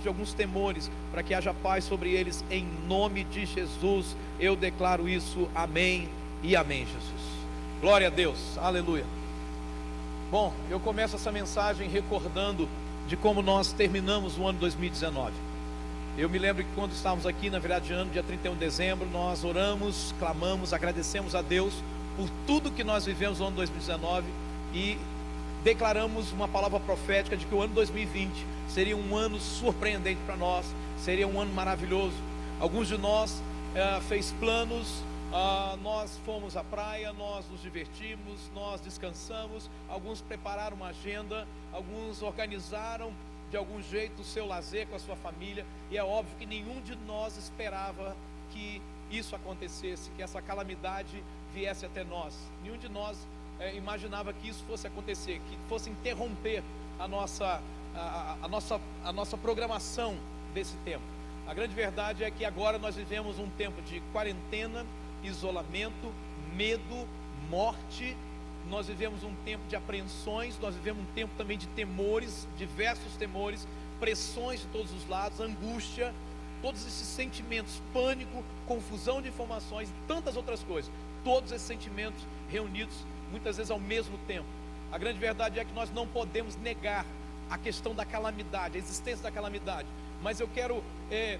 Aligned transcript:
de 0.00 0.08
alguns 0.08 0.32
temores, 0.32 0.90
para 1.10 1.22
que 1.22 1.34
haja 1.34 1.52
paz 1.52 1.84
sobre 1.84 2.10
eles, 2.10 2.44
em 2.50 2.66
nome 2.86 3.24
de 3.24 3.44
Jesus. 3.44 4.16
Eu 4.40 4.56
declaro 4.56 5.08
isso, 5.08 5.48
amém 5.54 6.08
e 6.42 6.56
amém, 6.56 6.86
Jesus. 6.86 7.22
Glória 7.80 8.06
a 8.06 8.10
Deus, 8.10 8.56
aleluia. 8.58 9.04
Bom, 10.30 10.54
eu 10.70 10.80
começo 10.80 11.16
essa 11.16 11.30
mensagem 11.30 11.88
recordando 11.88 12.68
de 13.06 13.16
como 13.16 13.42
nós 13.42 13.72
terminamos 13.72 14.38
o 14.38 14.46
ano 14.46 14.58
2019. 14.58 15.32
Eu 16.16 16.28
me 16.28 16.38
lembro 16.38 16.62
que 16.62 16.70
quando 16.74 16.92
estávamos 16.92 17.26
aqui 17.26 17.50
na 17.50 17.58
virada 17.58 17.80
de 17.80 17.92
ano, 17.92 18.10
dia 18.10 18.22
31 18.22 18.52
de 18.54 18.60
dezembro, 18.60 19.08
nós 19.10 19.44
oramos, 19.44 20.14
clamamos, 20.18 20.72
agradecemos 20.72 21.34
a 21.34 21.42
Deus 21.42 21.74
por 22.16 22.28
tudo 22.46 22.70
que 22.70 22.84
nós 22.84 23.04
vivemos 23.06 23.40
no 23.40 23.46
ano 23.46 23.56
2019 23.56 24.26
e 24.74 24.98
declaramos 25.62 26.32
uma 26.32 26.48
palavra 26.48 26.80
profética 26.80 27.36
de 27.36 27.46
que 27.46 27.54
o 27.54 27.62
ano 27.62 27.74
2020 27.74 28.32
seria 28.68 28.96
um 28.96 29.16
ano 29.16 29.38
surpreendente 29.38 30.20
para 30.26 30.36
nós, 30.36 30.66
seria 30.98 31.26
um 31.26 31.40
ano 31.40 31.52
maravilhoso. 31.52 32.16
Alguns 32.60 32.88
de 32.88 32.98
nós 32.98 33.42
eh, 33.74 34.00
fez 34.08 34.32
planos, 34.38 35.02
ah, 35.34 35.78
nós 35.82 36.18
fomos 36.26 36.58
à 36.58 36.62
praia, 36.62 37.10
nós 37.14 37.48
nos 37.50 37.62
divertimos, 37.62 38.50
nós 38.54 38.82
descansamos. 38.82 39.70
Alguns 39.88 40.20
prepararam 40.20 40.76
uma 40.76 40.88
agenda, 40.88 41.46
alguns 41.72 42.20
organizaram 42.22 43.12
de 43.50 43.56
algum 43.56 43.80
jeito 43.82 44.20
o 44.20 44.24
seu 44.24 44.46
lazer 44.46 44.86
com 44.88 44.96
a 44.96 44.98
sua 44.98 45.16
família. 45.16 45.64
E 45.90 45.96
é 45.96 46.04
óbvio 46.04 46.36
que 46.38 46.44
nenhum 46.44 46.82
de 46.82 46.94
nós 47.06 47.38
esperava 47.38 48.14
que 48.50 48.82
isso 49.10 49.34
acontecesse, 49.34 50.10
que 50.16 50.22
essa 50.22 50.42
calamidade 50.42 51.24
viesse 51.54 51.86
até 51.86 52.04
nós. 52.04 52.34
Nenhum 52.62 52.76
de 52.76 52.90
nós 52.90 53.16
é, 53.62 53.76
imaginava 53.76 54.32
que 54.32 54.48
isso 54.48 54.64
fosse 54.64 54.86
acontecer, 54.86 55.40
que 55.48 55.56
fosse 55.68 55.88
interromper 55.88 56.62
a 56.98 57.06
nossa, 57.06 57.62
a, 57.94 58.36
a, 58.42 58.48
nossa, 58.48 58.80
a 59.04 59.12
nossa 59.12 59.36
programação 59.36 60.16
desse 60.52 60.76
tempo. 60.78 61.04
A 61.46 61.54
grande 61.54 61.74
verdade 61.74 62.24
é 62.24 62.30
que 62.30 62.44
agora 62.44 62.78
nós 62.78 62.96
vivemos 62.96 63.38
um 63.38 63.48
tempo 63.50 63.80
de 63.82 64.00
quarentena, 64.12 64.84
isolamento, 65.22 66.12
medo, 66.54 67.08
morte. 67.48 68.16
Nós 68.68 68.86
vivemos 68.86 69.22
um 69.22 69.34
tempo 69.44 69.62
de 69.68 69.76
apreensões, 69.76 70.58
nós 70.60 70.74
vivemos 70.74 71.02
um 71.02 71.12
tempo 71.14 71.32
também 71.36 71.58
de 71.58 71.66
temores, 71.68 72.46
diversos 72.56 73.16
temores, 73.16 73.66
pressões 74.00 74.60
de 74.60 74.66
todos 74.68 74.92
os 74.92 75.08
lados, 75.08 75.40
angústia, 75.40 76.12
todos 76.60 76.80
esses 76.86 77.06
sentimentos, 77.06 77.80
pânico, 77.92 78.44
confusão 78.66 79.20
de 79.20 79.28
informações 79.28 79.88
tantas 80.06 80.36
outras 80.36 80.62
coisas. 80.62 80.90
Todos 81.24 81.52
esses 81.52 81.66
sentimentos 81.66 82.20
reunidos 82.50 82.96
muitas 83.32 83.56
vezes 83.56 83.70
ao 83.70 83.80
mesmo 83.80 84.16
tempo. 84.28 84.46
A 84.92 84.98
grande 84.98 85.18
verdade 85.18 85.58
é 85.58 85.64
que 85.64 85.72
nós 85.72 85.90
não 85.90 86.06
podemos 86.06 86.54
negar 86.56 87.04
a 87.50 87.58
questão 87.58 87.94
da 87.94 88.04
calamidade, 88.04 88.76
a 88.76 88.78
existência 88.78 89.22
da 89.22 89.30
calamidade. 89.30 89.88
Mas 90.22 90.38
eu 90.38 90.46
quero 90.46 90.84
é, 91.10 91.38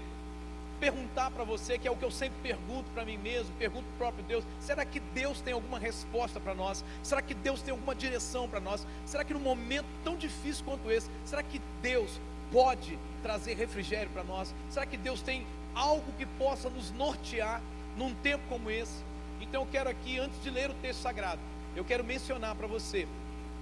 perguntar 0.79 1.31
para 1.31 1.43
você, 1.43 1.77
que 1.77 1.87
é 1.87 1.91
o 1.91 1.95
que 1.95 2.03
eu 2.03 2.11
sempre 2.11 2.35
pergunto 2.43 2.89
para 2.93 3.05
mim 3.05 3.17
mesmo, 3.17 3.53
pergunto 3.57 3.85
para 3.85 3.93
o 3.93 3.97
próprio 3.97 4.25
Deus: 4.25 4.43
será 4.59 4.83
que 4.83 4.99
Deus 4.99 5.39
tem 5.39 5.53
alguma 5.53 5.79
resposta 5.79 6.39
para 6.39 6.53
nós? 6.53 6.83
Será 7.01 7.21
que 7.21 7.33
Deus 7.33 7.61
tem 7.61 7.71
alguma 7.71 7.95
direção 7.95 8.49
para 8.49 8.59
nós? 8.59 8.85
Será 9.05 9.23
que 9.23 9.33
num 9.33 9.39
momento 9.39 9.85
tão 10.03 10.17
difícil 10.17 10.65
quanto 10.65 10.91
esse, 10.91 11.09
será 11.23 11.41
que 11.41 11.61
Deus 11.81 12.19
pode 12.51 12.99
trazer 13.21 13.53
refrigério 13.53 14.09
para 14.09 14.23
nós? 14.23 14.53
Será 14.69 14.85
que 14.85 14.97
Deus 14.97 15.21
tem 15.21 15.45
algo 15.73 16.11
que 16.17 16.25
possa 16.25 16.69
nos 16.69 16.91
nortear 16.91 17.61
num 17.95 18.13
tempo 18.15 18.43
como 18.49 18.69
esse? 18.69 19.03
Então 19.39 19.61
eu 19.61 19.67
quero 19.71 19.89
aqui, 19.89 20.19
antes 20.19 20.41
de 20.43 20.49
ler 20.49 20.69
o 20.69 20.73
texto 20.75 21.01
sagrado, 21.01 21.39
eu 21.75 21.83
quero 21.83 22.03
mencionar 22.03 22.55
para 22.55 22.67
você 22.67 23.07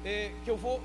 é, 0.04 0.32
que 0.44 0.50
eu 0.50 0.58
vou 0.58 0.82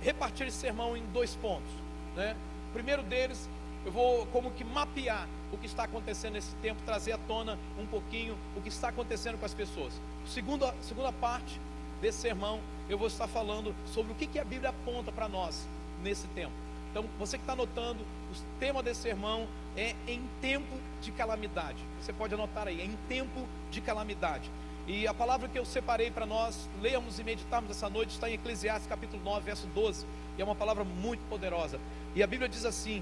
repartir 0.00 0.46
esse 0.46 0.56
sermão 0.56 0.96
em 0.96 1.04
dois 1.12 1.34
pontos. 1.36 1.72
Né? 2.16 2.36
O 2.70 2.72
primeiro 2.72 3.02
deles, 3.02 3.48
eu 3.84 3.92
vou 3.92 4.26
como 4.26 4.50
que 4.50 4.64
mapear 4.64 5.28
o 5.52 5.58
que 5.58 5.66
está 5.66 5.84
acontecendo 5.84 6.34
nesse 6.34 6.54
tempo, 6.56 6.80
trazer 6.86 7.12
à 7.12 7.18
tona 7.18 7.58
um 7.78 7.86
pouquinho 7.86 8.36
o 8.56 8.60
que 8.60 8.68
está 8.68 8.88
acontecendo 8.88 9.38
com 9.38 9.46
as 9.46 9.54
pessoas. 9.54 9.92
Segunda, 10.26 10.74
segunda 10.82 11.12
parte 11.12 11.60
desse 12.00 12.18
sermão, 12.18 12.60
eu 12.88 12.96
vou 12.96 13.08
estar 13.08 13.26
falando 13.26 13.74
sobre 13.86 14.12
o 14.12 14.14
que, 14.14 14.26
que 14.26 14.38
a 14.38 14.44
Bíblia 14.44 14.70
aponta 14.70 15.12
para 15.12 15.28
nós 15.28 15.66
nesse 16.02 16.26
tempo. 16.28 16.52
Então, 16.90 17.04
você 17.18 17.36
que 17.36 17.42
está 17.42 17.52
anotando, 17.52 18.00
o 18.02 18.58
tema 18.58 18.82
desse 18.82 19.02
sermão 19.02 19.46
é 19.76 19.94
em 20.08 20.22
tempo 20.40 20.76
de 21.00 21.12
calamidade. 21.12 21.78
Você 22.00 22.12
pode 22.12 22.34
anotar 22.34 22.66
aí, 22.66 22.80
é 22.80 22.84
em 22.84 22.96
tempo 23.08 23.46
de 23.70 23.80
calamidade. 23.80 24.50
E 24.92 25.06
a 25.06 25.14
palavra 25.14 25.46
que 25.46 25.56
eu 25.56 25.64
separei 25.64 26.10
para 26.10 26.26
nós 26.26 26.68
lermos 26.82 27.20
e 27.20 27.22
meditarmos 27.22 27.70
essa 27.70 27.88
noite 27.88 28.10
está 28.10 28.28
em 28.28 28.34
Eclesiastes 28.34 28.88
capítulo 28.88 29.22
9, 29.22 29.42
verso 29.42 29.68
12. 29.68 30.04
E 30.36 30.42
é 30.42 30.44
uma 30.44 30.56
palavra 30.56 30.82
muito 30.82 31.20
poderosa. 31.28 31.78
E 32.12 32.24
a 32.24 32.26
Bíblia 32.26 32.48
diz 32.48 32.64
assim: 32.64 33.00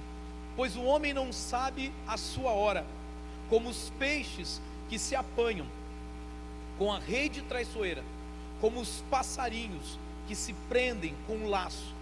Pois 0.54 0.76
o 0.76 0.82
homem 0.82 1.14
não 1.14 1.32
sabe 1.32 1.90
a 2.06 2.18
sua 2.18 2.50
hora, 2.50 2.84
como 3.48 3.70
os 3.70 3.90
peixes 3.98 4.60
que 4.90 4.98
se 4.98 5.16
apanham 5.16 5.66
com 6.76 6.92
a 6.92 6.98
rede 6.98 7.40
traiçoeira, 7.40 8.04
como 8.60 8.80
os 8.80 9.02
passarinhos 9.10 9.98
que 10.26 10.34
se 10.34 10.52
prendem 10.68 11.14
com 11.26 11.36
um 11.36 11.48
laço. 11.48 11.94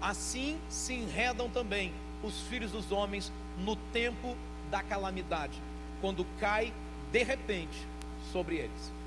Assim 0.00 0.56
se 0.68 0.94
enredam 0.94 1.50
também 1.50 1.92
os 2.22 2.42
filhos 2.42 2.70
dos 2.70 2.92
homens 2.92 3.32
no 3.58 3.74
tempo 3.92 4.36
da 4.70 4.84
calamidade, 4.84 5.60
quando 6.00 6.24
cai 6.38 6.72
de 7.10 7.24
repente 7.24 7.88
sobre 8.30 8.58
eles. 8.58 9.01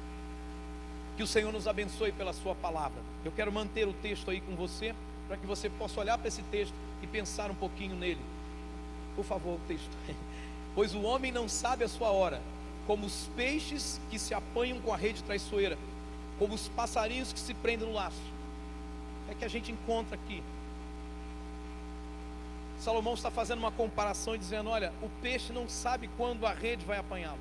Que 1.16 1.24
o 1.24 1.28
Senhor 1.28 1.52
nos 1.52 1.68
abençoe 1.68 2.12
pela 2.12 2.34
Sua 2.34 2.56
palavra. 2.56 3.02
Eu 3.24 3.32
quero 3.32 3.52
manter 3.52 3.88
o 3.88 3.94
texto 3.94 4.30
aí 4.30 4.42
com 4.42 4.56
você, 4.56 4.94
para 5.28 5.38
que 5.38 5.46
você 5.46 5.70
possa 5.70 6.00
olhar 6.00 6.18
para 6.18 6.28
esse 6.28 6.42
texto 6.44 6.74
e 7.02 7.08
pensar 7.08 7.50
um 7.50 7.56
pouquinho 7.56 7.96
nele. 7.96 8.22
Por 9.16 9.24
favor, 9.24 9.56
o 9.56 9.62
texto. 9.68 9.92
Pois 10.76 10.94
o 10.94 11.02
homem 11.04 11.32
não 11.32 11.48
sabe 11.48 11.86
a 11.86 11.88
sua 11.88 12.12
hora, 12.12 12.42
como 12.86 13.06
os 13.06 13.30
peixes 13.34 13.98
que 14.10 14.20
se 14.20 14.34
apanham 14.34 14.78
com 14.82 14.94
a 14.94 14.98
rede 14.98 15.24
traiçoeira, 15.24 15.78
como 16.38 16.54
os 16.54 16.68
passarinhos 16.68 17.32
que 17.32 17.40
se 17.40 17.54
prendem 17.54 17.88
no 17.88 17.94
laço. 17.94 18.20
É 19.30 19.34
que 19.34 19.46
a 19.46 19.48
gente 19.48 19.72
encontra 19.72 20.16
aqui. 20.16 20.44
Salomão 22.80 23.14
está 23.14 23.32
fazendo 23.32 23.60
uma 23.60 23.72
comparação 23.72 24.36
e 24.36 24.38
dizendo: 24.38 24.70
olha, 24.70 24.92
o 25.02 25.10
peixe 25.22 25.54
não 25.54 25.68
sabe 25.70 26.10
quando 26.18 26.46
a 26.46 26.54
rede 26.54 26.86
vai 26.86 26.98
apanhá-lo. 26.98 27.40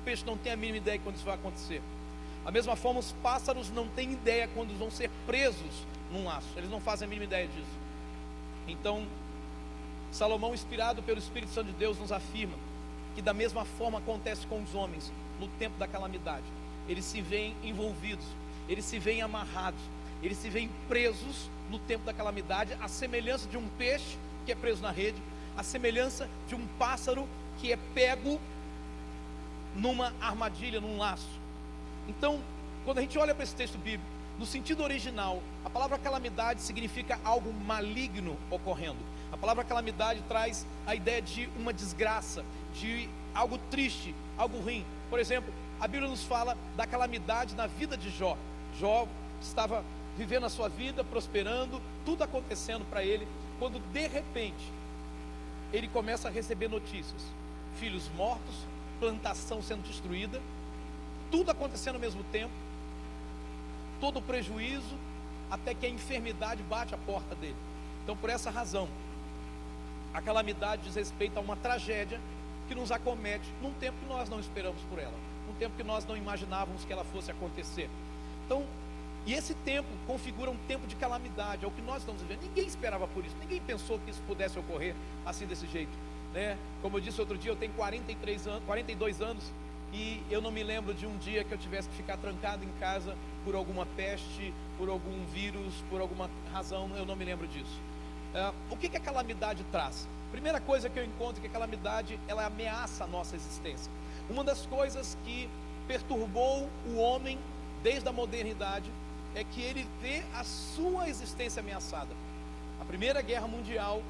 O 0.00 0.04
peixe 0.04 0.24
não 0.24 0.38
tem 0.38 0.52
a 0.52 0.56
mínima 0.56 0.78
ideia 0.78 0.98
de 0.98 1.04
quando 1.04 1.16
isso 1.16 1.24
vai 1.24 1.34
acontecer. 1.34 1.82
Da 2.44 2.50
mesma 2.50 2.74
forma, 2.76 3.00
os 3.00 3.12
pássaros 3.22 3.70
não 3.70 3.86
têm 3.88 4.12
ideia 4.12 4.48
quando 4.54 4.76
vão 4.78 4.90
ser 4.90 5.10
presos 5.26 5.86
num 6.10 6.24
laço, 6.24 6.48
eles 6.56 6.70
não 6.70 6.80
fazem 6.80 7.06
a 7.06 7.08
mínima 7.08 7.26
ideia 7.26 7.46
disso. 7.46 7.78
Então, 8.66 9.06
Salomão, 10.10 10.54
inspirado 10.54 11.02
pelo 11.02 11.18
Espírito 11.18 11.52
Santo 11.52 11.68
de 11.68 11.74
Deus, 11.74 11.98
nos 11.98 12.10
afirma 12.10 12.54
que 13.14 13.22
da 13.22 13.32
mesma 13.32 13.64
forma 13.64 13.98
acontece 13.98 14.46
com 14.46 14.60
os 14.62 14.74
homens 14.74 15.12
no 15.38 15.48
tempo 15.48 15.78
da 15.78 15.86
calamidade. 15.86 16.44
Eles 16.88 17.04
se 17.04 17.20
veem 17.20 17.54
envolvidos, 17.62 18.24
eles 18.68 18.84
se 18.84 18.98
veem 18.98 19.22
amarrados, 19.22 19.80
eles 20.22 20.38
se 20.38 20.48
veem 20.48 20.70
presos 20.88 21.48
no 21.70 21.78
tempo 21.78 22.04
da 22.04 22.12
calamidade, 22.12 22.76
a 22.80 22.88
semelhança 22.88 23.48
de 23.48 23.56
um 23.56 23.68
peixe 23.78 24.18
que 24.44 24.52
é 24.52 24.54
preso 24.54 24.82
na 24.82 24.90
rede, 24.90 25.20
a 25.56 25.62
semelhança 25.62 26.28
de 26.48 26.54
um 26.54 26.66
pássaro 26.78 27.28
que 27.58 27.72
é 27.72 27.78
pego 27.94 28.40
numa 29.76 30.12
armadilha, 30.20 30.80
num 30.80 30.98
laço. 30.98 31.39
Então, 32.10 32.40
quando 32.84 32.98
a 32.98 33.02
gente 33.02 33.16
olha 33.16 33.32
para 33.32 33.44
esse 33.44 33.54
texto 33.54 33.78
bíblico, 33.78 34.04
no 34.36 34.44
sentido 34.44 34.82
original, 34.82 35.40
a 35.64 35.70
palavra 35.70 35.96
calamidade 35.96 36.60
significa 36.60 37.20
algo 37.22 37.52
maligno 37.52 38.36
ocorrendo. 38.50 38.98
A 39.32 39.36
palavra 39.36 39.62
calamidade 39.62 40.20
traz 40.26 40.66
a 40.84 40.94
ideia 40.94 41.22
de 41.22 41.48
uma 41.56 41.72
desgraça, 41.72 42.44
de 42.74 43.08
algo 43.32 43.58
triste, 43.70 44.12
algo 44.36 44.58
ruim. 44.58 44.84
Por 45.08 45.20
exemplo, 45.20 45.54
a 45.80 45.86
Bíblia 45.86 46.10
nos 46.10 46.24
fala 46.24 46.58
da 46.76 46.84
calamidade 46.84 47.54
na 47.54 47.68
vida 47.68 47.96
de 47.96 48.10
Jó. 48.10 48.36
Jó 48.80 49.06
estava 49.40 49.84
vivendo 50.16 50.46
a 50.46 50.50
sua 50.50 50.68
vida, 50.68 51.04
prosperando, 51.04 51.80
tudo 52.04 52.24
acontecendo 52.24 52.84
para 52.90 53.04
ele, 53.04 53.28
quando 53.60 53.78
de 53.92 54.08
repente 54.08 54.72
ele 55.72 55.86
começa 55.86 56.26
a 56.26 56.30
receber 56.30 56.68
notícias: 56.68 57.22
filhos 57.78 58.10
mortos, 58.16 58.66
plantação 58.98 59.62
sendo 59.62 59.86
destruída, 59.86 60.40
tudo 61.30 61.50
acontecendo 61.50 61.94
ao 61.94 62.00
mesmo 62.00 62.22
tempo, 62.24 62.52
todo 64.00 64.18
o 64.18 64.22
prejuízo, 64.22 64.96
até 65.50 65.74
que 65.74 65.86
a 65.86 65.88
enfermidade 65.88 66.62
bate 66.62 66.94
a 66.94 66.98
porta 66.98 67.34
dele. 67.34 67.56
Então, 68.02 68.16
por 68.16 68.30
essa 68.30 68.50
razão, 68.50 68.88
a 70.12 70.20
calamidade 70.20 70.82
diz 70.82 70.94
respeito 70.94 71.36
a 71.36 71.40
uma 71.40 71.56
tragédia 71.56 72.20
que 72.68 72.74
nos 72.74 72.92
acomete 72.92 73.48
num 73.60 73.72
tempo 73.74 73.98
que 73.98 74.06
nós 74.06 74.28
não 74.28 74.40
esperamos 74.40 74.80
por 74.88 74.98
ela, 74.98 75.14
num 75.46 75.54
tempo 75.54 75.76
que 75.76 75.82
nós 75.82 76.06
não 76.06 76.16
imaginávamos 76.16 76.84
que 76.84 76.92
ela 76.92 77.04
fosse 77.04 77.30
acontecer. 77.30 77.88
Então, 78.46 78.64
e 79.26 79.34
esse 79.34 79.54
tempo 79.54 79.88
configura 80.06 80.50
um 80.50 80.56
tempo 80.66 80.86
de 80.86 80.96
calamidade, 80.96 81.64
é 81.64 81.68
o 81.68 81.70
que 81.70 81.82
nós 81.82 81.98
estamos 81.98 82.22
vivendo. 82.22 82.42
Ninguém 82.42 82.66
esperava 82.66 83.06
por 83.08 83.24
isso, 83.24 83.36
ninguém 83.40 83.60
pensou 83.60 83.98
que 83.98 84.10
isso 84.10 84.22
pudesse 84.26 84.58
ocorrer 84.58 84.94
assim 85.26 85.46
desse 85.46 85.66
jeito. 85.66 85.92
Né? 86.32 86.56
Como 86.80 86.96
eu 86.96 87.00
disse 87.00 87.20
outro 87.20 87.36
dia, 87.36 87.50
eu 87.50 87.56
tenho 87.56 87.72
43 87.72 88.46
anos, 88.46 88.62
42 88.64 89.20
anos 89.20 89.44
e 89.92 90.22
eu 90.30 90.40
não 90.40 90.50
me 90.50 90.62
lembro 90.62 90.94
de 90.94 91.06
um 91.06 91.16
dia 91.18 91.42
que 91.42 91.52
eu 91.52 91.58
tivesse 91.58 91.88
que 91.88 91.96
ficar 91.96 92.16
trancado 92.16 92.64
em 92.64 92.70
casa 92.78 93.16
por 93.44 93.54
alguma 93.54 93.86
peste, 93.96 94.52
por 94.78 94.88
algum 94.88 95.24
vírus, 95.26 95.72
por 95.88 96.00
alguma 96.00 96.30
razão, 96.52 96.90
eu 96.96 97.04
não 97.04 97.16
me 97.16 97.24
lembro 97.24 97.46
disso. 97.48 97.80
É, 98.34 98.52
o 98.70 98.76
que, 98.76 98.88
que 98.88 98.96
a 98.96 99.00
calamidade 99.00 99.64
traz? 99.72 100.06
Primeira 100.30 100.60
coisa 100.60 100.88
que 100.88 100.98
eu 100.98 101.04
encontro 101.04 101.38
é 101.38 101.40
que 101.40 101.48
a 101.48 101.50
calamidade 101.50 102.18
ela 102.28 102.46
ameaça 102.46 103.04
a 103.04 103.06
nossa 103.06 103.34
existência. 103.34 103.90
Uma 104.28 104.44
das 104.44 104.64
coisas 104.66 105.18
que 105.24 105.48
perturbou 105.88 106.68
o 106.86 106.96
homem 106.96 107.36
desde 107.82 108.08
a 108.08 108.12
modernidade 108.12 108.88
é 109.34 109.42
que 109.42 109.60
ele 109.60 109.88
vê 110.00 110.22
a 110.34 110.44
sua 110.44 111.08
existência 111.08 111.60
ameaçada. 111.60 112.14
A 112.80 112.84
Primeira 112.84 113.20
Guerra 113.22 113.48
Mundial 113.48 114.02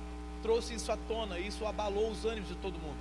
trouxe 0.42 0.74
isso 0.74 0.92
à 0.92 0.96
tona, 1.08 1.38
isso 1.38 1.66
abalou 1.66 2.10
os 2.10 2.24
ânimos 2.24 2.48
de 2.48 2.54
todo 2.56 2.74
mundo. 2.78 2.98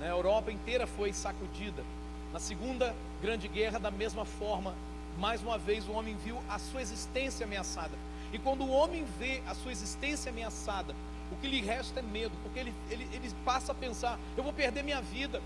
A 0.00 0.06
Europa 0.06 0.50
inteira 0.50 0.86
foi 0.86 1.12
sacudida. 1.12 1.84
Na 2.32 2.38
Segunda 2.38 2.94
Grande 3.20 3.48
Guerra, 3.48 3.78
da 3.78 3.90
mesma 3.90 4.24
forma, 4.24 4.74
mais 5.18 5.42
uma 5.42 5.58
vez 5.58 5.88
o 5.88 5.92
homem 5.92 6.16
viu 6.16 6.38
a 6.48 6.58
sua 6.58 6.80
existência 6.80 7.44
ameaçada. 7.44 7.96
E 8.32 8.38
quando 8.38 8.62
o 8.62 8.70
homem 8.70 9.04
vê 9.18 9.42
a 9.46 9.54
sua 9.54 9.72
existência 9.72 10.30
ameaçada, 10.30 10.94
o 11.32 11.36
que 11.36 11.48
lhe 11.48 11.60
resta 11.60 12.00
é 12.00 12.02
medo, 12.02 12.32
porque 12.42 12.58
ele, 12.58 12.74
ele, 12.88 13.08
ele 13.12 13.30
passa 13.44 13.72
a 13.72 13.74
pensar: 13.74 14.18
eu 14.36 14.44
vou 14.44 14.52
perder 14.52 14.84
minha 14.84 15.00
vida, 15.00 15.42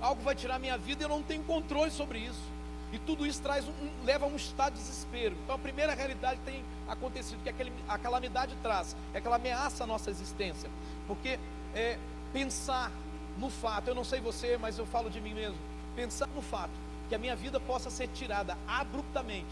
algo 0.00 0.20
vai 0.22 0.34
tirar 0.34 0.58
minha 0.58 0.76
vida 0.76 1.02
e 1.02 1.04
eu 1.04 1.08
não 1.08 1.22
tenho 1.22 1.44
controle 1.44 1.90
sobre 1.90 2.18
isso. 2.18 2.56
E 2.92 2.98
tudo 2.98 3.26
isso 3.26 3.42
traz 3.42 3.66
um, 3.66 3.72
leva 4.04 4.24
a 4.24 4.28
um 4.28 4.36
estado 4.36 4.74
de 4.74 4.80
desespero. 4.80 5.36
Então 5.44 5.54
a 5.54 5.58
primeira 5.58 5.94
realidade 5.94 6.40
tem 6.44 6.64
acontecido, 6.88 7.42
que 7.42 7.48
aquele, 7.48 7.72
a 7.88 7.98
calamidade 7.98 8.54
traz, 8.62 8.96
é 9.12 9.20
que 9.20 9.26
ela 9.26 9.36
ameaça 9.36 9.84
a 9.84 9.86
nossa 9.86 10.10
existência. 10.10 10.70
Porque 11.06 11.38
é, 11.74 11.98
pensar 12.32 12.90
no 13.38 13.50
fato, 13.50 13.88
eu 13.88 13.94
não 13.94 14.04
sei 14.04 14.20
você, 14.20 14.56
mas 14.56 14.78
eu 14.78 14.86
falo 14.86 15.10
de 15.10 15.20
mim 15.20 15.34
mesmo, 15.34 15.58
pensar 15.96 16.28
no 16.34 16.42
fato 16.42 16.70
que 17.08 17.14
a 17.14 17.18
minha 17.18 17.34
vida 17.34 17.58
possa 17.58 17.88
ser 17.88 18.08
tirada 18.08 18.56
abruptamente, 18.68 19.50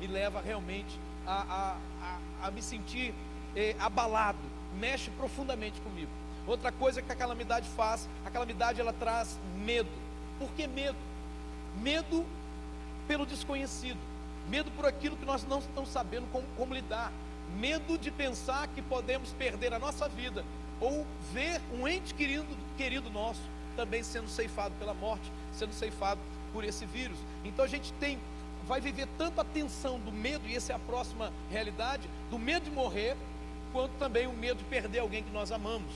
me 0.00 0.06
leva 0.06 0.40
realmente 0.40 0.98
a, 1.26 1.32
a, 1.32 1.76
a, 2.02 2.48
a 2.48 2.50
me 2.50 2.62
sentir 2.62 3.14
é, 3.54 3.76
abalado, 3.78 4.38
mexe 4.80 5.10
profundamente 5.10 5.80
comigo. 5.82 6.10
Outra 6.46 6.72
coisa 6.72 7.02
que 7.02 7.12
a 7.12 7.14
calamidade 7.14 7.68
faz, 7.68 8.08
a 8.24 8.30
calamidade 8.30 8.80
ela 8.80 8.92
traz 8.92 9.38
medo. 9.64 9.90
Por 10.38 10.50
que 10.52 10.66
medo? 10.66 10.96
Medo 11.80 12.24
pelo 13.06 13.26
desconhecido, 13.26 13.98
medo 14.48 14.70
por 14.72 14.86
aquilo 14.86 15.16
que 15.16 15.24
nós 15.24 15.46
não 15.46 15.58
estamos 15.58 15.90
sabendo 15.90 16.26
como, 16.32 16.46
como 16.56 16.74
lidar, 16.74 17.12
medo 17.58 17.98
de 17.98 18.10
pensar 18.10 18.66
que 18.68 18.82
podemos 18.82 19.30
perder 19.32 19.74
a 19.74 19.78
nossa 19.78 20.08
vida 20.08 20.44
ou 20.80 21.06
ver 21.32 21.60
um 21.72 21.86
ente 21.86 22.14
querido, 22.14 22.46
querido 22.76 23.10
nosso 23.10 23.51
também 23.72 24.02
sendo 24.02 24.28
ceifado 24.28 24.74
pela 24.78 24.94
morte, 24.94 25.30
sendo 25.52 25.72
ceifado 25.72 26.20
por 26.52 26.64
esse 26.64 26.84
vírus. 26.86 27.18
Então 27.44 27.64
a 27.64 27.68
gente 27.68 27.92
tem, 27.94 28.18
vai 28.66 28.80
viver 28.80 29.08
tanto 29.18 29.40
a 29.40 29.44
tensão 29.44 29.98
do 29.98 30.12
medo, 30.12 30.46
e 30.48 30.56
essa 30.56 30.72
é 30.72 30.76
a 30.76 30.78
próxima 30.78 31.32
realidade, 31.50 32.08
do 32.30 32.38
medo 32.38 32.64
de 32.64 32.70
morrer, 32.70 33.16
quanto 33.72 33.92
também 33.98 34.26
o 34.26 34.32
medo 34.32 34.58
de 34.58 34.64
perder 34.64 35.00
alguém 35.00 35.22
que 35.22 35.32
nós 35.32 35.50
amamos. 35.50 35.92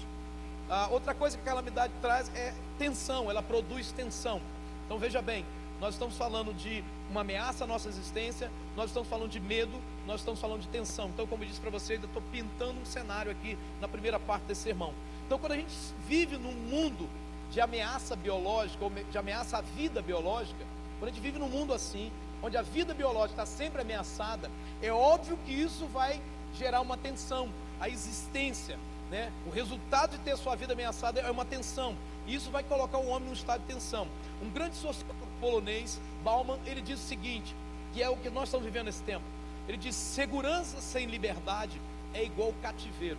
Ah, 0.68 0.88
outra 0.90 1.14
coisa 1.14 1.36
que 1.36 1.42
a 1.42 1.46
calamidade 1.46 1.92
traz 2.00 2.30
é 2.34 2.52
tensão, 2.78 3.30
ela 3.30 3.42
produz 3.42 3.92
tensão. 3.92 4.40
Então 4.84 4.98
veja 4.98 5.22
bem, 5.22 5.44
nós 5.80 5.94
estamos 5.94 6.16
falando 6.16 6.54
de 6.54 6.82
uma 7.10 7.20
ameaça 7.20 7.64
à 7.64 7.66
nossa 7.66 7.88
existência, 7.88 8.50
nós 8.76 8.86
estamos 8.86 9.08
falando 9.08 9.30
de 9.30 9.38
medo, 9.38 9.78
nós 10.06 10.20
estamos 10.20 10.40
falando 10.40 10.62
de 10.62 10.68
tensão. 10.68 11.08
Então, 11.08 11.26
como 11.26 11.44
eu 11.44 11.48
disse 11.48 11.60
para 11.60 11.70
vocês, 11.70 12.00
eu 12.00 12.06
estou 12.06 12.22
pintando 12.32 12.80
um 12.80 12.84
cenário 12.84 13.30
aqui 13.30 13.58
na 13.80 13.86
primeira 13.86 14.18
parte 14.18 14.44
desse 14.44 14.62
sermão. 14.62 14.94
Então, 15.26 15.38
quando 15.38 15.52
a 15.52 15.56
gente 15.56 15.74
vive 16.08 16.36
num 16.36 16.52
mundo 16.52 17.08
de 17.50 17.60
ameaça 17.60 18.16
biológica, 18.16 18.84
ou 18.84 18.90
de 18.90 19.18
ameaça 19.18 19.58
à 19.58 19.60
vida 19.60 20.02
biológica, 20.02 20.64
quando 20.98 21.10
a 21.10 21.12
gente 21.12 21.22
vive 21.22 21.38
num 21.38 21.48
mundo 21.48 21.72
assim, 21.72 22.10
onde 22.42 22.56
a 22.56 22.62
vida 22.62 22.94
biológica 22.94 23.42
está 23.42 23.46
sempre 23.46 23.82
ameaçada, 23.82 24.50
é 24.82 24.90
óbvio 24.90 25.38
que 25.44 25.52
isso 25.52 25.86
vai 25.86 26.20
gerar 26.54 26.80
uma 26.80 26.96
tensão, 26.96 27.48
a 27.80 27.88
existência, 27.88 28.78
né? 29.10 29.32
O 29.46 29.50
resultado 29.50 30.12
de 30.12 30.18
ter 30.18 30.32
a 30.32 30.36
sua 30.36 30.56
vida 30.56 30.72
ameaçada 30.72 31.20
é 31.20 31.30
uma 31.30 31.44
tensão. 31.44 31.94
E 32.26 32.34
isso 32.34 32.50
vai 32.50 32.62
colocar 32.62 32.98
o 32.98 33.06
homem 33.08 33.28
num 33.28 33.34
estado 33.34 33.60
de 33.60 33.72
tensão. 33.72 34.08
Um 34.42 34.50
grande 34.50 34.74
sociólogo 34.76 35.26
polonês, 35.40 36.00
Bauman, 36.24 36.58
ele 36.66 36.80
diz 36.80 36.98
o 36.98 37.02
seguinte, 37.02 37.54
que 37.92 38.02
é 38.02 38.08
o 38.08 38.16
que 38.16 38.28
nós 38.30 38.44
estamos 38.44 38.66
vivendo 38.66 38.86
nesse 38.86 39.02
tempo. 39.02 39.24
Ele 39.68 39.76
diz: 39.76 39.94
segurança 39.94 40.80
sem 40.80 41.06
liberdade 41.06 41.80
é 42.12 42.24
igual 42.24 42.52
cativeiro. 42.62 43.18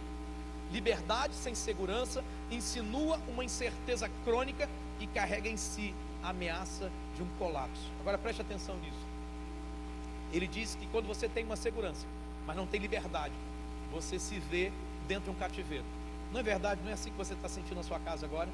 Liberdade 0.71 1.33
sem 1.33 1.55
segurança 1.55 2.23
insinua 2.51 3.19
uma 3.27 3.43
incerteza 3.43 4.09
crônica 4.23 4.69
e 4.99 5.07
carrega 5.07 5.47
em 5.47 5.57
si 5.57 5.93
a 6.23 6.29
ameaça 6.29 6.91
de 7.15 7.23
um 7.23 7.27
colapso. 7.39 7.91
Agora 8.01 8.17
preste 8.17 8.41
atenção 8.41 8.75
nisso. 8.77 9.07
Ele 10.33 10.47
diz 10.47 10.75
que 10.75 10.85
quando 10.87 11.07
você 11.07 11.29
tem 11.29 11.45
uma 11.45 11.55
segurança, 11.55 12.05
mas 12.45 12.55
não 12.55 12.67
tem 12.67 12.81
liberdade, 12.81 13.33
você 13.91 14.19
se 14.19 14.39
vê 14.39 14.71
dentro 15.07 15.25
de 15.25 15.29
um 15.31 15.39
cativeiro. 15.39 15.85
Não 16.31 16.41
é 16.41 16.43
verdade? 16.43 16.81
Não 16.83 16.89
é 16.89 16.93
assim 16.93 17.09
que 17.09 17.17
você 17.17 17.33
está 17.33 17.47
sentindo 17.47 17.77
na 17.77 17.83
sua 17.83 17.99
casa 17.99 18.25
agora? 18.25 18.49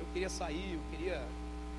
Eu 0.00 0.06
queria 0.12 0.28
sair, 0.28 0.74
eu 0.74 0.80
queria 0.90 1.24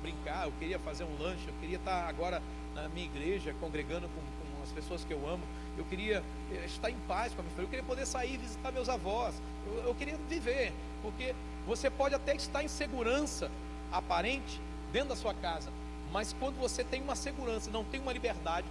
brincar, 0.00 0.46
eu 0.46 0.52
queria 0.58 0.78
fazer 0.78 1.04
um 1.04 1.22
lanche, 1.22 1.46
eu 1.46 1.54
queria 1.60 1.76
estar 1.76 2.08
agora 2.08 2.42
na 2.74 2.88
minha 2.88 3.06
igreja, 3.06 3.54
congregando 3.60 4.08
com, 4.08 4.20
com 4.20 4.62
as 4.62 4.70
pessoas 4.72 5.04
que 5.04 5.12
eu 5.12 5.28
amo, 5.28 5.42
eu 5.78 5.84
queria 5.84 6.22
eh, 6.52 6.64
estar 6.66 6.90
em 6.90 6.96
paz 7.06 7.32
com 7.32 7.40
a 7.40 7.44
minha 7.44 7.54
família, 7.54 7.66
eu 7.66 7.70
queria 7.70 7.84
poder 7.84 8.06
sair 8.06 8.34
e 8.34 8.36
visitar 8.36 8.72
meus 8.72 8.88
avós, 8.88 9.34
eu, 9.66 9.84
eu 9.84 9.94
queria 9.94 10.16
viver, 10.28 10.72
porque 11.02 11.34
você 11.66 11.90
pode 11.90 12.14
até 12.14 12.34
estar 12.34 12.62
em 12.62 12.68
segurança 12.68 13.50
aparente 13.92 14.60
dentro 14.92 15.10
da 15.10 15.16
sua 15.16 15.34
casa, 15.34 15.70
mas 16.12 16.34
quando 16.38 16.58
você 16.58 16.82
tem 16.82 17.02
uma 17.02 17.14
segurança, 17.14 17.70
não 17.70 17.84
tem 17.84 18.00
uma 18.00 18.12
liberdade, 18.12 18.66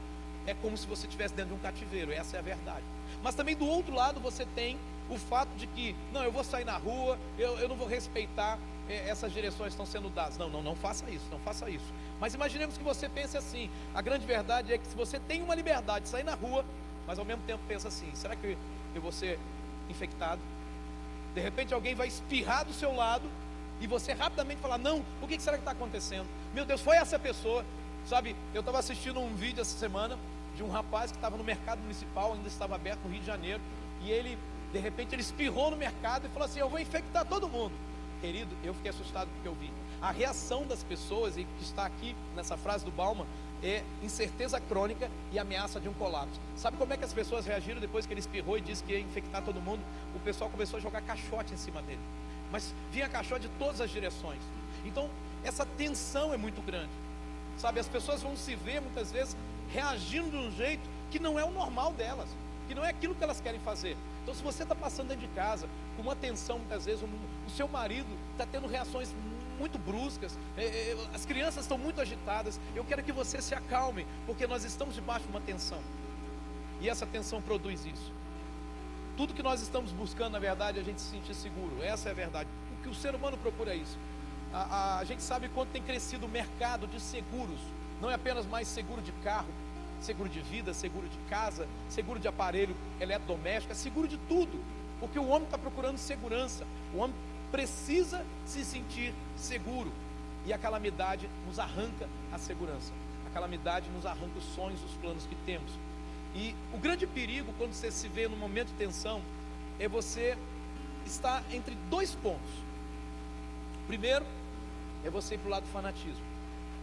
é 0.45 0.53
como 0.53 0.77
se 0.77 0.87
você 0.87 1.05
estivesse 1.05 1.33
dentro 1.33 1.53
de 1.53 1.59
um 1.59 1.63
cativeiro, 1.63 2.11
essa 2.11 2.37
é 2.37 2.39
a 2.39 2.43
verdade. 2.43 2.83
Mas 3.23 3.35
também 3.35 3.55
do 3.55 3.65
outro 3.67 3.93
lado 3.93 4.19
você 4.19 4.45
tem 4.55 4.77
o 5.09 5.17
fato 5.17 5.49
de 5.57 5.67
que, 5.67 5.95
não, 6.11 6.23
eu 6.23 6.31
vou 6.31 6.43
sair 6.43 6.65
na 6.65 6.77
rua, 6.77 7.17
eu, 7.37 7.57
eu 7.59 7.67
não 7.67 7.75
vou 7.75 7.87
respeitar 7.87 8.57
é, 8.89 9.09
essas 9.09 9.31
direções 9.31 9.73
estão 9.73 9.85
sendo 9.85 10.09
dadas. 10.09 10.37
Não, 10.37 10.49
não, 10.49 10.61
não 10.61 10.75
faça 10.75 11.09
isso, 11.09 11.25
não 11.31 11.39
faça 11.39 11.69
isso. 11.69 11.85
Mas 12.19 12.33
imaginemos 12.33 12.77
que 12.77 12.83
você 12.83 13.07
pense 13.07 13.37
assim. 13.37 13.69
A 13.93 14.01
grande 14.01 14.25
verdade 14.25 14.73
é 14.73 14.77
que 14.77 14.87
se 14.87 14.95
você 14.95 15.19
tem 15.19 15.41
uma 15.41 15.55
liberdade 15.55 16.05
de 16.05 16.09
sair 16.09 16.23
na 16.23 16.33
rua, 16.33 16.65
mas 17.09 17.17
ao 17.17 17.25
mesmo 17.25 17.41
tempo 17.47 17.59
pensa 17.67 17.87
assim: 17.87 18.07
será 18.13 18.35
que 18.35 18.55
eu 18.93 19.01
vou 19.01 19.11
ser 19.11 19.39
infectado? 19.89 20.39
De 21.33 21.41
repente 21.41 21.73
alguém 21.73 21.95
vai 21.95 22.07
espirrar 22.07 22.63
do 22.63 22.71
seu 22.71 22.95
lado 22.95 23.27
e 23.81 23.87
você 23.87 24.13
rapidamente 24.13 24.61
falar: 24.61 24.77
não, 24.77 25.03
o 25.19 25.27
que 25.27 25.39
será 25.39 25.57
que 25.57 25.61
está 25.61 25.71
acontecendo? 25.71 26.27
Meu 26.53 26.65
Deus, 26.65 26.81
foi 26.81 26.97
essa 26.97 27.17
pessoa. 27.17 27.65
Sabe, 28.05 28.35
eu 28.53 28.59
estava 28.59 28.77
assistindo 28.77 29.19
um 29.19 29.35
vídeo 29.35 29.59
essa 29.59 29.75
semana 29.75 30.19
de 30.55 30.61
um 30.61 30.69
rapaz 30.69 31.11
que 31.11 31.17
estava 31.17 31.35
no 31.35 31.43
mercado 31.43 31.79
municipal, 31.79 32.33
ainda 32.33 32.47
estava 32.47 32.75
aberto 32.75 32.99
no 33.03 33.09
Rio 33.09 33.21
de 33.21 33.25
Janeiro, 33.25 33.61
e 34.01 34.11
ele, 34.11 34.37
de 34.71 34.79
repente, 34.79 35.13
ele 35.13 35.21
espirrou 35.21 35.71
no 35.71 35.77
mercado 35.77 36.27
e 36.27 36.29
falou 36.29 36.45
assim: 36.45 36.59
eu 36.59 36.69
vou 36.69 36.79
infectar 36.79 37.25
todo 37.25 37.49
mundo. 37.49 37.73
Querido, 38.21 38.55
eu 38.63 38.75
fiquei 38.75 38.91
assustado 38.91 39.27
porque 39.33 39.47
eu 39.47 39.55
vi. 39.55 39.71
A 39.99 40.11
reação 40.11 40.63
das 40.67 40.83
pessoas, 40.83 41.37
e 41.37 41.43
que 41.43 41.63
está 41.63 41.87
aqui 41.87 42.15
nessa 42.35 42.55
frase 42.55 42.85
do 42.85 42.91
Bauman, 42.91 43.25
é 43.63 43.83
incerteza 44.01 44.59
crônica 44.59 45.09
e 45.31 45.39
ameaça 45.39 45.79
de 45.79 45.89
um 45.89 45.93
colapso. 45.93 46.39
Sabe 46.55 46.77
como 46.77 46.93
é 46.93 46.97
que 46.97 47.05
as 47.05 47.13
pessoas 47.13 47.45
reagiram 47.45 47.79
depois 47.79 48.05
que 48.05 48.13
ele 48.13 48.19
espirrou 48.19 48.57
e 48.57 48.61
disse 48.61 48.83
que 48.83 48.93
ia 48.93 48.99
infectar 48.99 49.43
todo 49.43 49.61
mundo? 49.61 49.81
O 50.15 50.19
pessoal 50.19 50.49
começou 50.49 50.77
a 50.77 50.81
jogar 50.81 51.01
caixote 51.01 51.53
em 51.53 51.57
cima 51.57 51.81
dele. 51.81 51.99
Mas 52.51 52.73
vinha 52.91 53.07
caixote 53.09 53.47
de 53.47 53.49
todas 53.59 53.81
as 53.81 53.89
direções. 53.89 54.39
Então, 54.85 55.09
essa 55.43 55.65
tensão 55.65 56.33
é 56.33 56.37
muito 56.37 56.61
grande. 56.61 56.91
Sabe, 57.57 57.79
as 57.79 57.87
pessoas 57.87 58.21
vão 58.21 58.35
se 58.37 58.55
ver 58.55 58.81
muitas 58.81 59.11
vezes 59.11 59.35
reagindo 59.71 60.31
de 60.31 60.37
um 60.37 60.51
jeito 60.51 60.89
que 61.11 61.19
não 61.19 61.37
é 61.37 61.43
o 61.43 61.51
normal 61.51 61.93
delas, 61.93 62.29
que 62.67 62.73
não 62.73 62.85
é 62.85 62.89
aquilo 62.89 63.13
que 63.13 63.23
elas 63.23 63.41
querem 63.41 63.59
fazer. 63.59 63.97
Então, 64.23 64.33
se 64.33 64.41
você 64.41 64.63
está 64.63 64.75
passando 64.75 65.09
dentro 65.09 65.27
de 65.27 65.33
casa 65.33 65.67
com 65.95 66.03
uma 66.03 66.15
tensão, 66.15 66.59
muitas 66.59 66.85
vezes, 66.85 67.03
o 67.03 67.49
seu 67.49 67.67
marido 67.67 68.07
está 68.31 68.45
tendo 68.45 68.67
reações 68.67 69.13
muito 69.59 69.77
bruscas, 69.77 70.37
é, 70.57 70.63
é, 70.63 70.97
as 71.13 71.25
crianças 71.25 71.65
estão 71.65 71.77
muito 71.77 71.99
agitadas, 71.99 72.59
eu 72.75 72.85
quero 72.85 73.03
que 73.03 73.11
você 73.11 73.41
se 73.41 73.53
acalme, 73.53 74.07
porque 74.25 74.47
nós 74.47 74.63
estamos 74.63 74.95
debaixo 74.95 75.25
de 75.25 75.31
uma 75.31 75.41
tensão, 75.41 75.79
e 76.79 76.89
essa 76.89 77.05
tensão 77.05 77.41
produz 77.41 77.85
isso. 77.85 78.11
Tudo 79.17 79.33
que 79.33 79.43
nós 79.43 79.61
estamos 79.61 79.91
buscando, 79.91 80.31
na 80.31 80.39
verdade, 80.39 80.79
é 80.79 80.81
a 80.81 80.85
gente 80.85 81.01
se 81.01 81.11
sentir 81.11 81.35
seguro, 81.35 81.83
essa 81.83 82.07
é 82.07 82.11
a 82.13 82.15
verdade. 82.15 82.47
O 82.79 82.81
que 82.81 82.89
o 82.89 82.95
ser 82.95 83.13
humano 83.13 83.37
procura 83.37 83.73
é 83.73 83.75
isso. 83.75 83.97
A, 84.53 84.61
a, 84.61 84.99
a 84.99 85.03
gente 85.03 85.21
sabe 85.21 85.49
quanto 85.49 85.69
tem 85.69 85.83
crescido 85.83 86.25
o 86.25 86.29
mercado 86.29 86.87
de 86.87 86.99
seguros, 87.01 87.59
não 88.01 88.09
é 88.09 88.13
apenas 88.13 88.45
mais 88.45 88.67
seguro 88.67 89.01
de 89.01 89.11
carro, 89.23 89.49
seguro 89.99 90.29
de 90.29 90.39
vida, 90.39 90.73
seguro 90.73 91.07
de 91.07 91.17
casa, 91.29 91.67
seguro 91.89 92.17
de 92.17 92.27
aparelho 92.27 92.75
eletrodoméstico, 92.99 93.73
é 93.73 93.75
seguro 93.75 94.07
de 94.07 94.17
tudo, 94.19 94.63
porque 94.99 95.19
o 95.19 95.27
homem 95.27 95.43
está 95.43 95.57
procurando 95.57 95.97
segurança, 95.97 96.65
o 96.93 96.99
homem 96.99 97.15
precisa 97.51 98.25
se 98.45 98.63
sentir 98.63 99.13
seguro, 99.37 99.91
e 100.45 100.53
a 100.53 100.57
calamidade 100.57 101.29
nos 101.45 101.59
arranca 101.59 102.07
a 102.31 102.37
segurança, 102.37 102.91
a 103.27 103.33
calamidade 103.33 103.89
nos 103.89 104.05
arranca 104.05 104.37
os 104.37 104.45
sonhos, 104.55 104.83
os 104.83 104.93
planos 104.93 105.25
que 105.25 105.35
temos. 105.45 105.71
E 106.35 106.55
o 106.73 106.77
grande 106.77 107.05
perigo 107.07 107.53
quando 107.57 107.73
você 107.73 107.91
se 107.91 108.07
vê 108.07 108.27
num 108.27 108.37
momento 108.37 108.67
de 108.67 108.73
tensão 108.73 109.21
é 109.79 109.87
você 109.87 110.37
estar 111.05 111.43
entre 111.51 111.75
dois 111.89 112.13
pontos. 112.15 112.49
Primeiro, 113.87 114.25
é 115.03 115.09
você 115.09 115.35
ir 115.35 115.37
para 115.39 115.47
o 115.47 115.51
lado 115.51 115.63
do 115.63 115.71
fanatismo. 115.71 116.23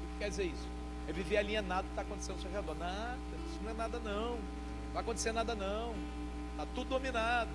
O 0.02 0.12
que 0.12 0.18
quer 0.18 0.30
dizer 0.30 0.44
isso? 0.44 0.66
É 1.08 1.12
viver 1.12 1.36
alienado 1.36 1.82
do 1.82 1.86
que 1.86 1.92
está 1.92 2.02
acontecendo 2.02 2.36
ao 2.36 2.42
seu 2.42 2.50
redor. 2.50 2.74
Nada, 2.76 3.18
isso 3.50 3.60
não 3.62 3.70
é 3.70 3.74
nada 3.74 3.98
não. 4.00 4.30
Não 4.32 4.92
vai 4.92 5.02
acontecer 5.02 5.32
nada 5.32 5.54
não. 5.54 5.94
Está 6.52 6.66
tudo 6.74 6.88
dominado. 6.88 7.50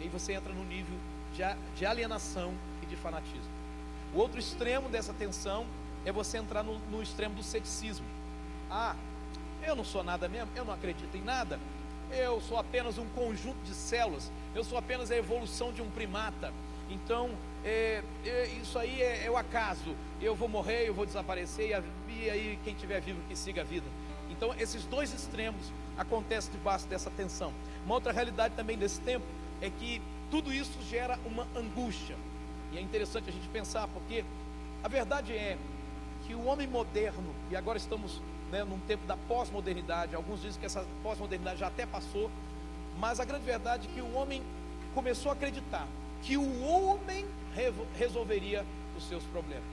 E 0.00 0.04
aí 0.04 0.08
você 0.08 0.32
entra 0.32 0.52
no 0.52 0.64
nível 0.64 0.98
de, 1.74 1.86
alienação 1.86 2.54
e 2.82 2.86
de 2.86 2.96
fanatismo. 2.96 3.50
O 4.14 4.18
outro 4.18 4.38
extremo 4.38 4.88
dessa 4.88 5.12
tensão 5.12 5.66
é 6.04 6.12
você 6.12 6.38
entrar 6.38 6.62
no, 6.62 6.78
no 6.90 7.02
extremo 7.02 7.34
do 7.34 7.42
ceticismo. 7.42 8.06
Ah, 8.70 8.96
eu 9.62 9.76
não 9.76 9.84
sou 9.84 10.02
nada 10.02 10.28
mesmo, 10.28 10.50
eu 10.54 10.64
não 10.64 10.72
acredito 10.72 11.14
em 11.16 11.22
nada, 11.22 11.58
eu 12.10 12.40
sou 12.40 12.58
apenas 12.58 12.98
um 12.98 13.06
conjunto 13.08 13.58
de 13.64 13.74
células, 13.74 14.30
eu 14.54 14.64
sou 14.64 14.78
apenas 14.78 15.10
a 15.10 15.16
evolução 15.16 15.72
de 15.72 15.82
um 15.82 15.90
primata. 15.90 16.52
Então, 16.88 17.30
é, 17.64 18.02
é, 18.24 18.46
isso 18.62 18.78
aí 18.78 19.02
é, 19.02 19.24
é, 19.26 19.30
o 19.30 19.36
acaso. 19.36 19.94
Eu 20.20 20.36
vou 20.36 20.48
morrer, 20.48 20.88
eu 20.88 20.94
vou 20.94 21.04
desaparecer, 21.04 21.70
e, 21.70 21.74
a, 21.74 21.82
e 22.08 22.30
aí 22.30 22.58
quem 22.62 22.74
estiver 22.74 23.00
vivo 23.00 23.20
que 23.28 23.34
siga 23.34 23.62
a 23.62 23.64
vida. 23.64 23.86
Então, 24.30 24.54
esses 24.58 24.84
dois 24.84 25.12
extremos 25.12 25.72
acontecem 25.98 26.52
debaixo 26.52 26.86
dessa 26.86 27.10
tensão. 27.10 27.52
Uma 27.84 27.96
outra 27.96 28.12
realidade 28.12 28.54
também 28.54 28.78
desse 28.78 29.00
tempo 29.00 29.24
é 29.60 29.68
que 29.70 30.00
tudo 30.30 30.52
isso 30.52 30.78
gera 30.88 31.18
uma 31.24 31.46
angústia. 31.54 32.16
E 32.72 32.78
é 32.78 32.80
interessante 32.80 33.28
a 33.28 33.32
gente 33.32 33.48
pensar, 33.48 33.88
porque 33.88 34.24
a 34.82 34.88
verdade 34.88 35.32
é 35.32 35.56
que 36.26 36.34
o 36.34 36.44
homem 36.46 36.66
moderno, 36.66 37.34
e 37.50 37.56
agora 37.56 37.78
estamos 37.78 38.20
né, 38.50 38.64
num 38.64 38.78
tempo 38.80 39.06
da 39.06 39.16
pós-modernidade, 39.16 40.14
alguns 40.14 40.42
dizem 40.42 40.58
que 40.58 40.66
essa 40.66 40.84
pós-modernidade 41.02 41.60
já 41.60 41.68
até 41.68 41.86
passou, 41.86 42.30
mas 42.98 43.20
a 43.20 43.24
grande 43.24 43.44
verdade 43.44 43.88
é 43.88 43.94
que 43.94 44.00
o 44.00 44.14
homem 44.14 44.42
começou 44.94 45.30
a 45.30 45.34
acreditar 45.34 45.86
que 46.22 46.36
o 46.36 46.64
homem 46.64 47.26
resolveria 47.94 48.64
os 48.96 49.06
seus 49.08 49.22
problemas. 49.24 49.64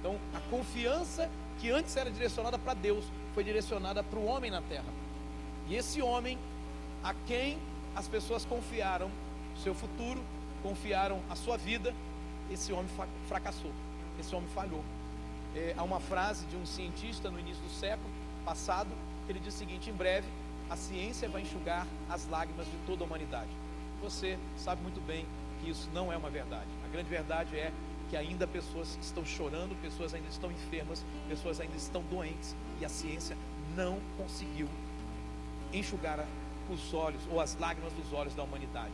Então, 0.00 0.16
a 0.34 0.40
confiança 0.50 1.30
que 1.58 1.70
antes 1.70 1.96
era 1.96 2.10
direcionada 2.10 2.58
para 2.58 2.74
Deus 2.74 3.04
foi 3.34 3.44
direcionada 3.44 4.02
para 4.02 4.18
o 4.18 4.26
homem 4.26 4.50
na 4.50 4.60
terra. 4.62 4.84
E 5.68 5.74
esse 5.74 6.02
homem, 6.02 6.38
a 7.02 7.14
quem 7.26 7.58
as 7.94 8.06
pessoas 8.06 8.44
confiaram 8.44 9.10
seu 9.62 9.74
futuro, 9.74 10.22
confiaram 10.62 11.20
a 11.30 11.36
sua 11.36 11.56
vida, 11.56 11.94
esse 12.50 12.72
homem 12.72 12.90
fracassou, 13.28 13.72
esse 14.18 14.34
homem 14.34 14.48
falhou. 14.50 14.82
É, 15.54 15.74
há 15.76 15.82
uma 15.82 16.00
frase 16.00 16.44
de 16.46 16.56
um 16.56 16.66
cientista 16.66 17.30
no 17.30 17.38
início 17.38 17.62
do 17.62 17.70
século 17.70 18.08
passado, 18.44 18.90
ele 19.28 19.40
diz 19.40 19.54
o 19.54 19.58
seguinte: 19.58 19.90
em 19.90 19.94
breve 19.94 20.26
a 20.68 20.76
ciência 20.76 21.28
vai 21.28 21.42
enxugar 21.42 21.86
as 22.08 22.28
lágrimas 22.28 22.66
de 22.66 22.76
toda 22.86 23.04
a 23.04 23.06
humanidade. 23.06 23.50
Você 24.02 24.38
sabe 24.56 24.82
muito 24.82 25.00
bem 25.06 25.24
que 25.60 25.70
isso 25.70 25.88
não 25.92 26.12
é 26.12 26.16
uma 26.16 26.28
verdade. 26.28 26.68
A 26.84 26.88
grande 26.88 27.08
verdade 27.08 27.56
é 27.56 27.72
que 28.10 28.16
ainda 28.16 28.46
pessoas 28.46 28.98
estão 29.00 29.24
chorando, 29.24 29.80
pessoas 29.80 30.14
ainda 30.14 30.28
estão 30.28 30.50
enfermas, 30.50 31.04
pessoas 31.28 31.60
ainda 31.60 31.76
estão 31.76 32.02
doentes 32.02 32.54
e 32.80 32.84
a 32.84 32.88
ciência 32.88 33.36
não 33.74 33.98
conseguiu 34.16 34.68
enxugar 35.72 36.24
os 36.70 36.94
olhos 36.94 37.20
ou 37.30 37.40
as 37.40 37.56
lágrimas 37.58 37.92
dos 37.92 38.12
olhos 38.12 38.34
da 38.34 38.42
humanidade. 38.42 38.92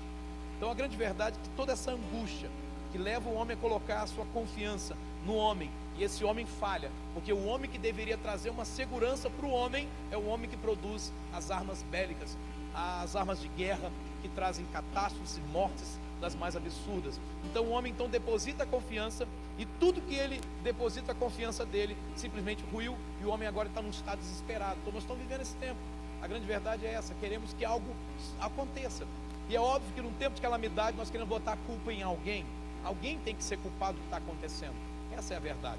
Então 0.62 0.70
a 0.70 0.74
grande 0.74 0.96
verdade 0.96 1.36
é 1.36 1.42
que 1.42 1.48
toda 1.56 1.72
essa 1.72 1.90
angústia 1.90 2.48
que 2.92 2.96
leva 2.96 3.28
o 3.28 3.34
homem 3.34 3.56
a 3.56 3.60
colocar 3.60 4.02
a 4.02 4.06
sua 4.06 4.24
confiança 4.26 4.96
no 5.26 5.34
homem, 5.34 5.68
e 5.98 6.04
esse 6.04 6.24
homem 6.24 6.46
falha, 6.46 6.88
porque 7.14 7.32
o 7.32 7.46
homem 7.46 7.68
que 7.68 7.78
deveria 7.78 8.16
trazer 8.16 8.50
uma 8.50 8.64
segurança 8.64 9.28
para 9.28 9.44
o 9.44 9.50
homem 9.50 9.88
é 10.12 10.16
o 10.16 10.24
homem 10.28 10.48
que 10.48 10.56
produz 10.56 11.12
as 11.32 11.50
armas 11.50 11.84
bélicas, 11.90 12.38
as 12.72 13.16
armas 13.16 13.40
de 13.40 13.48
guerra 13.48 13.90
que 14.22 14.28
trazem 14.28 14.64
catástrofes 14.66 15.36
e 15.36 15.40
mortes 15.52 15.98
das 16.20 16.36
mais 16.36 16.54
absurdas. 16.54 17.18
Então 17.44 17.64
o 17.64 17.70
homem 17.70 17.90
então 17.90 18.08
deposita 18.08 18.62
a 18.62 18.66
confiança 18.66 19.26
e 19.58 19.66
tudo 19.80 20.00
que 20.02 20.14
ele 20.14 20.40
deposita 20.62 21.10
a 21.10 21.14
confiança 21.16 21.66
dele 21.66 21.96
simplesmente 22.14 22.62
ruiu 22.72 22.96
e 23.20 23.24
o 23.24 23.30
homem 23.30 23.48
agora 23.48 23.66
está 23.66 23.82
num 23.82 23.90
estado 23.90 24.20
desesperado. 24.20 24.76
Então 24.80 24.92
nós 24.92 25.02
estamos 25.02 25.20
vivendo 25.20 25.40
esse 25.40 25.56
tempo. 25.56 25.80
A 26.22 26.28
grande 26.28 26.46
verdade 26.46 26.86
é 26.86 26.92
essa: 26.92 27.14
queremos 27.14 27.52
que 27.52 27.64
algo 27.64 27.96
aconteça. 28.40 29.04
E 29.52 29.54
é 29.54 29.60
óbvio 29.60 29.92
que 29.94 30.00
num 30.00 30.14
tempo 30.14 30.34
de 30.34 30.40
calamidade 30.40 30.96
nós 30.96 31.10
queremos 31.10 31.28
botar 31.28 31.52
a 31.52 31.56
culpa 31.58 31.92
em 31.92 32.02
alguém. 32.02 32.42
Alguém 32.82 33.18
tem 33.18 33.34
que 33.34 33.44
ser 33.44 33.58
culpado 33.58 33.98
do 33.98 34.00
que 34.00 34.06
está 34.06 34.16
acontecendo. 34.16 34.72
Essa 35.14 35.34
é 35.34 35.36
a 35.36 35.40
verdade. 35.40 35.78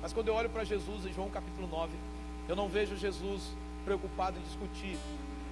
Mas 0.00 0.12
quando 0.12 0.28
eu 0.28 0.34
olho 0.34 0.48
para 0.48 0.62
Jesus 0.62 1.04
em 1.04 1.12
João 1.12 1.28
capítulo 1.28 1.66
9, 1.66 1.90
eu 2.48 2.54
não 2.54 2.68
vejo 2.68 2.96
Jesus 2.96 3.42
preocupado 3.84 4.38
em 4.38 4.42
discutir 4.42 4.96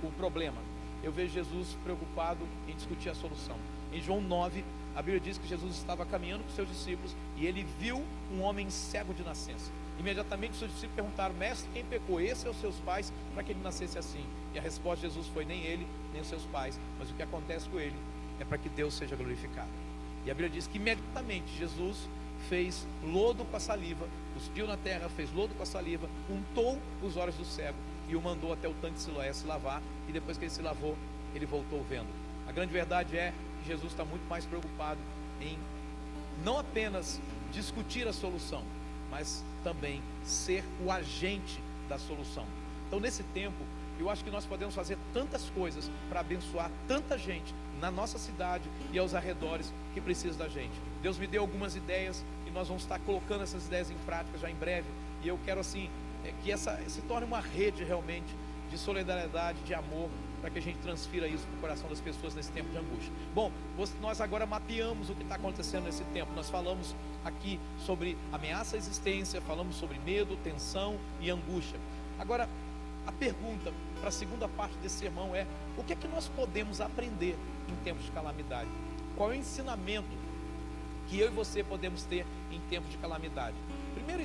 o 0.00 0.12
problema. 0.12 0.58
Eu 1.02 1.10
vejo 1.10 1.34
Jesus 1.34 1.76
preocupado 1.82 2.38
em 2.68 2.72
discutir 2.76 3.08
a 3.08 3.16
solução. 3.16 3.56
Em 3.92 4.00
João 4.00 4.20
9, 4.20 4.64
a 4.94 5.02
Bíblia 5.02 5.18
diz 5.18 5.36
que 5.36 5.48
Jesus 5.48 5.74
estava 5.74 6.06
caminhando 6.06 6.44
com 6.44 6.50
seus 6.50 6.68
discípulos 6.68 7.16
e 7.36 7.46
ele 7.46 7.66
viu 7.80 8.00
um 8.32 8.42
homem 8.42 8.70
cego 8.70 9.12
de 9.12 9.24
nascença. 9.24 9.72
Imediatamente 9.98 10.52
os 10.52 10.58
seus 10.60 10.70
discípulos 10.70 10.94
perguntaram: 10.94 11.34
Mestre, 11.34 11.68
quem 11.74 11.84
pecou? 11.84 12.20
Esse 12.20 12.46
ou 12.46 12.52
os 12.52 12.60
seus 12.60 12.76
pais 12.76 13.12
para 13.34 13.42
que 13.42 13.50
ele 13.50 13.60
nascesse 13.60 13.98
assim? 13.98 14.24
E 14.56 14.58
a 14.58 14.62
resposta 14.62 15.06
de 15.06 15.12
Jesus 15.12 15.28
foi: 15.34 15.44
Nem 15.44 15.62
ele, 15.64 15.86
nem 16.14 16.22
os 16.22 16.28
seus 16.28 16.42
pais, 16.44 16.80
mas 16.98 17.10
o 17.10 17.12
que 17.12 17.22
acontece 17.22 17.68
com 17.68 17.78
ele 17.78 17.94
é 18.40 18.44
para 18.44 18.56
que 18.56 18.70
Deus 18.70 18.94
seja 18.94 19.14
glorificado. 19.14 19.68
E 20.24 20.30
a 20.30 20.34
Bíblia 20.34 20.48
diz 20.48 20.66
que 20.66 20.78
imediatamente 20.78 21.54
Jesus 21.58 22.08
fez 22.48 22.86
lodo 23.04 23.44
com 23.44 23.54
a 23.54 23.60
saliva, 23.60 24.08
cuspiu 24.32 24.66
na 24.66 24.78
terra, 24.78 25.10
fez 25.10 25.30
lodo 25.34 25.54
com 25.54 25.62
a 25.62 25.66
saliva, 25.66 26.08
untou 26.30 26.78
os 27.02 27.18
olhos 27.18 27.34
do 27.34 27.44
cego 27.44 27.76
e 28.08 28.16
o 28.16 28.22
mandou 28.22 28.50
até 28.50 28.66
o 28.66 28.72
tanque 28.80 28.94
de 28.94 29.00
Siloé 29.02 29.30
se 29.34 29.46
lavar. 29.46 29.82
E 30.08 30.12
depois 30.12 30.38
que 30.38 30.44
ele 30.44 30.50
se 30.50 30.62
lavou, 30.62 30.96
ele 31.34 31.44
voltou 31.44 31.84
vendo. 31.90 32.08
A 32.48 32.52
grande 32.52 32.72
verdade 32.72 33.14
é 33.14 33.34
que 33.60 33.68
Jesus 33.68 33.92
está 33.92 34.06
muito 34.06 34.26
mais 34.26 34.46
preocupado 34.46 34.98
em 35.38 35.58
não 36.42 36.58
apenas 36.58 37.20
discutir 37.52 38.08
a 38.08 38.12
solução, 38.12 38.62
mas 39.10 39.44
também 39.62 40.00
ser 40.24 40.64
o 40.82 40.90
agente 40.90 41.60
da 41.90 41.98
solução. 41.98 42.46
Então, 42.86 42.98
nesse 43.00 43.22
tempo, 43.22 43.62
eu 43.98 44.10
acho 44.10 44.24
que 44.24 44.30
nós 44.30 44.44
podemos 44.44 44.74
fazer 44.74 44.98
tantas 45.12 45.48
coisas 45.50 45.90
para 46.08 46.20
abençoar 46.20 46.70
tanta 46.86 47.16
gente 47.18 47.54
na 47.80 47.90
nossa 47.90 48.18
cidade 48.18 48.68
e 48.92 48.98
aos 48.98 49.14
arredores 49.14 49.72
que 49.94 50.00
precisa 50.00 50.38
da 50.38 50.48
gente. 50.48 50.74
Deus 51.02 51.18
me 51.18 51.26
deu 51.26 51.42
algumas 51.42 51.76
ideias 51.76 52.24
e 52.46 52.50
nós 52.50 52.68
vamos 52.68 52.82
estar 52.82 52.98
colocando 53.00 53.42
essas 53.42 53.66
ideias 53.66 53.90
em 53.90 53.96
prática 54.06 54.38
já 54.38 54.50
em 54.50 54.54
breve. 54.54 54.88
E 55.22 55.28
eu 55.28 55.38
quero 55.44 55.60
assim 55.60 55.90
é, 56.24 56.32
que 56.42 56.50
essa 56.50 56.78
se 56.88 57.00
torne 57.02 57.26
uma 57.26 57.40
rede 57.40 57.84
realmente 57.84 58.34
de 58.70 58.78
solidariedade, 58.78 59.58
de 59.60 59.74
amor, 59.74 60.10
para 60.40 60.50
que 60.50 60.58
a 60.58 60.62
gente 60.62 60.78
transfira 60.78 61.26
isso 61.26 61.46
para 61.46 61.56
o 61.56 61.60
coração 61.60 61.88
das 61.88 62.00
pessoas 62.00 62.34
nesse 62.34 62.50
tempo 62.52 62.68
de 62.70 62.76
angústia. 62.76 63.12
Bom, 63.34 63.50
nós 64.00 64.20
agora 64.20 64.46
mapeamos 64.46 65.10
o 65.10 65.14
que 65.14 65.22
está 65.22 65.36
acontecendo 65.36 65.84
nesse 65.84 66.04
tempo. 66.04 66.32
Nós 66.34 66.50
falamos 66.50 66.94
aqui 67.24 67.58
sobre 67.84 68.16
ameaça 68.32 68.76
à 68.76 68.78
existência, 68.78 69.40
falamos 69.40 69.76
sobre 69.76 69.98
medo, 70.00 70.36
tensão 70.42 70.98
e 71.20 71.30
angústia. 71.30 71.78
Agora, 72.18 72.48
a 73.06 73.12
pergunta 73.12 73.72
para 73.96 74.08
a 74.08 74.12
segunda 74.12 74.48
parte 74.48 74.76
desse 74.78 74.98
sermão 74.98 75.34
é: 75.34 75.46
o 75.76 75.84
que 75.84 75.92
é 75.92 75.96
que 75.96 76.08
nós 76.08 76.28
podemos 76.28 76.80
aprender 76.80 77.36
em 77.68 77.74
tempos 77.84 78.04
de 78.04 78.10
calamidade? 78.10 78.70
Qual 79.16 79.32
é 79.32 79.36
o 79.36 79.38
ensinamento 79.38 80.08
que 81.08 81.18
eu 81.18 81.28
e 81.28 81.30
você 81.30 81.62
podemos 81.64 82.02
ter 82.04 82.26
em 82.50 82.60
tempos 82.68 82.90
de 82.90 82.98
calamidade? 82.98 83.56
Primeiro 83.94 84.22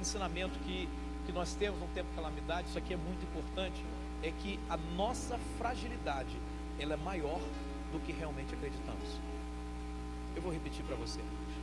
ensinamento 0.00 0.58
que, 0.60 0.88
que 1.26 1.32
nós 1.32 1.54
temos 1.54 1.80
no 1.80 1.86
tempo 1.88 2.08
de 2.10 2.16
calamidade, 2.16 2.68
isso 2.68 2.78
aqui 2.78 2.92
é 2.92 2.96
muito 2.96 3.22
importante, 3.24 3.82
é 4.22 4.30
que 4.30 4.60
a 4.68 4.76
nossa 4.96 5.38
fragilidade 5.58 6.36
ela 6.78 6.94
é 6.94 6.96
maior 6.96 7.40
do 7.92 8.00
que 8.00 8.12
realmente 8.12 8.54
acreditamos. 8.54 9.20
Eu 10.36 10.42
vou 10.42 10.52
repetir 10.52 10.84
para 10.84 10.96
você. 10.96 11.20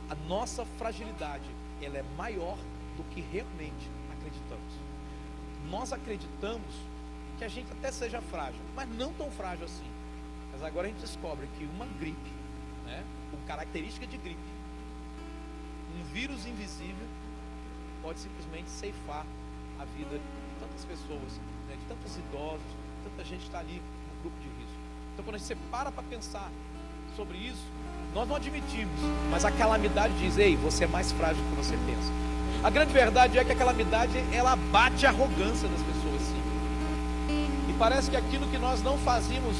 A 0.08 0.14
nossa 0.26 0.64
fragilidade 0.78 1.48
ela 1.80 1.98
é 1.98 2.04
maior 2.16 2.56
do 2.96 3.04
que 3.14 3.20
realmente 3.20 3.90
acreditamos. 4.12 4.72
Nós 5.70 5.92
acreditamos 5.92 6.74
que 7.42 7.46
a 7.46 7.48
gente 7.48 7.72
até 7.72 7.90
seja 7.90 8.20
frágil, 8.20 8.60
mas 8.76 8.88
não 8.96 9.12
tão 9.14 9.28
frágil 9.32 9.64
assim. 9.64 9.90
Mas 10.52 10.62
agora 10.62 10.86
a 10.86 10.90
gente 10.90 11.00
descobre 11.00 11.48
que 11.58 11.64
uma 11.64 11.86
gripe, 11.98 12.30
né, 12.86 13.02
com 13.32 13.36
característica 13.48 14.06
de 14.06 14.16
gripe, 14.16 14.38
um 15.98 16.04
vírus 16.12 16.46
invisível, 16.46 17.04
pode 18.00 18.20
simplesmente 18.20 18.70
ceifar 18.70 19.26
a 19.80 19.84
vida 19.84 20.18
de 20.18 20.60
tantas 20.60 20.84
pessoas 20.84 21.32
né, 21.66 21.74
de 21.76 21.84
tantos 21.86 22.16
idosos, 22.16 22.62
tanta 23.02 23.24
gente 23.24 23.42
está 23.42 23.58
ali 23.58 23.82
no 23.82 24.22
grupo 24.22 24.36
de 24.40 24.46
risco. 24.60 24.78
Então, 25.12 25.24
quando 25.24 25.40
você 25.40 25.56
para 25.68 25.90
para 25.90 26.04
pensar 26.04 26.48
sobre 27.16 27.38
isso, 27.38 27.66
nós 28.14 28.28
não 28.28 28.36
admitimos, 28.36 29.00
mas 29.32 29.44
a 29.44 29.50
calamidade 29.50 30.14
diz: 30.14 30.38
ei, 30.38 30.54
você 30.56 30.84
é 30.84 30.86
mais 30.86 31.10
frágil 31.10 31.42
do 31.42 31.50
que 31.50 31.56
você 31.56 31.76
pensa. 31.78 32.12
A 32.62 32.70
grande 32.70 32.92
verdade 32.92 33.36
é 33.36 33.44
que 33.44 33.50
a 33.50 33.56
calamidade 33.56 34.12
ela 34.32 34.54
bate 34.54 35.04
a 35.06 35.08
arrogância 35.08 35.68
das 35.68 35.82
pessoas, 35.82 36.11
parece 37.82 38.08
que 38.08 38.16
aquilo 38.16 38.46
que 38.46 38.58
nós 38.58 38.80
não 38.80 38.96
fazíamos, 38.98 39.56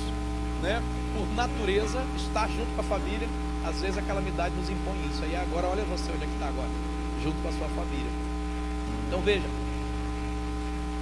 né, 0.62 0.80
por 1.12 1.26
natureza, 1.34 2.00
estar 2.16 2.46
junto 2.46 2.72
com 2.76 2.80
a 2.80 2.84
família, 2.84 3.28
às 3.66 3.80
vezes 3.80 3.98
a 3.98 4.02
calamidade 4.02 4.54
nos 4.54 4.70
impõe 4.70 4.94
isso. 5.10 5.24
Aí 5.24 5.34
agora, 5.34 5.66
olha 5.66 5.82
você 5.82 6.08
onde 6.12 6.22
é 6.22 6.26
que 6.28 6.34
está 6.34 6.46
agora, 6.46 6.68
junto 7.20 7.36
com 7.42 7.48
a 7.48 7.52
sua 7.52 7.66
família. 7.70 8.12
Então 9.08 9.20
veja, 9.22 9.42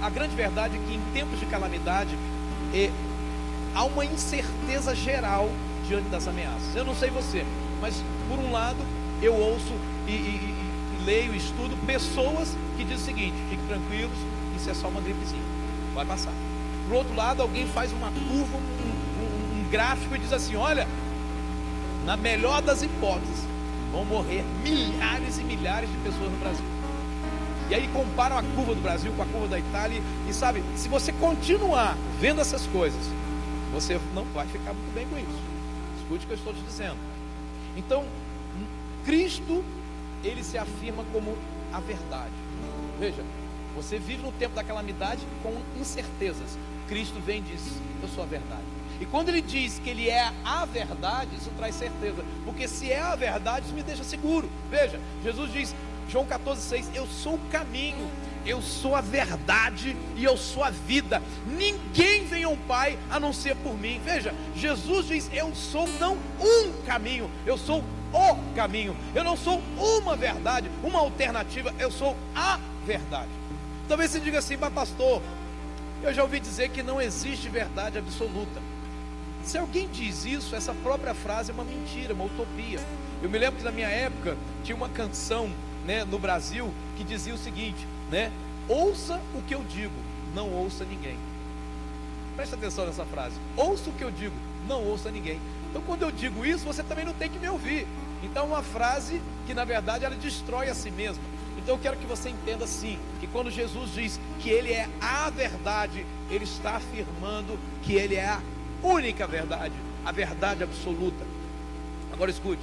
a 0.01 0.09
grande 0.09 0.35
verdade 0.35 0.77
é 0.77 0.79
que 0.79 0.95
em 0.95 1.01
tempos 1.13 1.39
de 1.39 1.45
calamidade 1.45 2.17
é, 2.73 2.89
há 3.75 3.83
uma 3.83 4.03
incerteza 4.03 4.95
geral 4.95 5.47
diante 5.87 6.09
das 6.09 6.27
ameaças. 6.27 6.75
Eu 6.75 6.85
não 6.85 6.95
sei 6.95 7.11
você, 7.11 7.45
mas 7.79 8.03
por 8.27 8.39
um 8.39 8.51
lado 8.51 8.79
eu 9.21 9.35
ouço 9.35 9.75
e, 10.07 10.11
e, 10.11 10.55
e 10.99 11.03
leio, 11.05 11.35
estudo 11.35 11.77
pessoas 11.85 12.57
que 12.75 12.83
dizem 12.83 12.97
o 12.97 13.05
seguinte: 13.05 13.35
fiquem 13.47 13.67
tranquilos, 13.67 14.17
isso 14.57 14.71
é 14.71 14.73
só 14.73 14.87
uma 14.87 15.01
gripezinha, 15.01 15.43
vai 15.93 16.03
passar. 16.03 16.33
Por 16.91 16.97
outro 16.97 17.15
lado, 17.15 17.41
alguém 17.41 17.65
faz 17.67 17.89
uma 17.93 18.11
curva, 18.11 18.57
um, 18.57 19.23
um, 19.23 19.61
um 19.61 19.69
gráfico 19.69 20.13
e 20.13 20.19
diz 20.19 20.33
assim: 20.33 20.57
olha, 20.57 20.85
na 22.05 22.17
melhor 22.17 22.61
das 22.61 22.83
hipóteses, 22.83 23.45
vão 23.93 24.03
morrer 24.03 24.43
milhares 24.61 25.37
e 25.37 25.43
milhares 25.45 25.89
de 25.89 25.95
pessoas 25.99 26.29
no 26.29 26.37
Brasil. 26.39 26.65
E 27.69 27.75
aí 27.75 27.87
comparam 27.93 28.37
a 28.37 28.43
curva 28.43 28.75
do 28.75 28.81
Brasil 28.81 29.13
com 29.13 29.23
a 29.23 29.25
curva 29.25 29.47
da 29.47 29.57
Itália. 29.57 30.01
E 30.27 30.33
sabe, 30.33 30.61
se 30.75 30.89
você 30.89 31.13
continuar 31.13 31.95
vendo 32.19 32.41
essas 32.41 32.67
coisas, 32.67 32.99
você 33.71 33.97
não 34.13 34.25
vai 34.25 34.45
ficar 34.47 34.73
muito 34.73 34.93
bem 34.93 35.07
com 35.07 35.17
isso. 35.17 35.39
Escute 36.01 36.25
o 36.25 36.27
que 36.27 36.33
eu 36.33 36.37
estou 36.37 36.53
te 36.53 36.61
dizendo. 36.63 36.97
Então, 37.77 38.03
Cristo, 39.05 39.63
ele 40.25 40.43
se 40.43 40.57
afirma 40.57 41.05
como 41.13 41.37
a 41.71 41.79
verdade. 41.79 42.33
Veja, 42.99 43.23
você 43.77 43.97
vive 43.97 44.23
no 44.23 44.33
tempo 44.33 44.53
da 44.55 44.63
calamidade 44.65 45.21
com 45.41 45.55
incertezas. 45.79 46.57
Cristo 46.91 47.21
vem 47.25 47.37
e 47.37 47.41
diz: 47.41 47.61
Eu 48.03 48.09
sou 48.09 48.21
a 48.21 48.27
verdade. 48.27 48.65
E 48.99 49.05
quando 49.05 49.29
ele 49.29 49.41
diz 49.41 49.79
que 49.79 49.89
ele 49.89 50.09
é 50.09 50.29
a 50.43 50.65
verdade, 50.65 51.37
isso 51.37 51.49
traz 51.57 51.73
certeza. 51.73 52.21
Porque 52.43 52.67
se 52.67 52.91
é 52.91 52.99
a 52.99 53.15
verdade, 53.15 53.65
isso 53.65 53.73
me 53.73 53.81
deixa 53.81 54.03
seguro. 54.03 54.49
Veja, 54.69 54.99
Jesus 55.23 55.53
diz, 55.53 55.75
João 56.09 56.25
14,6: 56.25 56.87
Eu 56.93 57.07
sou 57.07 57.35
o 57.35 57.39
caminho, 57.49 58.11
eu 58.45 58.61
sou 58.61 58.93
a 58.93 58.99
verdade 58.99 59.95
e 60.17 60.23
eu 60.25 60.35
sou 60.35 60.65
a 60.65 60.69
vida. 60.69 61.23
Ninguém 61.47 62.25
vem 62.25 62.43
ao 62.43 62.57
Pai 62.57 62.99
a 63.09 63.21
não 63.21 63.31
ser 63.31 63.55
por 63.55 63.73
mim. 63.73 64.01
Veja, 64.03 64.35
Jesus 64.53 65.07
diz: 65.07 65.29
Eu 65.31 65.55
sou 65.55 65.87
não 65.97 66.17
um 66.41 66.73
caminho, 66.85 67.31
eu 67.45 67.57
sou 67.57 67.81
o 68.11 68.53
caminho. 68.53 68.97
Eu 69.15 69.23
não 69.23 69.37
sou 69.37 69.61
uma 69.77 70.17
verdade, 70.17 70.69
uma 70.83 70.99
alternativa, 70.99 71.73
eu 71.79 71.89
sou 71.89 72.17
a 72.35 72.59
verdade. 72.85 73.29
Talvez 73.87 74.11
você 74.11 74.19
diga 74.19 74.39
assim, 74.39 74.55
mas 74.55 74.73
pastor, 74.73 75.21
eu 76.03 76.13
já 76.13 76.23
ouvi 76.23 76.39
dizer 76.39 76.69
que 76.69 76.81
não 76.81 77.01
existe 77.01 77.47
verdade 77.47 77.97
absoluta. 77.97 78.61
Se 79.43 79.57
alguém 79.57 79.87
diz 79.87 80.25
isso, 80.25 80.55
essa 80.55 80.73
própria 80.73 81.13
frase 81.13 81.51
é 81.51 81.53
uma 81.53 81.63
mentira, 81.63 82.13
uma 82.13 82.25
utopia. 82.25 82.79
Eu 83.21 83.29
me 83.29 83.37
lembro 83.37 83.57
que 83.57 83.63
na 83.63 83.71
minha 83.71 83.87
época 83.87 84.37
tinha 84.63 84.75
uma 84.75 84.89
canção 84.89 85.51
né, 85.85 86.03
no 86.03 86.19
Brasil 86.19 86.71
que 86.97 87.03
dizia 87.03 87.33
o 87.33 87.37
seguinte, 87.37 87.87
né? 88.09 88.31
Ouça 88.67 89.19
o 89.35 89.41
que 89.41 89.53
eu 89.53 89.63
digo, 89.63 89.93
não 90.33 90.49
ouça 90.49 90.85
ninguém. 90.85 91.17
Preste 92.35 92.55
atenção 92.55 92.85
nessa 92.85 93.05
frase. 93.05 93.35
Ouça 93.55 93.89
o 93.89 93.93
que 93.93 94.03
eu 94.03 94.11
digo, 94.11 94.35
não 94.67 94.83
ouça 94.83 95.11
ninguém. 95.11 95.39
Então 95.69 95.81
quando 95.85 96.03
eu 96.03 96.11
digo 96.11 96.45
isso, 96.45 96.65
você 96.65 96.83
também 96.83 97.05
não 97.05 97.13
tem 97.13 97.29
que 97.29 97.39
me 97.39 97.49
ouvir. 97.49 97.87
Então 98.23 98.43
é 98.43 98.47
uma 98.47 98.63
frase 98.63 99.21
que 99.45 99.53
na 99.53 99.65
verdade 99.65 100.05
ela 100.05 100.15
destrói 100.15 100.69
a 100.69 100.75
si 100.75 100.91
mesma. 100.91 101.23
Então 101.61 101.75
eu 101.75 101.81
quero 101.81 101.97
que 101.97 102.05
você 102.05 102.29
entenda 102.29 102.65
assim, 102.65 102.97
que 103.19 103.27
quando 103.27 103.51
Jesus 103.51 103.93
diz 103.93 104.19
que 104.39 104.49
ele 104.49 104.71
é 104.71 104.89
a 104.99 105.29
verdade, 105.29 106.05
ele 106.29 106.43
está 106.43 106.77
afirmando 106.77 107.57
que 107.83 107.93
ele 107.93 108.15
é 108.15 108.27
a 108.27 108.41
única 108.81 109.27
verdade, 109.27 109.73
a 110.03 110.11
verdade 110.11 110.63
absoluta. 110.63 111.23
Agora 112.11 112.31
escute, 112.31 112.61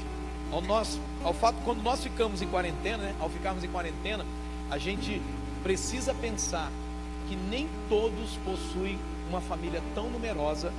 ao 0.50 0.60
nosso, 0.60 1.00
ao 1.22 1.32
fato 1.32 1.56
quando 1.64 1.82
nós 1.82 2.02
ficamos 2.02 2.42
em 2.42 2.48
quarentena, 2.48 3.04
né, 3.04 3.14
ao 3.20 3.28
ficarmos 3.30 3.62
em 3.62 3.68
quarentena, 3.68 4.26
a 4.70 4.78
gente 4.78 5.22
precisa 5.62 6.12
pensar 6.14 6.70
que 7.28 7.36
nem 7.36 7.68
todos 7.88 8.36
possuem 8.44 8.98
uma 9.28 9.40
família 9.40 9.82
tão 9.94 10.10
numerosa 10.10 10.72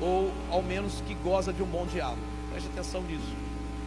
ou 0.00 0.32
ao 0.50 0.62
menos 0.62 1.00
que 1.06 1.14
goza 1.14 1.52
de 1.52 1.62
um 1.62 1.66
bom 1.66 1.86
diálogo. 1.86 2.20
Preste 2.50 2.68
atenção 2.68 3.02
nisso. 3.02 3.32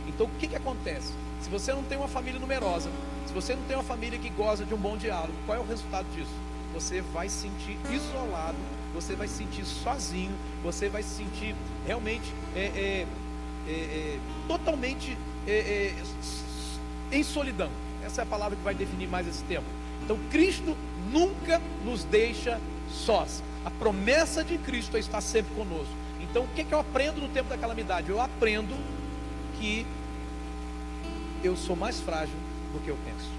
Então 0.07 0.25
o 0.25 0.29
que, 0.39 0.47
que 0.47 0.55
acontece? 0.55 1.13
Se 1.41 1.49
você 1.49 1.73
não 1.73 1.83
tem 1.83 1.97
uma 1.97 2.07
família 2.07 2.39
numerosa, 2.39 2.89
se 3.27 3.33
você 3.33 3.55
não 3.55 3.63
tem 3.63 3.75
uma 3.75 3.83
família 3.83 4.17
que 4.17 4.29
goza 4.29 4.65
de 4.65 4.73
um 4.73 4.77
bom 4.77 4.97
diálogo, 4.97 5.33
qual 5.45 5.57
é 5.57 5.61
o 5.61 5.65
resultado 5.65 6.05
disso? 6.15 6.31
Você 6.73 7.01
vai 7.01 7.29
se 7.29 7.43
sentir 7.43 7.77
isolado, 7.91 8.57
você 8.93 9.15
vai 9.15 9.27
se 9.27 9.35
sentir 9.35 9.65
sozinho, 9.65 10.33
você 10.63 10.89
vai 10.89 11.03
se 11.03 11.09
sentir 11.09 11.55
realmente 11.85 12.33
é, 12.55 12.59
é, 12.59 13.07
é, 13.67 13.71
é 13.71 14.19
totalmente 14.47 15.17
é, 15.47 15.51
é, 15.51 15.95
em 17.11 17.23
solidão. 17.23 17.69
Essa 18.03 18.21
é 18.21 18.23
a 18.23 18.25
palavra 18.25 18.55
que 18.55 18.63
vai 18.63 18.75
definir 18.75 19.07
mais 19.07 19.27
esse 19.27 19.43
tempo. 19.43 19.65
Então, 20.03 20.17
Cristo 20.29 20.75
nunca 21.11 21.61
nos 21.83 22.03
deixa 22.03 22.59
sós. 22.89 23.43
A 23.63 23.71
promessa 23.71 24.43
de 24.43 24.57
Cristo 24.57 24.95
é 24.97 24.99
estar 24.99 25.21
sempre 25.21 25.53
conosco. 25.55 25.93
Então, 26.21 26.43
o 26.43 26.47
que, 26.49 26.63
que 26.63 26.73
eu 26.73 26.79
aprendo 26.79 27.21
no 27.21 27.29
tempo 27.29 27.49
da 27.49 27.57
calamidade? 27.57 28.09
Eu 28.09 28.21
aprendo 28.21 28.75
que 29.59 29.85
eu 31.45 31.55
sou 31.55 31.75
mais 31.75 31.99
frágil 31.99 32.35
do 32.73 32.79
que 32.79 32.89
eu 32.89 32.97
penso. 33.05 33.29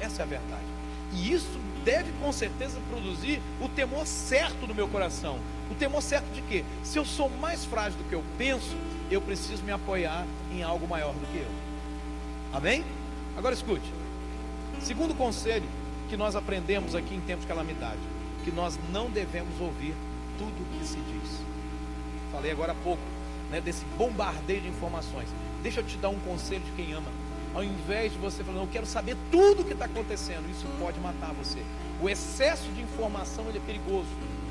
Essa 0.00 0.22
é 0.22 0.24
a 0.24 0.28
verdade. 0.28 0.64
E 1.12 1.32
isso 1.32 1.58
deve 1.84 2.12
com 2.20 2.32
certeza 2.32 2.78
produzir 2.88 3.40
o 3.60 3.68
temor 3.68 4.06
certo 4.06 4.66
no 4.66 4.74
meu 4.74 4.88
coração. 4.88 5.38
O 5.70 5.74
temor 5.74 6.02
certo 6.02 6.30
de 6.32 6.42
quê? 6.42 6.64
Se 6.82 6.98
eu 6.98 7.04
sou 7.04 7.28
mais 7.28 7.64
frágil 7.64 7.98
do 7.98 8.08
que 8.08 8.14
eu 8.14 8.24
penso, 8.38 8.76
eu 9.10 9.20
preciso 9.20 9.62
me 9.64 9.72
apoiar 9.72 10.26
em 10.52 10.62
algo 10.62 10.86
maior 10.86 11.12
do 11.12 11.26
que 11.32 11.38
eu. 11.38 11.50
Amém? 12.52 12.84
Agora 13.36 13.54
escute. 13.54 13.92
Segundo 14.80 15.14
conselho 15.14 15.68
que 16.08 16.16
nós 16.16 16.34
aprendemos 16.34 16.94
aqui 16.94 17.14
em 17.14 17.20
tempos 17.20 17.42
de 17.42 17.48
calamidade, 17.48 18.00
que 18.44 18.50
nós 18.50 18.78
não 18.92 19.10
devemos 19.10 19.60
ouvir 19.60 19.94
tudo 20.38 20.50
o 20.50 20.78
que 20.78 20.86
se 20.86 20.96
diz. 20.96 21.40
Falei 22.32 22.50
agora 22.50 22.72
há 22.72 22.76
pouco, 22.76 23.02
né, 23.50 23.60
desse 23.60 23.84
bombardeio 23.96 24.60
de 24.60 24.68
informações. 24.68 25.28
Deixa 25.62 25.80
eu 25.80 25.84
te 25.84 25.96
dar 25.98 26.08
um 26.08 26.18
conselho 26.20 26.62
de 26.62 26.72
quem 26.72 26.92
ama. 26.92 27.19
Ao 27.54 27.64
invés 27.64 28.12
de 28.12 28.18
você 28.18 28.44
falar, 28.44 28.60
eu 28.60 28.68
quero 28.70 28.86
saber 28.86 29.16
tudo 29.30 29.62
o 29.62 29.64
que 29.64 29.72
está 29.72 29.86
acontecendo, 29.86 30.48
isso 30.50 30.66
pode 30.78 31.00
matar 31.00 31.32
você. 31.32 31.58
O 32.00 32.08
excesso 32.08 32.68
de 32.72 32.80
informação 32.80 33.44
é 33.48 33.58
perigoso. 33.60 34.08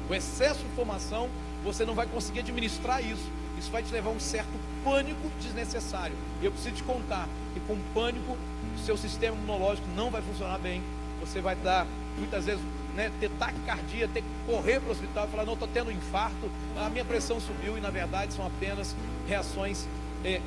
O 0.10 0.14
excesso 0.14 0.60
de 0.60 0.66
informação, 0.68 1.30
você 1.64 1.86
não 1.86 1.96
vai 1.96 2.06
conseguir 2.06 2.40
administrar 2.40 3.04
isso. 3.04 3.30
Isso 3.58 3.72
vai 3.72 3.84
te 3.84 3.92
levar 3.92 4.10
a 4.10 4.14
um 4.14 4.20
certo 4.20 4.52
pânico 4.84 5.30
desnecessário. 5.42 6.16
E 6.42 6.46
eu 6.46 6.52
preciso 6.52 6.76
te 6.76 6.84
contar 6.84 7.28
que 7.54 7.60
com 7.62 7.78
pânico, 7.94 8.38
o 8.76 8.80
seu 8.86 8.98
sistema 8.98 9.36
imunológico 9.36 9.88
não 9.96 10.10
vai 10.10 10.22
funcionar 10.22 10.58
bem. 10.60 10.82
Você 11.22 11.42
vai 11.42 11.56
dar, 11.56 11.86
muitas 12.18 12.46
vezes, 12.46 12.62
né, 12.96 13.12
ter 13.20 13.30
taquicardia, 13.32 14.08
ter 14.08 14.22
que 14.22 14.28
correr 14.46 14.80
para 14.80 14.90
o 14.90 14.92
hospital 14.92 15.26
e 15.26 15.32
falar, 15.32 15.46
não, 15.46 15.54
estou 15.54 15.68
tendo 15.68 15.90
um 15.90 15.92
infarto, 15.92 16.50
a 16.78 16.90
minha 16.90 17.06
pressão 17.06 17.40
subiu 17.40 17.78
e 17.78 17.82
na 17.82 17.90
verdade 17.90 18.34
são 18.34 18.46
apenas 18.46 18.96
reações 19.28 19.86
é, 20.24 20.42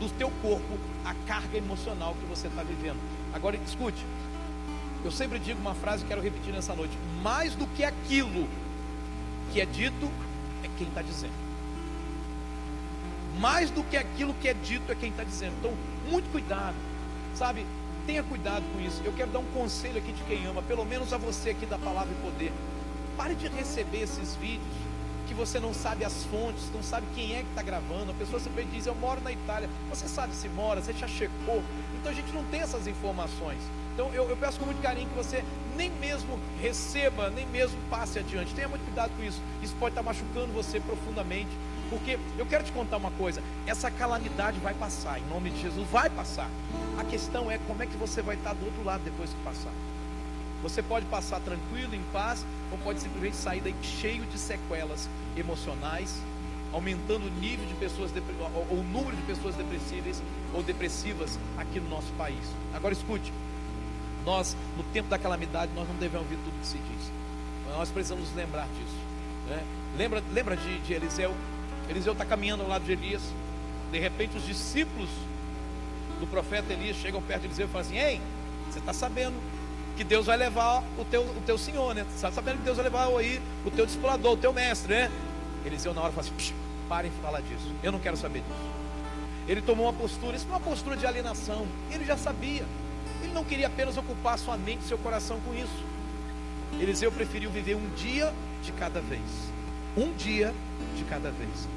do 0.00 0.08
teu 0.08 0.32
corpo 0.42 0.78
à 1.04 1.14
carga 1.26 1.58
emocional 1.58 2.16
que 2.18 2.26
você 2.26 2.48
está 2.48 2.62
vivendo. 2.62 2.98
Agora 3.32 3.56
escute, 3.56 4.04
eu 5.04 5.12
sempre 5.12 5.38
digo 5.38 5.60
uma 5.60 5.74
frase 5.74 6.02
que 6.02 6.08
quero 6.08 6.22
repetir 6.22 6.52
nessa 6.52 6.74
noite: 6.74 6.96
mais 7.22 7.54
do 7.54 7.66
que 7.66 7.84
aquilo 7.84 8.48
que 9.52 9.60
é 9.60 9.66
dito, 9.66 10.10
é 10.64 10.68
quem 10.78 10.88
está 10.88 11.02
dizendo. 11.02 11.50
Mais 13.38 13.70
do 13.70 13.82
que 13.84 13.96
aquilo 13.96 14.34
que 14.34 14.48
é 14.48 14.54
dito 14.54 14.90
é 14.90 14.94
quem 14.94 15.10
está 15.10 15.22
dizendo. 15.22 15.54
Então, 15.60 15.72
muito 16.10 16.30
cuidado, 16.32 16.74
sabe? 17.34 17.64
Tenha 18.06 18.22
cuidado 18.22 18.64
com 18.72 18.80
isso. 18.80 19.00
Eu 19.04 19.12
quero 19.12 19.30
dar 19.30 19.38
um 19.38 19.52
conselho 19.52 19.98
aqui 19.98 20.12
de 20.12 20.22
quem 20.24 20.46
ama, 20.46 20.62
pelo 20.62 20.84
menos 20.84 21.12
a 21.12 21.18
você 21.18 21.50
aqui 21.50 21.66
da 21.66 21.78
palavra 21.78 22.12
e 22.12 22.22
poder. 22.22 22.52
Pare 23.16 23.34
de 23.34 23.48
receber 23.48 24.02
esses 24.02 24.34
vídeos 24.36 24.89
que 25.30 25.34
você 25.34 25.60
não 25.60 25.72
sabe 25.72 26.04
as 26.04 26.24
fontes, 26.24 26.64
não 26.74 26.82
sabe 26.82 27.06
quem 27.14 27.36
é 27.36 27.42
que 27.42 27.48
está 27.50 27.62
gravando. 27.62 28.10
A 28.10 28.14
pessoa 28.14 28.40
sempre 28.40 28.64
diz: 28.64 28.84
Eu 28.84 28.96
moro 28.96 29.20
na 29.20 29.30
Itália. 29.30 29.70
Você 29.88 30.08
sabe 30.08 30.34
se 30.34 30.48
mora, 30.48 30.82
você 30.82 30.92
já 30.92 31.06
checou. 31.06 31.62
Então 31.94 32.10
a 32.10 32.14
gente 32.14 32.32
não 32.32 32.42
tem 32.46 32.60
essas 32.60 32.88
informações. 32.88 33.60
Então 33.94 34.12
eu, 34.12 34.28
eu, 34.28 34.36
peço 34.36 34.58
com 34.58 34.66
muito 34.66 34.82
carinho 34.82 35.08
que 35.08 35.14
você 35.14 35.44
nem 35.76 35.88
mesmo 35.88 36.36
receba, 36.60 37.30
nem 37.30 37.46
mesmo 37.46 37.78
passe 37.88 38.18
adiante. 38.18 38.52
Tenha 38.54 38.66
muito 38.66 38.84
cuidado 38.84 39.12
com 39.16 39.22
isso. 39.22 39.40
Isso 39.62 39.74
pode 39.78 39.92
estar 39.92 40.02
machucando 40.02 40.52
você 40.52 40.80
profundamente. 40.80 41.50
Porque 41.88 42.18
eu 42.36 42.46
quero 42.46 42.64
te 42.64 42.72
contar 42.72 42.96
uma 42.96 43.12
coisa: 43.12 43.40
essa 43.68 43.88
calamidade 43.88 44.58
vai 44.58 44.74
passar, 44.74 45.20
em 45.20 45.24
nome 45.26 45.50
de 45.50 45.62
Jesus, 45.62 45.88
vai 45.90 46.10
passar. 46.10 46.50
A 46.98 47.04
questão 47.04 47.48
é 47.48 47.58
como 47.68 47.84
é 47.84 47.86
que 47.86 47.96
você 47.96 48.20
vai 48.20 48.34
estar 48.34 48.52
do 48.54 48.66
outro 48.66 48.82
lado 48.82 49.04
depois 49.04 49.30
que 49.30 49.40
passar. 49.44 49.70
Você 50.62 50.82
pode 50.82 51.06
passar 51.06 51.40
tranquilo, 51.40 51.94
em 51.94 52.02
paz, 52.12 52.44
ou 52.70 52.78
pode 52.78 53.00
simplesmente 53.00 53.36
sair 53.36 53.60
daí 53.60 53.74
cheio 53.82 54.24
de 54.26 54.38
sequelas 54.38 55.08
emocionais, 55.36 56.20
aumentando 56.72 57.26
o 57.26 57.30
nível 57.40 57.66
de 57.66 57.74
pessoas, 57.74 58.10
ou 58.70 58.78
o 58.78 58.82
número 58.82 59.16
de 59.16 59.22
pessoas 59.22 59.54
depressíveis 59.54 60.22
ou 60.52 60.62
depressivas 60.62 61.38
aqui 61.56 61.80
no 61.80 61.88
nosso 61.88 62.12
país. 62.12 62.44
Agora 62.74 62.92
escute, 62.92 63.32
nós, 64.24 64.56
no 64.76 64.82
tempo 64.92 65.08
da 65.08 65.18
calamidade, 65.18 65.72
nós 65.74 65.88
não 65.88 65.96
devemos 65.96 66.26
ouvir 66.26 66.36
tudo 66.44 66.60
que 66.60 66.66
se 66.66 66.78
diz. 66.78 67.10
Nós 67.70 67.88
precisamos 67.90 68.26
nos 68.26 68.36
lembrar 68.36 68.66
disso. 68.68 68.96
Né? 69.48 69.62
Lembra, 69.96 70.22
lembra 70.32 70.56
de, 70.56 70.78
de 70.80 70.92
Eliseu? 70.92 71.34
Eliseu 71.88 72.12
está 72.12 72.24
caminhando 72.24 72.62
ao 72.62 72.68
lado 72.68 72.84
de 72.84 72.92
Elias. 72.92 73.22
De 73.90 73.98
repente, 73.98 74.36
os 74.36 74.46
discípulos 74.46 75.08
do 76.20 76.26
profeta 76.26 76.72
Elias 76.72 76.96
chegam 76.96 77.22
perto 77.22 77.42
de 77.42 77.46
Eliseu 77.48 77.66
e 77.66 77.70
falam 77.70 77.86
assim: 77.86 77.98
Ei, 77.98 78.20
você 78.70 78.78
está 78.78 78.92
sabendo 78.92 79.34
que 80.00 80.04
Deus 80.04 80.24
vai 80.24 80.36
levar 80.38 80.82
o 80.98 81.04
teu, 81.04 81.20
o 81.20 81.42
teu 81.44 81.58
senhor, 81.58 81.94
né? 81.94 82.06
Está 82.14 82.32
sabendo 82.32 82.56
que 82.56 82.62
Deus 82.62 82.78
vai 82.78 82.84
levar 82.84 83.06
aí 83.18 83.38
o 83.66 83.70
teu 83.70 83.84
discipulador, 83.84 84.32
o 84.32 84.36
teu 84.38 84.50
mestre, 84.50 84.94
né? 84.94 85.10
Eliseu 85.62 85.92
na 85.92 86.00
hora 86.00 86.10
fala 86.10 86.26
assim: 86.26 86.54
parem 86.88 87.10
de 87.10 87.18
falar 87.18 87.42
disso, 87.42 87.70
eu 87.82 87.92
não 87.92 87.98
quero 87.98 88.16
saber 88.16 88.38
disso. 88.38 88.70
Ele 89.46 89.60
tomou 89.60 89.84
uma 89.84 89.92
postura, 89.92 90.38
isso 90.38 90.46
é 90.46 90.52
uma 90.52 90.60
postura 90.60 90.96
de 90.96 91.06
alienação, 91.06 91.66
ele 91.90 92.06
já 92.06 92.16
sabia. 92.16 92.64
Ele 93.22 93.34
não 93.34 93.44
queria 93.44 93.66
apenas 93.66 93.98
ocupar 93.98 94.38
sua 94.38 94.56
mente 94.56 94.80
e 94.86 94.88
seu 94.88 94.96
coração 94.96 95.38
com 95.40 95.52
isso. 95.52 95.84
Eliseu 96.80 97.12
preferiu 97.12 97.50
viver 97.50 97.74
um 97.74 97.90
dia 97.90 98.32
de 98.64 98.72
cada 98.72 99.02
vez. 99.02 99.20
Um 99.98 100.14
dia 100.14 100.54
de 100.96 101.04
cada 101.04 101.30
vez. 101.30 101.68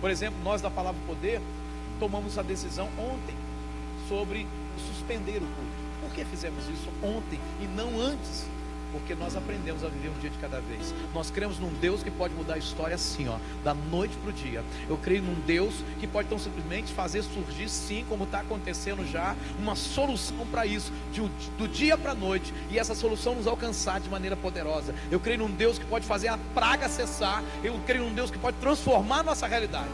Por 0.00 0.10
exemplo, 0.10 0.38
nós 0.42 0.62
da 0.62 0.70
Palavra 0.70 1.02
Poder, 1.06 1.42
tomamos 2.00 2.38
a 2.38 2.42
decisão 2.42 2.88
ontem 2.98 3.36
sobre 4.08 4.46
suspender 4.86 5.36
o 5.36 5.40
culto. 5.40 5.87
Por 6.08 6.14
que 6.14 6.24
fizemos 6.24 6.64
isso 6.68 6.88
ontem 7.02 7.38
e 7.60 7.66
não 7.66 8.00
antes? 8.00 8.46
Porque 8.90 9.14
nós 9.14 9.36
aprendemos 9.36 9.84
a 9.84 9.88
viver 9.88 10.08
um 10.08 10.18
dia 10.18 10.30
de 10.30 10.38
cada 10.38 10.58
vez. 10.58 10.94
Nós 11.12 11.30
cremos 11.30 11.58
num 11.58 11.68
Deus 11.74 12.02
que 12.02 12.10
pode 12.10 12.32
mudar 12.32 12.54
a 12.54 12.58
história 12.58 12.94
assim, 12.94 13.28
ó, 13.28 13.36
da 13.62 13.74
noite 13.74 14.16
para 14.16 14.30
o 14.30 14.32
dia. 14.32 14.64
Eu 14.88 14.96
creio 14.96 15.22
num 15.22 15.34
Deus 15.34 15.74
que 16.00 16.06
pode 16.06 16.26
tão 16.26 16.38
simplesmente 16.38 16.94
fazer 16.94 17.22
surgir, 17.22 17.68
sim, 17.68 18.06
como 18.08 18.24
está 18.24 18.40
acontecendo 18.40 19.06
já, 19.06 19.36
uma 19.58 19.76
solução 19.76 20.46
para 20.50 20.64
isso, 20.64 20.90
de, 21.12 21.20
do 21.58 21.68
dia 21.68 21.98
para 21.98 22.12
a 22.12 22.14
noite, 22.14 22.54
e 22.70 22.78
essa 22.78 22.94
solução 22.94 23.34
nos 23.34 23.46
alcançar 23.46 24.00
de 24.00 24.08
maneira 24.08 24.34
poderosa. 24.34 24.94
Eu 25.10 25.20
creio 25.20 25.40
num 25.40 25.50
Deus 25.50 25.78
que 25.78 25.84
pode 25.84 26.06
fazer 26.06 26.28
a 26.28 26.38
praga 26.54 26.88
cessar. 26.88 27.44
Eu 27.62 27.78
creio 27.86 28.04
num 28.04 28.14
Deus 28.14 28.30
que 28.30 28.38
pode 28.38 28.56
transformar 28.56 29.22
nossa 29.22 29.46
realidade. 29.46 29.90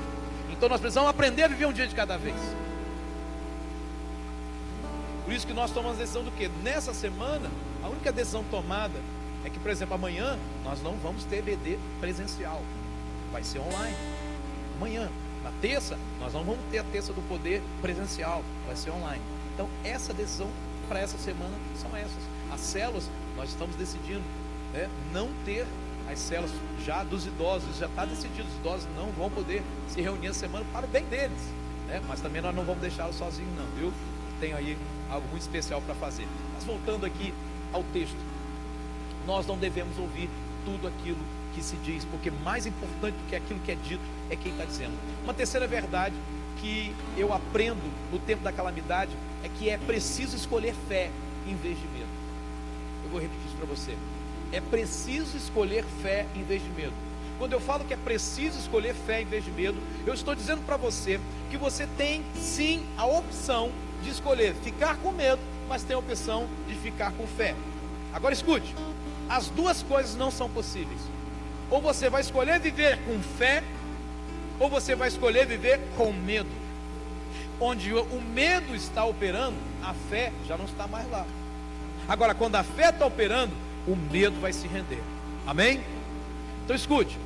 Então 0.53 0.69
nós 0.69 0.81
precisamos 0.81 1.11
aprender 1.11 1.43
a 1.43 1.49
viver 1.49 1.67
um 1.67 1.73
dia 1.73 1.89
de 1.89 1.95
cada 1.97 2.17
vez. 2.17 2.37
Por 5.25 5.33
isso 5.33 5.47
que 5.47 5.55
nós 5.55 5.71
tomamos 5.71 5.97
a 5.99 6.01
decisão 6.03 6.23
do 6.23 6.31
que? 6.31 6.49
Nessa 6.63 6.93
semana, 6.93 7.51
a 7.83 7.89
única 7.89 8.13
decisão 8.13 8.45
tomada 8.51 9.01
é 9.45 9.49
que, 9.49 9.59
por 9.59 9.71
exemplo, 9.71 9.95
amanhã 9.95 10.39
nós 10.63 10.83
não 10.83 10.93
vamos 10.97 11.25
ter 11.25 11.43
BD 11.43 11.79
presencial. 11.99 12.63
Vai 13.33 13.43
ser 13.43 13.59
online. 13.61 13.97
Amanhã, 14.77 15.11
na 15.43 15.51
terça, 15.63 15.99
nós 16.21 16.35
não 16.35 16.45
vamos 16.45 16.61
ter 16.71 16.79
a 16.79 16.85
terça 16.85 17.13
do 17.13 17.23
poder 17.23 17.63
presencial. 17.81 18.43
Vai 18.67 18.77
ser 18.77 18.91
online. 18.91 19.23
Então, 19.55 19.69
essa 19.83 20.13
decisão 20.13 20.49
para 20.89 21.01
essa 21.01 21.17
semana 21.17 21.55
são 21.81 21.97
essas. 21.97 22.23
As 22.53 22.61
células, 22.61 23.09
nós 23.37 23.49
estamos 23.49 23.77
decidindo 23.77 24.23
né, 24.73 24.91
não 25.13 25.29
ter 25.45 25.67
as 26.11 26.19
células 26.19 26.53
já 26.85 27.03
dos 27.03 27.27
idosos, 27.27 27.79
já 27.79 27.87
está 27.87 28.05
decidido, 28.05 28.47
os 28.47 28.57
idosos 28.57 28.87
não 28.95 29.11
vão 29.13 29.31
poder 29.31 29.63
se 29.89 30.03
reunir 30.03 30.29
essa 30.29 30.41
semana 30.41 30.67
para 30.71 30.85
o 30.85 30.89
bem 30.89 31.05
deles. 31.05 31.41
Né? 31.87 32.03
Mas 32.07 32.21
também 32.21 32.43
nós 32.43 32.55
não 32.55 32.65
vamos 32.65 32.83
deixá-los 32.83 33.17
sozinhos, 33.17 33.53
não, 33.57 33.67
viu? 33.79 33.93
Tem 34.41 34.53
aí 34.53 34.77
algo 35.15 35.27
muito 35.29 35.43
especial 35.43 35.81
para 35.81 35.95
fazer. 35.95 36.27
Mas 36.55 36.65
voltando 36.65 37.07
aqui 37.07 37.33
ao 37.73 37.83
texto, 37.93 38.17
nós 39.27 39.47
não 39.47 39.57
devemos 39.57 39.99
ouvir 39.99 40.29
tudo 40.65 40.87
aquilo 40.89 41.19
que 41.55 41.63
se 41.63 41.77
diz, 41.77 42.05
porque 42.05 42.31
mais 42.31 42.67
importante 42.67 43.15
do 43.15 43.29
que 43.29 43.37
aquilo 43.37 43.61
que 43.61 43.73
é 43.73 43.77
dito 43.77 44.03
é 44.29 44.37
quem 44.37 44.53
está 44.53 44.65
dizendo. 44.65 44.93
Uma 45.23 45.33
terceira 45.33 45.67
verdade 45.67 46.15
que 46.61 46.95
eu 47.17 47.33
aprendo 47.33 47.83
no 48.13 48.19
tempo 48.19 48.43
da 48.43 48.53
calamidade 48.53 49.13
é 49.43 49.49
que 49.49 49.69
é 49.69 49.79
preciso 49.79 50.37
escolher 50.37 50.75
fé 50.89 51.11
em 51.47 51.55
vez 51.55 51.79
de 51.79 51.87
medo. 51.89 52.09
Eu 53.05 53.11
vou 53.11 53.21
repetir 53.21 53.47
isso 53.47 53.57
para 53.57 53.67
você. 53.67 53.97
É 54.53 54.61
preciso 54.61 55.37
escolher 55.37 55.85
fé 56.03 56.27
em 56.35 56.43
vez 56.43 56.63
de 56.63 56.71
medo. 56.71 56.93
Quando 57.39 57.53
eu 57.53 57.61
falo 57.61 57.85
que 57.85 57.93
é 57.93 57.97
preciso 57.97 58.59
escolher 58.59 58.95
fé 58.95 59.23
em 59.23 59.25
vez 59.25 59.45
de 59.45 59.51
medo, 59.51 59.77
eu 60.07 60.15
estou 60.15 60.35
dizendo 60.35 60.65
para 60.65 60.77
você 60.77 61.21
que 61.51 61.57
você 61.57 61.87
tem 61.99 62.25
sim 62.37 62.85
a 62.97 63.05
opção 63.05 63.71
de 64.05 64.11
escolher 64.11 64.55
ficar 64.63 64.97
com 64.99 65.11
medo, 65.11 65.41
mas 65.69 65.83
tem 65.83 65.97
a 65.97 65.99
opção 65.99 66.47
de 66.69 66.75
ficar 66.75 67.13
com 67.13 67.27
fé. 67.27 67.57
Agora 68.13 68.35
escute: 68.35 68.75
as 69.29 69.49
duas 69.49 69.83
coisas 69.83 70.15
não 70.15 70.31
são 70.31 70.49
possíveis. 70.49 71.01
Ou 71.71 71.81
você 71.81 72.09
vai 72.11 72.21
escolher 72.21 72.61
viver 72.61 72.99
com 73.05 73.19
fé, 73.21 73.65
ou 74.61 74.69
você 74.69 74.95
vai 74.95 75.09
escolher 75.09 75.47
viver 75.47 75.81
com 75.97 76.13
medo. 76.13 76.51
Onde 77.59 77.93
o 77.93 78.21
medo 78.21 78.75
está 78.75 79.05
operando, 79.05 79.57
a 79.83 79.95
fé 79.95 80.33
já 80.47 80.57
não 80.57 80.67
está 80.67 80.87
mais 80.87 81.11
lá. 81.11 81.27
Agora, 82.07 82.35
quando 82.35 82.57
a 82.57 82.63
fé 82.63 82.91
está 82.91 83.07
operando, 83.07 83.53
o 83.87 83.97
medo 83.97 84.39
vai 84.41 84.53
se 84.53 84.69
render. 84.69 85.03
Amém? 85.47 85.83
Então 86.65 86.77
escute: 86.77 87.19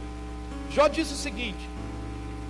Jó 0.70 0.88
disse 0.88 1.12
o 1.14 1.16
seguinte: 1.16 1.68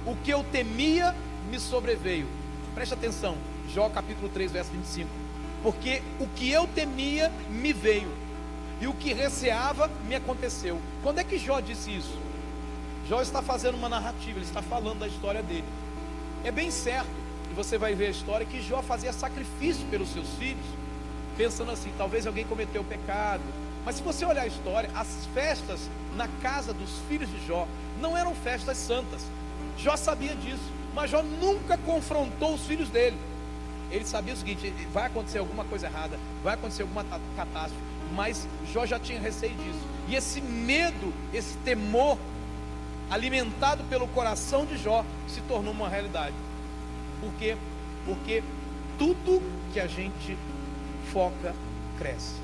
O 0.07 0.15
que 0.17 0.31
eu 0.31 0.45
temia 0.45 1.15
me 1.51 1.59
sobreveio. 1.59 2.27
Preste 2.75 2.95
atenção. 2.95 3.37
Jó 3.69 3.89
capítulo 3.91 4.29
3, 4.29 4.51
verso 4.51 4.71
25. 4.73 5.09
Porque 5.63 6.03
o 6.19 6.27
que 6.27 6.51
eu 6.51 6.67
temia 6.69 7.31
me 7.51 7.73
veio, 7.73 8.11
e 8.81 8.87
o 8.87 8.95
que 8.95 9.13
receava 9.13 9.91
me 10.07 10.15
aconteceu. 10.15 10.81
Quando 11.03 11.19
é 11.19 11.25
que 11.25 11.39
Jó 11.39 11.61
disse 11.61 11.97
isso? 11.97 12.17
Jó 13.09 13.21
está 13.21 13.43
fazendo 13.43 13.77
uma 13.77 13.89
narrativa, 13.89 14.39
ele 14.39 14.45
está 14.45 14.63
falando 14.63 15.01
da 15.01 15.09
história 15.09 15.43
dele. 15.43 15.65
É 16.45 16.51
bem 16.51 16.71
certo, 16.71 17.09
e 17.51 17.55
você 17.55 17.77
vai 17.77 17.95
ver 17.95 18.07
a 18.07 18.11
história, 18.11 18.47
que 18.47 18.63
Jó 18.63 18.83
fazia 18.83 19.13
sacrifício 19.13 19.85
pelos 19.87 20.11
seus 20.11 20.29
filhos, 20.39 20.65
pensando 21.37 21.73
assim: 21.73 21.93
talvez 21.99 22.27
alguém 22.27 22.45
cometeu 22.45 22.85
pecado. 22.85 23.43
Mas 23.85 23.97
se 23.97 24.03
você 24.03 24.25
olhar 24.25 24.43
a 24.43 24.47
história, 24.47 24.91
as 24.95 25.27
festas 25.33 25.89
na 26.17 26.29
casa 26.43 26.73
dos 26.73 26.91
filhos 27.09 27.29
de 27.31 27.47
Jó 27.47 27.67
não 28.01 28.17
eram 28.17 28.35
festas 28.35 28.77
santas. 28.77 29.23
Jó 29.79 29.97
sabia 29.97 30.35
disso, 30.37 30.71
mas 30.95 31.11
Jó 31.11 31.23
nunca 31.23 31.79
confrontou 31.79 32.55
os 32.55 32.67
filhos 32.67 32.89
dele. 32.91 33.17
Ele 33.91 34.05
sabia 34.05 34.35
o 34.35 34.37
seguinte: 34.37 34.73
vai 34.93 35.07
acontecer 35.07 35.39
alguma 35.39 35.65
coisa 35.65 35.87
errada, 35.87 36.19
vai 36.43 36.55
acontecer 36.55 36.83
alguma 36.83 37.05
catástrofe, 37.37 37.83
mas 38.15 38.47
Jó 38.73 38.87
já 38.87 38.99
tinha 38.99 39.21
receio 39.21 39.55
disso. 39.55 39.81
E 40.09 40.15
esse 40.15 40.41
medo, 40.41 41.13
esse 41.33 41.57
temor, 41.59 42.19
alimentado 43.11 43.85
pelo 43.85 44.09
coração 44.09 44.65
de 44.65 44.77
Jó, 44.77 45.05
se 45.27 45.41
tornou 45.43 45.73
uma 45.73 45.89
realidade. 45.89 46.35
Por 47.21 47.33
quê? 47.35 47.57
Porque 48.05 48.43
tudo 48.99 49.43
que 49.73 49.81
a 49.81 49.87
gente 49.87 50.37
foca 51.13 51.55
cresce. 51.99 52.35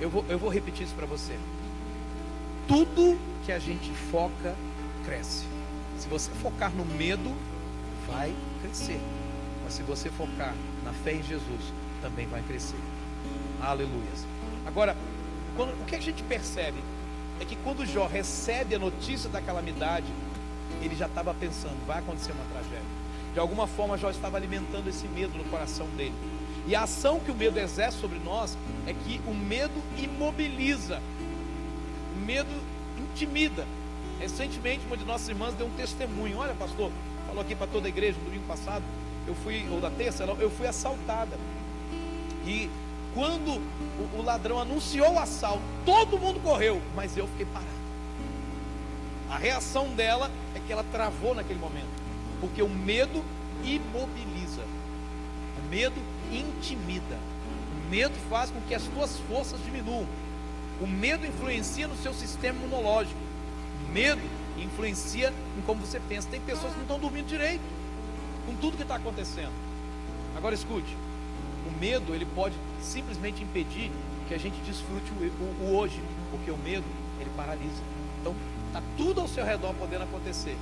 Eu 0.00 0.10
vou, 0.10 0.24
eu 0.28 0.38
vou 0.38 0.50
repetir 0.50 0.84
isso 0.84 0.94
para 0.94 1.06
você. 1.06 1.38
Tudo 2.68 3.18
que 3.44 3.52
a 3.52 3.58
gente 3.58 3.90
foca 4.10 4.54
cresce. 5.04 5.44
Se 5.98 6.08
você 6.08 6.30
focar 6.42 6.70
no 6.72 6.84
medo, 6.84 7.32
vai 8.06 8.34
crescer. 8.60 9.00
Mas 9.66 9.74
se 9.74 9.82
você 9.82 10.08
focar 10.10 10.54
na 10.84 10.92
fé 10.92 11.14
em 11.14 11.22
Jesus, 11.24 11.60
também 12.00 12.24
vai 12.28 12.40
crescer. 12.42 12.78
Aleluia. 13.60 14.06
Agora, 14.64 14.96
quando, 15.56 15.70
o 15.82 15.84
que 15.84 15.96
a 15.96 16.00
gente 16.00 16.22
percebe 16.22 16.78
é 17.40 17.44
que 17.44 17.56
quando 17.56 17.84
Jó 17.84 18.06
recebe 18.06 18.76
a 18.76 18.78
notícia 18.78 19.28
da 19.28 19.42
calamidade, 19.42 20.06
ele 20.80 20.94
já 20.94 21.06
estava 21.06 21.34
pensando, 21.34 21.84
vai 21.84 21.98
acontecer 21.98 22.30
uma 22.30 22.44
tragédia. 22.44 22.86
De 23.34 23.40
alguma 23.40 23.66
forma, 23.66 23.98
Jó 23.98 24.08
estava 24.08 24.36
alimentando 24.36 24.88
esse 24.88 25.08
medo 25.08 25.36
no 25.36 25.42
coração 25.46 25.88
dele. 25.96 26.14
E 26.68 26.76
a 26.76 26.84
ação 26.84 27.18
que 27.18 27.32
o 27.32 27.34
medo 27.34 27.58
exerce 27.58 27.98
sobre 27.98 28.20
nós 28.20 28.56
é 28.86 28.94
que 28.94 29.20
o 29.26 29.34
medo 29.34 29.82
imobiliza, 29.98 31.02
o 32.14 32.24
medo 32.24 32.62
intimida. 32.96 33.66
Recentemente, 34.20 34.86
uma 34.86 34.96
de 34.96 35.04
nossas 35.04 35.28
irmãs 35.28 35.54
deu 35.54 35.66
um 35.66 35.70
testemunho. 35.70 36.38
Olha, 36.38 36.54
pastor, 36.54 36.92
falou 37.26 37.42
aqui 37.42 37.56
para 37.56 37.66
toda 37.66 37.86
a 37.86 37.88
igreja 37.88 38.16
no 38.16 38.26
domingo 38.26 38.46
passado 38.46 38.84
eu 39.26 39.34
fui, 39.34 39.66
ou 39.70 39.80
da 39.80 39.90
terça, 39.90 40.24
eu 40.24 40.50
fui 40.50 40.66
assaltada. 40.66 41.36
E 42.46 42.70
quando 43.14 43.52
o, 43.52 44.18
o 44.18 44.22
ladrão 44.22 44.60
anunciou 44.60 45.14
o 45.14 45.18
assalto, 45.18 45.62
todo 45.84 46.18
mundo 46.18 46.40
correu, 46.40 46.80
mas 46.94 47.16
eu 47.16 47.26
fiquei 47.28 47.46
parado. 47.46 47.76
A 49.28 49.36
reação 49.36 49.88
dela 49.94 50.30
é 50.54 50.60
que 50.60 50.72
ela 50.72 50.84
travou 50.92 51.34
naquele 51.34 51.58
momento, 51.58 51.88
porque 52.40 52.62
o 52.62 52.68
medo 52.68 53.24
imobiliza, 53.64 54.62
o 55.58 55.68
medo 55.68 56.00
intimida, 56.30 57.18
o 57.74 57.90
medo 57.90 58.14
faz 58.30 58.50
com 58.50 58.60
que 58.62 58.74
as 58.74 58.82
suas 58.82 59.18
forças 59.28 59.58
diminuam, 59.64 60.06
o 60.80 60.86
medo 60.86 61.26
influencia 61.26 61.88
no 61.88 61.96
seu 61.96 62.14
sistema 62.14 62.58
imunológico, 62.58 63.18
o 63.88 63.92
medo 63.92 64.22
influencia 64.58 65.32
em 65.58 65.62
como 65.62 65.80
você 65.80 66.00
pensa. 66.00 66.28
Tem 66.30 66.40
pessoas 66.40 66.72
que 66.72 66.76
não 66.76 66.82
estão 66.82 66.98
dormindo 66.98 67.26
direito 67.26 67.62
com 68.46 68.54
tudo 68.56 68.76
que 68.76 68.82
está 68.82 68.96
acontecendo. 68.96 69.52
Agora 70.36 70.54
escute, 70.54 70.96
o 71.66 71.80
medo 71.80 72.14
ele 72.14 72.24
pode 72.24 72.54
simplesmente 72.80 73.42
impedir 73.42 73.90
que 74.28 74.34
a 74.34 74.38
gente 74.38 74.56
desfrute 74.60 75.10
o, 75.12 75.24
o, 75.24 75.66
o 75.66 75.76
hoje, 75.76 76.00
porque 76.30 76.50
o 76.50 76.56
medo 76.56 76.84
ele 77.20 77.30
paralisa. 77.36 77.82
Então 78.20 78.34
está 78.68 78.82
tudo 78.96 79.20
ao 79.20 79.28
seu 79.28 79.44
redor 79.44 79.74
podendo 79.74 80.04
acontecer. 80.04 80.56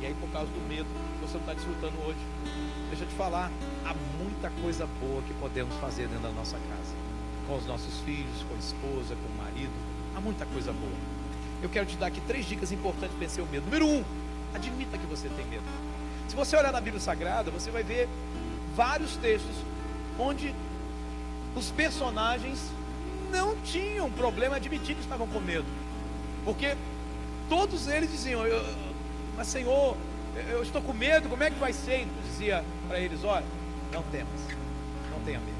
E 0.00 0.06
aí 0.06 0.14
por 0.14 0.30
causa 0.30 0.50
do 0.50 0.68
medo 0.68 0.88
você 1.20 1.34
não 1.34 1.40
está 1.40 1.54
desfrutando 1.54 1.94
hoje. 2.06 2.18
Deixa 2.88 3.04
eu 3.04 3.08
te 3.08 3.14
falar, 3.14 3.50
há 3.84 3.94
muita 4.22 4.50
coisa 4.62 4.86
boa 5.00 5.22
que 5.22 5.34
podemos 5.34 5.74
fazer 5.76 6.06
dentro 6.08 6.22
da 6.22 6.32
nossa 6.32 6.56
casa. 6.56 6.94
Com 7.46 7.56
os 7.56 7.66
nossos 7.66 7.98
filhos, 8.00 8.44
com 8.48 8.54
a 8.54 8.58
esposa, 8.58 9.16
com 9.16 9.28
o 9.28 9.36
marido. 9.42 9.72
Há 10.14 10.20
muita 10.20 10.46
coisa 10.46 10.72
boa. 10.72 11.20
Eu 11.62 11.68
quero 11.68 11.86
te 11.86 11.96
dar 11.96 12.06
aqui 12.06 12.20
três 12.22 12.46
dicas 12.46 12.72
importantes 12.72 13.10
para 13.10 13.26
vencer 13.26 13.44
o 13.44 13.46
medo. 13.46 13.64
Número 13.64 13.86
um, 13.86 14.04
admita 14.54 14.96
que 14.96 15.06
você 15.06 15.28
tem 15.28 15.46
medo. 15.46 15.64
Se 16.30 16.36
você 16.36 16.56
olhar 16.56 16.70
na 16.70 16.80
Bíblia 16.80 17.00
Sagrada, 17.00 17.50
você 17.50 17.72
vai 17.72 17.82
ver 17.82 18.08
vários 18.76 19.16
textos 19.16 19.56
onde 20.16 20.54
os 21.56 21.72
personagens 21.72 22.70
não 23.32 23.56
tinham 23.62 24.08
problema 24.08 24.54
em 24.54 24.58
admitir 24.58 24.94
que 24.94 25.00
estavam 25.00 25.26
com 25.26 25.40
medo, 25.40 25.64
porque 26.44 26.76
todos 27.48 27.88
eles 27.88 28.12
diziam: 28.12 28.42
Mas 29.36 29.48
Senhor, 29.48 29.96
eu 30.48 30.62
estou 30.62 30.80
com 30.80 30.92
medo, 30.92 31.28
como 31.28 31.42
é 31.42 31.50
que 31.50 31.58
vai 31.58 31.72
ser? 31.72 32.02
E 32.02 32.08
dizia 32.28 32.64
para 32.86 33.00
eles: 33.00 33.24
Olha, 33.24 33.44
não 33.92 34.04
temas, 34.04 34.40
não 35.10 35.18
tenha 35.24 35.40
medo. 35.40 35.58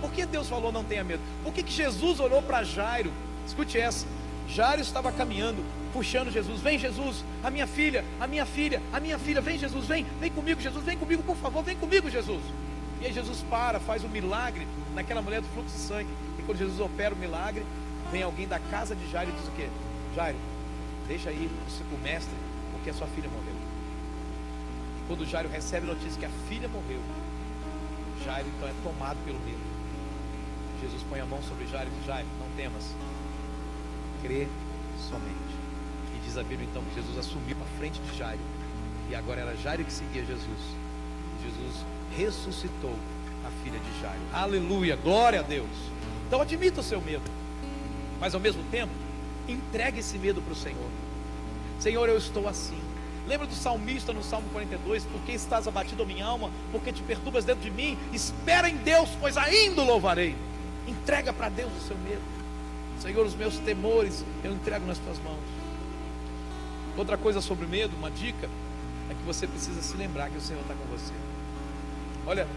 Por 0.00 0.10
que 0.12 0.24
Deus 0.24 0.48
falou 0.48 0.72
não 0.72 0.82
tenha 0.82 1.04
medo? 1.04 1.20
Por 1.44 1.52
que, 1.52 1.62
que 1.62 1.72
Jesus 1.72 2.20
olhou 2.20 2.40
para 2.40 2.64
Jairo? 2.64 3.12
Escute 3.46 3.78
essa. 3.78 4.06
Jairo 4.48 4.80
estava 4.80 5.12
caminhando, 5.12 5.62
puxando 5.96 6.30
Jesus. 6.30 6.60
Vem, 6.60 6.78
Jesus, 6.78 7.24
a 7.42 7.50
minha 7.50 7.66
filha, 7.66 8.04
a 8.20 8.26
minha 8.26 8.44
filha, 8.44 8.82
a 8.92 9.00
minha 9.00 9.18
filha. 9.18 9.40
Vem, 9.40 9.58
Jesus, 9.58 9.86
vem, 9.86 10.04
vem 10.20 10.30
comigo, 10.30 10.60
Jesus, 10.60 10.84
vem 10.84 10.98
comigo, 10.98 11.22
por 11.22 11.36
favor, 11.36 11.64
vem 11.64 11.74
comigo, 11.74 12.10
Jesus. 12.10 12.42
E 13.00 13.06
aí 13.06 13.12
Jesus 13.14 13.42
para, 13.48 13.80
faz 13.80 14.04
um 14.04 14.08
milagre 14.08 14.66
naquela 14.94 15.22
mulher 15.22 15.40
do 15.40 15.48
fluxo 15.48 15.74
de 15.74 15.80
sangue. 15.80 16.10
E 16.38 16.42
quando 16.42 16.58
Jesus 16.58 16.78
opera 16.80 17.14
o 17.14 17.18
milagre, 17.18 17.64
vem 18.12 18.22
alguém 18.22 18.46
da 18.46 18.58
casa 18.58 18.94
de 18.94 19.10
Jairo 19.10 19.30
e 19.30 19.40
diz 19.40 19.48
o 19.48 19.52
quê? 19.52 19.68
Jairo, 20.14 20.36
deixa 21.08 21.30
aí 21.30 21.50
o 21.90 21.98
mestre, 22.02 22.34
porque 22.72 22.90
a 22.90 22.94
sua 22.94 23.06
filha 23.08 23.30
morreu. 23.30 23.54
E 23.54 25.08
quando 25.08 25.26
Jairo 25.26 25.48
recebe 25.48 25.90
a 25.90 25.94
notícia 25.94 26.20
que 26.20 26.26
a 26.26 26.30
filha 26.46 26.68
morreu, 26.68 27.00
Jairo 28.22 28.46
então 28.54 28.68
é 28.68 28.72
tomado 28.82 29.16
pelo 29.24 29.38
medo. 29.40 29.76
Jesus 30.82 31.02
põe 31.08 31.20
a 31.20 31.24
mão 31.24 31.42
sobre 31.42 31.66
Jairo 31.68 31.90
e 31.90 31.96
diz: 31.96 32.06
Jairo, 32.06 32.28
não 32.38 32.54
temas, 32.54 32.84
crê 34.22 34.46
somente. 35.08 35.65
Diz 36.26 36.36
a 36.36 36.42
Bíblia 36.42 36.68
então 36.68 36.82
que 36.82 36.96
Jesus 36.96 37.16
assumiu 37.16 37.56
a 37.62 37.78
frente 37.78 38.00
de 38.00 38.18
Jairo. 38.18 38.40
E 39.08 39.14
agora 39.14 39.40
era 39.42 39.56
Jairo 39.56 39.84
que 39.84 39.92
seguia 39.92 40.24
Jesus. 40.24 40.60
Jesus 41.42 41.86
ressuscitou 42.18 42.94
a 43.46 43.50
filha 43.62 43.78
de 43.78 44.00
Jairo. 44.02 44.20
Aleluia, 44.32 44.96
glória 44.96 45.38
a 45.38 45.42
Deus. 45.42 45.70
Então 46.26 46.42
admita 46.42 46.80
o 46.80 46.82
seu 46.82 47.00
medo, 47.00 47.22
mas 48.18 48.34
ao 48.34 48.40
mesmo 48.40 48.62
tempo, 48.64 48.92
entregue 49.48 50.00
esse 50.00 50.18
medo 50.18 50.42
para 50.42 50.52
o 50.52 50.56
Senhor. 50.56 50.90
Senhor, 51.78 52.08
eu 52.08 52.18
estou 52.18 52.48
assim. 52.48 52.78
Lembra 53.28 53.46
do 53.46 53.54
salmista 53.54 54.12
no 54.12 54.22
Salmo 54.22 54.48
42? 54.50 55.04
Porque 55.04 55.32
estás 55.32 55.68
abatido 55.68 56.04
minha 56.04 56.26
alma, 56.26 56.50
porque 56.72 56.92
te 56.92 57.02
perturbas 57.02 57.44
dentro 57.44 57.62
de 57.62 57.70
mim. 57.70 57.96
Espera 58.12 58.68
em 58.68 58.76
Deus, 58.76 59.10
pois 59.20 59.36
ainda 59.36 59.82
louvarei. 59.82 60.34
Entrega 60.88 61.32
para 61.32 61.48
Deus 61.48 61.70
o 61.76 61.86
seu 61.86 61.96
medo. 61.98 62.22
Senhor, 63.00 63.24
os 63.24 63.34
meus 63.34 63.58
temores 63.58 64.24
eu 64.42 64.52
entrego 64.52 64.86
nas 64.86 64.98
tuas 64.98 65.18
mãos. 65.20 65.55
Outra 66.96 67.18
coisa 67.18 67.42
sobre 67.42 67.66
medo, 67.66 67.94
uma 67.96 68.10
dica, 68.10 68.48
é 69.10 69.14
que 69.14 69.22
você 69.24 69.46
precisa 69.46 69.82
se 69.82 69.96
lembrar 69.96 70.30
que 70.30 70.38
o 70.38 70.40
Senhor 70.40 70.60
está 70.62 70.74
com 70.74 70.84
você. 70.86 71.12
Olha, 72.26 72.48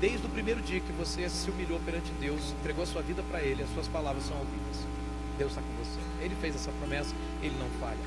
desde 0.00 0.26
o 0.26 0.30
primeiro 0.30 0.60
dia 0.62 0.80
que 0.80 0.92
você 0.92 1.28
se 1.28 1.50
humilhou 1.50 1.80
perante 1.80 2.10
Deus, 2.20 2.54
entregou 2.60 2.84
a 2.84 2.86
sua 2.86 3.02
vida 3.02 3.22
para 3.30 3.42
Ele, 3.42 3.62
as 3.62 3.70
suas 3.74 3.88
palavras 3.88 4.24
são 4.24 4.36
ouvidas. 4.36 4.86
Deus 5.36 5.50
está 5.50 5.60
com 5.60 5.84
você. 5.84 5.98
Ele 6.24 6.36
fez 6.40 6.54
essa 6.54 6.70
promessa, 6.78 7.14
Ele 7.42 7.56
não 7.58 7.68
falha. 7.80 7.98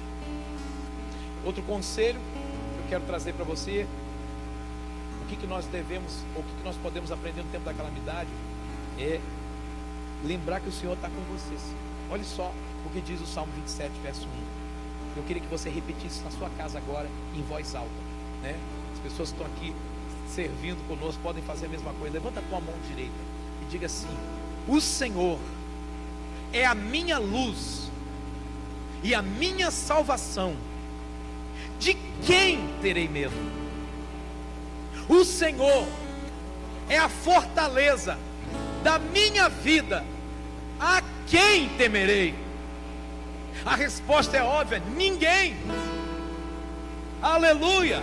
Outro 1.44 1.62
conselho 1.64 2.20
que 2.20 2.84
eu 2.84 2.90
quero 2.90 3.04
trazer 3.04 3.34
para 3.34 3.44
você, 3.44 3.86
o 5.22 5.28
que, 5.28 5.36
que 5.36 5.48
nós 5.48 5.66
devemos, 5.66 6.24
ou 6.34 6.42
o 6.42 6.46
que, 6.46 6.56
que 6.56 6.64
nós 6.64 6.78
podemos 6.78 7.12
aprender 7.12 7.44
no 7.44 7.50
tempo 7.50 7.66
da 7.66 7.74
calamidade, 7.74 8.30
é 8.98 9.20
lembrar 10.26 10.62
que 10.62 10.70
o 10.70 10.72
Senhor 10.72 10.94
está 10.94 11.10
com 11.10 11.22
você. 11.38 11.56
Olha 12.10 12.24
só 12.24 12.54
o 12.86 12.90
que 12.90 13.02
diz 13.02 13.20
o 13.20 13.28
Salmo 13.28 13.52
27, 13.58 13.92
verso 14.02 14.26
1. 14.26 14.67
Eu 15.18 15.24
queria 15.24 15.42
que 15.42 15.50
você 15.50 15.70
repetisse 15.70 16.22
na 16.22 16.30
sua 16.32 16.50
casa 16.52 16.78
agora, 16.78 17.10
em 17.36 17.42
voz 17.42 17.74
alta. 17.74 17.90
Né? 18.44 18.56
As 18.94 19.00
pessoas 19.00 19.32
que 19.32 19.42
estão 19.42 19.48
aqui 19.56 19.76
servindo 20.30 20.88
conosco 20.88 21.20
podem 21.24 21.44
fazer 21.44 21.66
a 21.66 21.70
mesma 21.70 21.92
coisa. 21.94 22.14
Levanta 22.14 22.40
a 22.40 22.44
tua 22.44 22.62
mão 22.62 22.76
direita 22.88 23.12
e 23.64 23.66
diga 23.72 23.88
assim: 23.88 24.16
O 24.68 24.80
Senhor 24.80 25.40
é 26.54 26.66
a 26.66 26.76
minha 26.76 27.18
luz 27.18 27.90
e 29.04 29.16
a 29.16 29.22
minha 29.22 29.72
salvação. 29.72 30.56
De 31.80 31.96
quem 32.26 32.70
terei 32.82 33.08
medo? 33.08 33.36
O 35.10 35.24
Senhor 35.24 35.88
é 36.90 36.98
a 36.98 37.10
fortaleza 37.10 38.18
da 38.84 39.00
minha 39.00 39.50
vida. 39.50 40.06
A 40.80 41.02
quem 41.28 41.70
temerei? 41.70 42.47
A 43.68 43.76
resposta 43.76 44.38
é 44.38 44.42
óbvia: 44.42 44.82
ninguém. 44.96 45.58
Aleluia. 47.22 48.02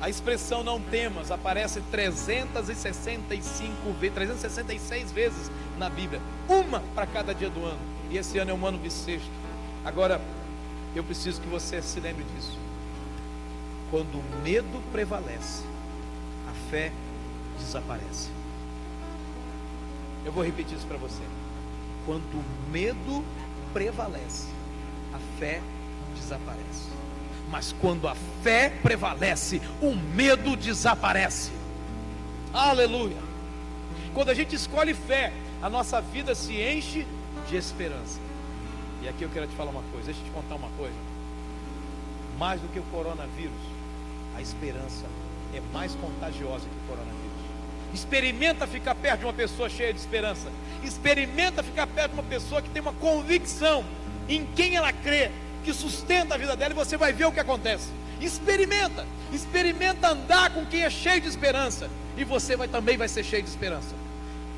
A 0.00 0.10
expressão 0.10 0.64
não 0.64 0.80
temas 0.80 1.30
aparece 1.30 1.80
365 1.92 3.92
vezes, 3.92 4.14
366 4.14 5.12
vezes 5.12 5.50
na 5.78 5.88
Bíblia, 5.88 6.20
uma 6.48 6.80
para 6.92 7.06
cada 7.06 7.32
dia 7.32 7.48
do 7.48 7.64
ano. 7.64 7.78
E 8.10 8.18
esse 8.18 8.36
ano 8.38 8.50
é 8.50 8.54
um 8.54 8.66
ano 8.66 8.78
bissexto. 8.78 9.30
Agora, 9.84 10.20
eu 10.94 11.04
preciso 11.04 11.40
que 11.40 11.46
você 11.46 11.80
se 11.80 12.00
lembre 12.00 12.24
disso. 12.34 12.58
Quando 13.90 14.18
o 14.18 14.24
medo 14.42 14.82
prevalece, 14.90 15.62
a 16.48 16.68
fé 16.68 16.90
desaparece. 17.58 18.28
Eu 20.24 20.32
vou 20.32 20.44
repetir 20.44 20.76
isso 20.76 20.86
para 20.86 20.96
você. 20.96 21.22
Quando 22.06 22.24
o 22.34 22.70
medo 22.70 23.24
prevalece, 23.72 24.48
a 25.12 25.18
fé 25.38 25.60
desaparece. 26.14 26.88
Mas 27.50 27.74
quando 27.80 28.08
a 28.08 28.14
fé 28.42 28.70
prevalece, 28.82 29.60
o 29.80 29.94
medo 29.94 30.56
desaparece. 30.56 31.52
Aleluia. 32.52 33.22
Quando 34.12 34.30
a 34.30 34.34
gente 34.34 34.54
escolhe 34.54 34.94
fé, 34.94 35.32
a 35.62 35.68
nossa 35.68 36.00
vida 36.00 36.34
se 36.34 36.60
enche 36.60 37.06
de 37.48 37.56
esperança. 37.56 38.20
E 39.02 39.08
aqui 39.08 39.22
eu 39.22 39.30
quero 39.30 39.46
te 39.46 39.54
falar 39.54 39.70
uma 39.70 39.82
coisa, 39.92 40.06
deixa 40.06 40.20
eu 40.20 40.24
te 40.24 40.30
contar 40.30 40.54
uma 40.54 40.70
coisa. 40.76 40.94
Mais 42.38 42.60
do 42.60 42.68
que 42.68 42.78
o 42.78 42.82
coronavírus, 42.84 43.52
a 44.36 44.40
esperança 44.40 45.06
é 45.54 45.60
mais 45.72 45.94
contagiosa 45.94 46.64
que 46.64 46.76
o 46.84 46.88
coronavírus. 46.88 47.23
Experimenta 47.94 48.66
ficar 48.66 48.94
perto 48.96 49.20
de 49.20 49.26
uma 49.26 49.32
pessoa 49.32 49.70
cheia 49.70 49.92
de 49.92 50.00
esperança. 50.00 50.50
Experimenta 50.82 51.62
ficar 51.62 51.86
perto 51.86 52.12
de 52.12 52.18
uma 52.18 52.28
pessoa 52.28 52.60
que 52.60 52.68
tem 52.68 52.82
uma 52.82 52.92
convicção 52.92 53.84
em 54.28 54.44
quem 54.56 54.74
ela 54.74 54.92
crê, 54.92 55.30
que 55.64 55.72
sustenta 55.72 56.34
a 56.34 56.38
vida 56.38 56.56
dela 56.56 56.72
e 56.72 56.76
você 56.76 56.96
vai 56.96 57.12
ver 57.12 57.26
o 57.26 57.32
que 57.32 57.38
acontece. 57.38 57.88
Experimenta, 58.20 59.06
experimenta 59.32 60.08
andar 60.08 60.50
com 60.50 60.66
quem 60.66 60.82
é 60.82 60.90
cheio 60.90 61.20
de 61.20 61.28
esperança 61.28 61.88
e 62.16 62.24
você 62.24 62.56
vai 62.56 62.66
também 62.66 62.96
vai 62.96 63.08
ser 63.08 63.22
cheio 63.22 63.42
de 63.42 63.48
esperança. 63.48 63.94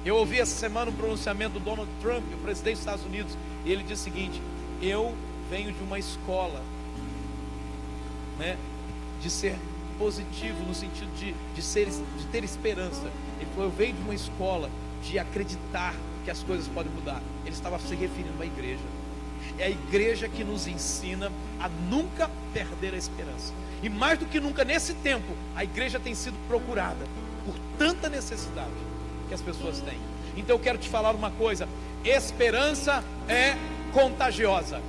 Eu 0.04 0.16
ouvi 0.16 0.40
essa 0.40 0.54
semana 0.54 0.90
um 0.90 0.94
pronunciamento 0.94 1.54
do 1.54 1.60
Donald 1.60 1.90
Trump, 2.00 2.24
o 2.32 2.38
presidente 2.38 2.74
dos 2.74 2.80
Estados 2.80 3.04
Unidos, 3.04 3.36
e 3.64 3.72
ele 3.72 3.82
disse 3.82 4.02
o 4.02 4.04
seguinte: 4.04 4.40
Eu 4.80 5.14
venho 5.50 5.72
de 5.72 5.82
uma 5.82 5.98
escola, 5.98 6.62
né, 8.38 8.56
de 9.20 9.28
ser 9.28 9.56
positivo 9.98 10.62
no 10.64 10.74
sentido 10.74 11.10
de, 11.16 11.34
de, 11.54 11.62
ser, 11.62 11.86
de 11.86 12.26
ter 12.30 12.44
esperança. 12.44 13.10
Ele 13.38 13.48
falou: 13.54 13.70
Eu 13.70 13.76
venho 13.76 13.94
de 13.94 14.02
uma 14.02 14.14
escola 14.14 14.70
de 15.02 15.18
acreditar 15.18 15.94
que 16.24 16.30
as 16.30 16.42
coisas 16.42 16.66
podem 16.68 16.92
mudar. 16.92 17.22
Ele 17.44 17.54
estava 17.54 17.78
se 17.78 17.94
referindo 17.94 18.42
à 18.42 18.46
igreja. 18.46 18.82
É 19.58 19.66
a 19.66 19.70
igreja 19.70 20.28
que 20.28 20.44
nos 20.44 20.66
ensina 20.66 21.30
a 21.60 21.68
nunca 21.68 22.30
perder 22.52 22.94
a 22.94 22.96
esperança. 22.96 23.52
E 23.82 23.88
mais 23.88 24.18
do 24.18 24.26
que 24.26 24.40
nunca 24.40 24.64
nesse 24.64 24.94
tempo, 24.94 25.34
a 25.54 25.62
igreja 25.62 26.00
tem 26.00 26.14
sido 26.14 26.36
procurada 26.48 27.06
por 27.44 27.54
tanta 27.78 28.08
necessidade 28.08 28.70
que 29.28 29.34
as 29.34 29.40
pessoas 29.40 29.80
têm. 29.80 29.98
Então 30.36 30.56
eu 30.56 30.60
quero 30.60 30.78
te 30.78 30.88
falar 30.88 31.14
uma 31.14 31.30
coisa: 31.30 31.68
esperança 32.04 33.04
é 33.28 33.56
contagiosa. 33.92 34.80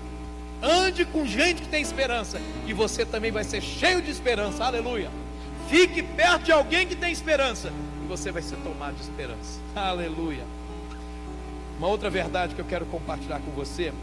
Ande 0.62 1.06
com 1.06 1.26
gente 1.26 1.62
que 1.62 1.68
tem 1.68 1.82
esperança, 1.82 2.42
e 2.66 2.74
você 2.74 3.06
também 3.06 3.32
vai 3.32 3.44
ser 3.44 3.62
cheio 3.62 4.02
de 4.02 4.10
esperança. 4.10 4.66
Aleluia. 4.66 5.12
Fique 5.70 6.02
perto 6.02 6.46
de 6.46 6.52
alguém 6.52 6.88
que 6.88 6.96
tem 6.96 7.12
esperança, 7.12 7.72
você 8.08 8.32
vai 8.32 8.42
ser 8.42 8.58
tomado 8.58 8.96
de 8.96 9.02
esperança. 9.02 9.60
Aleluia. 9.76 10.46
Uma 11.78 11.88
outra 11.88 12.10
verdade 12.10 12.56
que 12.56 12.62
eu 12.62 12.66
quero 12.66 12.86
compartilhar 12.88 13.40
com 13.40 13.52
você 13.52 13.94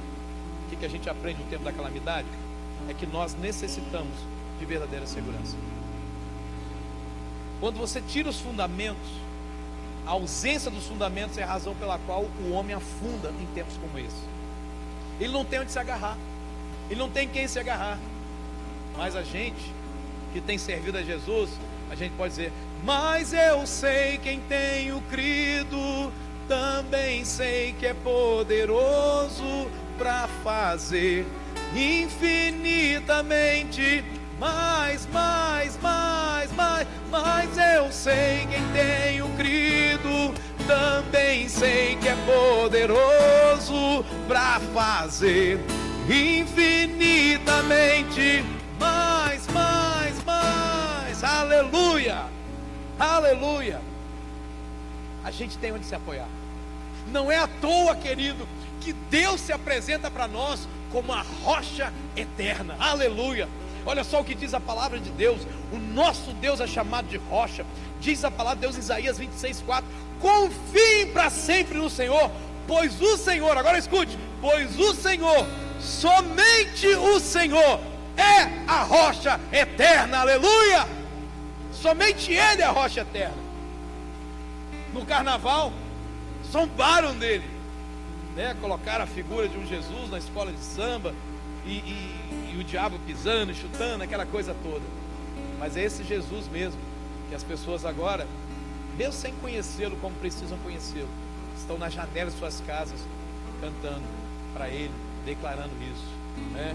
que, 0.74 0.80
que 0.80 0.86
a 0.86 0.88
gente 0.88 1.08
aprende 1.08 1.40
no 1.40 1.48
tempo 1.48 1.64
da 1.64 1.72
calamidade? 1.72 2.26
É 2.88 2.94
que 2.94 3.06
nós 3.06 3.34
necessitamos 3.34 4.14
de 4.58 4.66
verdadeira 4.66 5.06
segurança. 5.06 5.56
Quando 7.60 7.78
você 7.78 8.00
tira 8.00 8.28
os 8.28 8.40
fundamentos, 8.40 9.08
a 10.06 10.10
ausência 10.10 10.70
dos 10.70 10.86
fundamentos 10.86 11.38
é 11.38 11.44
a 11.44 11.46
razão 11.46 11.74
pela 11.76 11.98
qual 11.98 12.22
o 12.22 12.50
homem 12.52 12.74
afunda 12.74 13.30
em 13.40 13.46
tempos 13.54 13.76
como 13.78 13.98
esse. 13.98 14.34
Ele 15.18 15.32
não 15.32 15.44
tem 15.44 15.60
onde 15.60 15.72
se 15.72 15.78
agarrar, 15.78 16.18
ele 16.90 16.98
não 16.98 17.08
tem 17.08 17.28
quem 17.28 17.48
se 17.48 17.58
agarrar. 17.58 17.98
Mas 18.96 19.16
a 19.16 19.22
gente 19.22 19.72
que 20.32 20.40
tem 20.40 20.58
servido 20.58 20.98
a 20.98 21.02
Jesus, 21.02 21.50
a 21.90 21.94
gente 21.94 22.12
pode 22.16 22.30
dizer: 22.30 22.52
Mas 22.84 23.32
eu 23.32 23.66
sei 23.66 24.18
quem 24.18 24.40
tenho 24.40 25.00
crido, 25.10 26.12
também 26.46 27.24
sei 27.24 27.74
que 27.80 27.86
é 27.86 27.94
poderoso 27.94 29.70
para 29.96 30.28
fazer 30.42 31.24
infinitamente 31.74 34.04
mais, 34.38 35.08
mais, 35.10 35.80
mais, 35.80 36.52
mais, 36.52 36.86
mas 37.10 37.56
eu 37.56 37.90
sei 37.90 38.46
quem 38.50 38.62
tenho 38.74 39.30
crido, 39.30 40.34
também 40.66 41.48
sei 41.48 41.96
que 41.96 42.08
é 42.08 42.16
poderoso 42.26 44.04
para 44.28 44.60
fazer 44.74 45.58
infinitamente 46.06 48.44
mais, 48.44 48.53
Aleluia! 52.98 53.80
A 55.24 55.30
gente 55.30 55.56
tem 55.58 55.72
onde 55.72 55.86
se 55.86 55.94
apoiar. 55.94 56.28
Não 57.10 57.30
é 57.30 57.38
à 57.38 57.46
toa, 57.46 57.96
querido, 57.96 58.46
que 58.80 58.92
Deus 58.92 59.40
se 59.40 59.52
apresenta 59.52 60.10
para 60.10 60.28
nós 60.28 60.68
como 60.92 61.12
a 61.12 61.24
rocha 61.42 61.92
eterna. 62.16 62.76
Aleluia. 62.78 63.48
Olha 63.86 64.04
só 64.04 64.20
o 64.20 64.24
que 64.24 64.34
diz 64.34 64.54
a 64.54 64.60
palavra 64.60 64.98
de 64.98 65.10
Deus. 65.10 65.40
O 65.72 65.76
nosso 65.76 66.32
Deus 66.34 66.60
é 66.60 66.66
chamado 66.66 67.08
de 67.08 67.16
rocha. 67.16 67.66
Diz 68.00 68.24
a 68.24 68.30
palavra 68.30 68.56
de 68.56 68.62
Deus 68.62 68.76
em 68.76 68.80
Isaías 68.80 69.18
26, 69.18 69.62
4. 69.62 69.84
Confiem 70.20 71.06
para 71.12 71.30
sempre 71.30 71.76
no 71.78 71.90
Senhor, 71.90 72.30
pois 72.66 73.00
o 73.00 73.16
Senhor, 73.16 73.56
agora 73.56 73.78
escute, 73.78 74.16
pois 74.40 74.78
o 74.78 74.94
Senhor, 74.94 75.46
somente 75.80 76.86
o 76.88 77.20
Senhor, 77.20 77.80
é 78.16 78.64
a 78.66 78.82
rocha 78.82 79.38
eterna. 79.52 80.20
Aleluia. 80.20 81.03
Somente 81.84 82.32
Ele 82.32 82.62
é 82.62 82.64
a 82.64 82.70
rocha 82.70 83.02
eterna. 83.02 83.36
No 84.94 85.04
carnaval, 85.04 85.70
zombaram 86.50 87.14
dele. 87.14 87.44
Né? 88.34 88.56
Colocaram 88.58 89.04
a 89.04 89.06
figura 89.06 89.46
de 89.46 89.58
um 89.58 89.66
Jesus 89.66 90.10
na 90.10 90.16
escola 90.16 90.50
de 90.50 90.60
samba. 90.60 91.14
E, 91.66 91.72
e, 91.72 92.54
e 92.54 92.58
o 92.58 92.64
diabo 92.64 92.98
pisando, 93.06 93.54
chutando, 93.54 94.02
aquela 94.02 94.24
coisa 94.24 94.56
toda. 94.62 94.80
Mas 95.58 95.76
é 95.76 95.82
esse 95.84 96.02
Jesus 96.04 96.48
mesmo, 96.48 96.80
que 97.28 97.34
as 97.34 97.42
pessoas 97.42 97.84
agora, 97.84 98.26
mesmo 98.96 99.12
sem 99.12 99.34
conhecê-lo 99.34 99.98
como 99.98 100.14
precisam 100.16 100.56
conhecê-lo, 100.64 101.10
estão 101.54 101.76
na 101.76 101.90
janela 101.90 102.30
de 102.30 102.38
suas 102.38 102.62
casas 102.66 102.98
cantando 103.60 104.04
para 104.54 104.70
Ele, 104.70 104.90
declarando 105.26 105.74
isso, 105.82 106.50
né? 106.54 106.74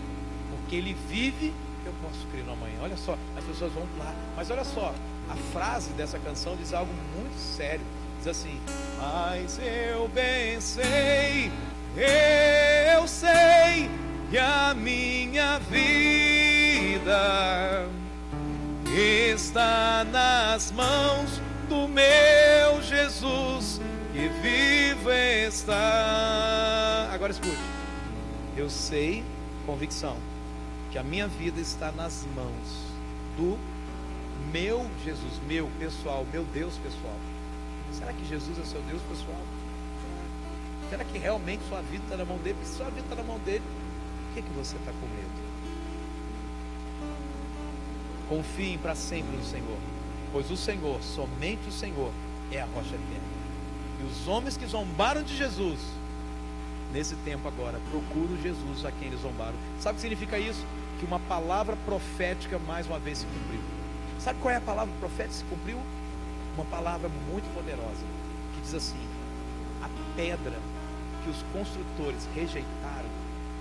Porque 0.52 0.76
Ele 0.76 0.95
vive 1.10 1.52
eu 1.89 2.10
posso 2.10 2.25
crer 2.28 2.43
no 2.45 2.54
amanhã. 2.54 2.78
Olha 2.82 2.97
só, 2.97 3.17
as 3.36 3.43
pessoas 3.43 3.73
vão 3.73 3.84
lá. 3.97 4.13
Mas 4.36 4.49
olha 4.52 4.63
só, 4.63 4.93
a 5.30 5.36
frase 5.52 5.89
dessa 5.91 6.19
canção 6.19 6.56
diz 6.56 6.73
algo 6.73 6.91
muito 7.15 7.38
sério. 7.38 7.82
Diz 8.19 8.28
assim: 8.28 8.60
Mas 8.97 9.60
eu 9.60 10.08
bem 10.10 10.60
sei, 10.62 11.52
eu 12.95 13.08
sei 13.08 13.89
que 14.30 14.38
a 14.38 14.73
minha 14.75 15.60
vida 15.60 15.89
está 18.93 20.06
nas 20.12 20.71
mãos 20.71 21.41
do 21.67 21.88
meu 21.88 22.82
Jesus 22.84 23.82
que 24.13 24.28
vivo 24.41 25.12
está. 25.12 27.10
Agora 27.12 27.32
escute. 27.32 27.58
Eu 28.56 28.69
sei, 28.69 29.23
convicção 29.65 30.17
que 30.91 30.97
a 30.97 31.04
minha 31.04 31.28
vida 31.28 31.60
está 31.62 31.91
nas 31.91 32.25
mãos 32.36 32.89
do 33.38 33.58
meu 34.52 34.89
Jesus, 35.06 35.39
meu 35.47 35.69
pessoal, 35.78 36.25
meu 36.32 36.43
Deus 36.45 36.73
pessoal. 36.78 37.15
Será 37.91 38.13
que 38.13 38.25
Jesus 38.28 38.58
é 38.58 38.65
seu 38.65 38.82
Deus 38.82 39.02
pessoal? 39.04 39.41
Será 40.89 41.04
que 41.04 41.17
realmente 41.17 41.62
sua 41.69 41.82
vida 41.82 42.04
está 42.04 42.17
na 42.17 42.25
mão 42.25 42.38
dele? 42.38 42.56
Porque 42.56 42.69
se 42.69 42.78
sua 42.78 42.89
vida 42.89 43.02
está 43.02 43.15
na 43.15 43.23
mão 43.23 43.38
dele, 43.39 43.63
por 44.28 44.36
que, 44.36 44.41
que 44.41 44.54
você 44.58 44.75
está 44.75 44.91
com 44.91 45.08
medo? 45.08 45.49
Confiem 48.28 48.78
para 48.78 48.95
sempre 48.95 49.36
no 49.36 49.43
Senhor, 49.43 49.78
pois 50.32 50.49
o 50.49 50.58
Senhor, 50.58 51.02
somente 51.02 51.67
o 51.67 51.71
Senhor, 51.71 52.12
é 52.52 52.62
a 52.62 52.65
rocha 52.65 52.95
eterna. 52.95 53.39
E 54.02 54.04
os 54.06 54.28
homens 54.28 54.58
que 54.58 54.65
zombaram 54.65 55.21
de 55.21 55.36
Jesus, 55.36 55.80
nesse 56.93 57.15
tempo 57.17 57.47
agora, 57.47 57.80
procuram 57.91 58.41
Jesus 58.41 58.86
a 58.86 58.91
quem 58.91 59.10
eles 59.10 59.21
zombaram. 59.21 59.56
Sabe 59.80 59.93
o 59.93 59.95
que 59.95 60.02
significa 60.02 60.38
isso? 60.38 60.65
que 60.99 61.06
uma 61.06 61.19
palavra 61.19 61.75
profética 61.86 62.60
mais 62.60 62.86
uma 62.86 62.99
vez 62.99 63.19
se 63.19 63.25
cumpriu. 63.25 63.62
Sabe 64.19 64.39
qual 64.41 64.54
é 64.54 64.58
a 64.58 64.62
palavra 64.62 64.93
profética 64.99 65.30
que 65.30 65.36
se 65.36 65.43
cumpriu? 65.45 65.80
Uma 66.56 66.65
palavra 66.65 67.10
muito 67.32 67.52
poderosa, 67.54 68.04
que 68.54 68.62
diz 68.62 68.73
assim: 68.73 68.99
a 69.82 69.89
pedra 70.15 70.60
que 71.23 71.30
os 71.30 71.41
construtores 71.54 72.28
rejeitaram, 72.36 73.10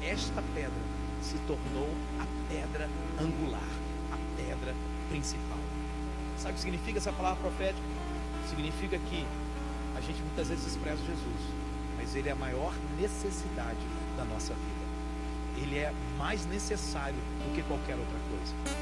esta 0.02 0.42
pedra 0.54 0.82
se 1.22 1.38
tornou 1.46 1.88
a 2.20 2.26
pedra 2.48 2.88
angular, 3.20 3.70
a 4.12 4.18
pedra 4.36 4.74
principal. 5.10 5.58
Sabe 6.38 6.52
o 6.52 6.54
que 6.54 6.60
significa 6.60 6.98
essa 6.98 7.12
palavra 7.12 7.38
profética? 7.40 7.86
Significa 8.48 8.98
que 8.98 9.24
a 9.96 10.00
gente 10.00 10.20
muitas 10.22 10.48
vezes 10.48 10.66
expressa 10.66 10.98
Jesus, 11.04 11.42
mas 12.08 12.16
ele 12.16 12.30
é 12.30 12.32
a 12.32 12.36
maior 12.36 12.72
necessidade 12.98 13.78
da 14.16 14.24
nossa 14.24 14.54
vida 14.54 14.78
ele 15.62 15.78
é 15.78 15.92
mais 16.16 16.46
necessário 16.46 17.14
do 17.14 17.54
que 17.54 17.62
qualquer 17.62 17.96
outra 17.96 18.16
coisa. 18.30 18.78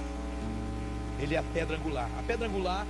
Ele 1.19 1.35
é 1.35 1.39
a 1.39 1.43
pedra 1.43 1.77
angular. 1.77 2.09
A 2.19 2.23
pedra 2.23 2.47
angular 2.47 2.87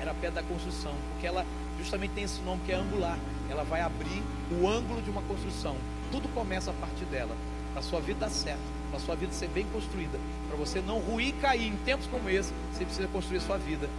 era 0.00 0.10
a 0.10 0.14
pedra 0.14 0.42
da 0.42 0.48
construção, 0.48 0.92
porque 1.12 1.26
ela 1.26 1.46
justamente 1.78 2.12
tem 2.12 2.24
esse 2.24 2.40
nome 2.42 2.60
que 2.66 2.72
é 2.72 2.76
angular. 2.76 3.18
Ela 3.48 3.62
vai 3.64 3.80
abrir 3.80 4.22
o 4.50 4.68
ângulo 4.68 5.00
de 5.02 5.10
uma 5.10 5.22
construção. 5.22 5.76
Tudo 6.10 6.28
começa 6.34 6.70
a 6.70 6.74
partir 6.74 7.04
dela. 7.06 7.34
Para 7.72 7.80
a 7.80 7.82
sua 7.82 8.00
vida 8.00 8.20
dar 8.20 8.30
certo, 8.30 8.60
para 8.88 8.98
a 8.98 9.02
sua 9.02 9.16
vida 9.16 9.32
ser 9.32 9.48
bem 9.48 9.66
construída, 9.72 10.16
para 10.46 10.56
você 10.56 10.80
não 10.80 11.00
ruir 11.00 11.30
e 11.30 11.32
cair 11.32 11.66
em 11.66 11.76
tempos 11.78 12.06
como 12.06 12.30
esse, 12.30 12.52
você 12.72 12.84
precisa 12.84 13.08
construir 13.08 13.40
sua 13.40 13.58
vida 13.58 13.90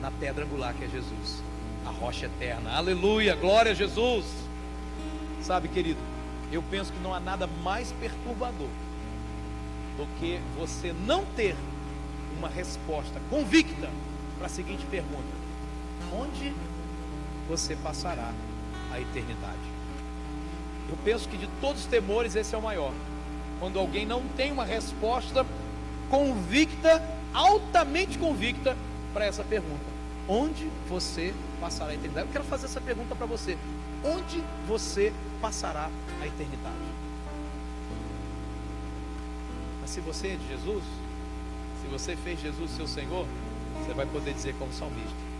na 0.00 0.10
pedra 0.10 0.44
angular 0.44 0.74
que 0.74 0.84
é 0.84 0.88
Jesus, 0.88 1.40
a 1.86 1.90
rocha 1.90 2.26
eterna. 2.26 2.72
Aleluia, 2.72 3.36
glória 3.36 3.70
a 3.70 3.74
Jesus. 3.76 4.24
Sabe, 5.42 5.68
querido, 5.68 5.98
eu 6.52 6.62
penso 6.70 6.92
que 6.92 7.00
não 7.00 7.12
há 7.12 7.18
nada 7.18 7.48
mais 7.64 7.92
perturbador 7.92 8.68
do 9.96 10.06
que 10.18 10.40
você 10.56 10.94
não 11.04 11.24
ter 11.36 11.56
uma 12.38 12.48
resposta 12.48 13.20
convicta 13.28 13.90
para 14.38 14.46
a 14.46 14.50
seguinte 14.50 14.86
pergunta: 14.90 15.32
onde 16.12 16.52
você 17.48 17.74
passará 17.76 18.32
a 18.92 19.00
eternidade? 19.00 19.72
Eu 20.88 20.96
penso 21.04 21.28
que 21.28 21.36
de 21.36 21.48
todos 21.60 21.82
os 21.82 21.86
temores 21.86 22.36
esse 22.36 22.54
é 22.54 22.58
o 22.58 22.62
maior. 22.62 22.92
Quando 23.58 23.78
alguém 23.78 24.06
não 24.06 24.22
tem 24.36 24.52
uma 24.52 24.64
resposta 24.64 25.46
convicta, 26.10 27.02
altamente 27.32 28.18
convicta 28.18 28.76
para 29.12 29.24
essa 29.24 29.42
pergunta: 29.42 29.84
onde 30.28 30.70
você 30.88 31.34
passará 31.60 31.90
a 31.90 31.94
eternidade? 31.94 32.26
Eu 32.26 32.32
quero 32.32 32.44
fazer 32.44 32.66
essa 32.66 32.80
pergunta 32.80 33.14
para 33.14 33.26
você: 33.26 33.56
onde 34.04 34.42
você 34.66 35.12
passará 35.40 35.90
a 36.20 36.26
eternidade. 36.26 36.76
Mas 39.80 39.90
se 39.90 40.00
você 40.00 40.28
é 40.28 40.36
de 40.36 40.48
Jesus, 40.48 40.82
se 41.82 41.88
você 41.88 42.16
fez 42.16 42.40
Jesus 42.40 42.70
seu 42.70 42.86
Senhor, 42.86 43.26
você 43.78 43.92
vai 43.92 44.06
poder 44.06 44.32
dizer 44.32 44.54
como 44.58 44.72
salmista. 44.72 45.32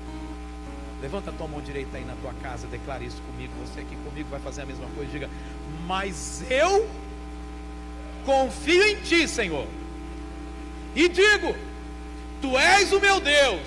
Levanta 1.01 1.31
a 1.31 1.33
tua 1.33 1.48
mão 1.48 1.61
direita 1.61 1.96
aí 1.96 2.05
na 2.05 2.14
tua 2.16 2.33
casa, 2.35 2.66
declare 2.68 3.05
isso 3.05 3.20
comigo. 3.22 3.53
Você 3.66 3.81
aqui 3.81 3.96
comigo 3.96 4.29
vai 4.29 4.40
fazer 4.40 4.62
a 4.62 4.66
mesma 4.66 4.87
coisa. 4.94 5.11
Diga, 5.11 5.29
mas 5.87 6.44
eu 6.48 6.88
confio 8.25 8.85
em 8.85 8.96
ti, 8.96 9.27
Senhor. 9.27 9.66
E 10.94 11.09
digo, 11.09 11.57
tu 12.40 12.57
és 12.57 12.92
o 12.92 13.01
meu 13.01 13.18
Deus, 13.20 13.62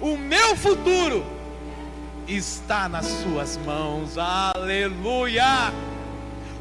o 0.00 0.16
meu 0.16 0.56
futuro 0.56 1.24
está 2.36 2.88
nas 2.88 3.06
suas 3.06 3.56
mãos. 3.58 4.16
Aleluia! 4.16 5.44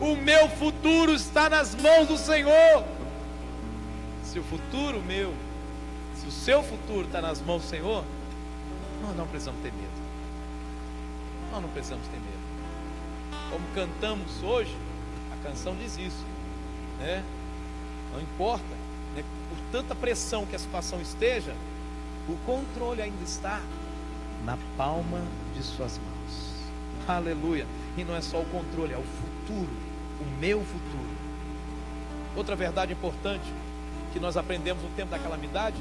O 0.02 0.16
meu 0.16 0.50
futuro 0.50 1.14
está 1.14 1.50
nas 1.50 1.76
mãos 1.76 2.08
do 2.08 2.18
Senhor. 2.18 2.84
Se 4.24 4.40
o 4.40 4.44
futuro 4.44 5.02
meu, 5.02 5.34
se 6.16 6.28
o 6.28 6.32
seu 6.32 6.64
futuro 6.64 7.06
está 7.06 7.22
nas 7.22 7.42
mãos 7.42 7.64
do 7.64 7.68
Senhor, 7.68 8.04
nós 9.02 9.16
não 9.16 9.28
precisamos 9.28 9.62
ter 9.62 9.72
medo. 9.72 10.00
Nós 11.52 11.62
não 11.62 11.70
precisamos 11.70 12.08
ter 12.08 12.18
medo. 12.18 12.30
Como 13.52 13.66
cantamos 13.76 14.44
hoje, 14.44 14.76
a 15.34 15.48
canção 15.48 15.76
diz 15.76 15.98
isso, 15.98 16.26
né? 17.00 17.24
Não 18.14 18.22
importa, 18.22 18.66
né? 19.16 19.24
por 19.50 19.58
tanta 19.72 19.94
pressão 19.94 20.46
que 20.46 20.56
a 20.56 20.60
situação 20.60 21.00
esteja, 21.02 21.54
o 22.28 22.36
controle 22.46 23.02
ainda 23.02 23.24
está 23.24 23.62
na 24.46 24.58
palma 24.78 25.22
de 25.56 25.64
suas 25.64 25.98
mãos. 25.98 26.10
Aleluia. 27.08 27.66
E 27.98 28.04
não 28.04 28.16
é 28.16 28.22
só 28.22 28.40
o 28.40 28.46
controle, 28.46 28.94
é 28.94 28.98
o 28.98 29.04
futuro, 29.04 29.72
o 30.22 30.40
meu 30.40 30.60
futuro. 30.62 31.20
Outra 32.36 32.56
verdade 32.56 32.94
importante 32.94 33.46
que 34.14 34.20
nós 34.20 34.38
aprendemos 34.38 34.84
no 34.84 34.90
tempo 34.92 35.12
da 35.12 35.20
calamidade 35.20 35.78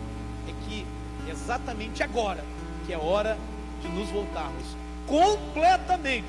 é 0.49 0.53
que 0.65 0.87
exatamente 1.29 2.03
agora 2.03 2.45
que 2.87 2.93
é 2.93 2.99
hora 2.99 3.39
de 3.83 3.89
nos 3.89 4.09
voltarmos 4.09 4.65
completamente 5.07 6.27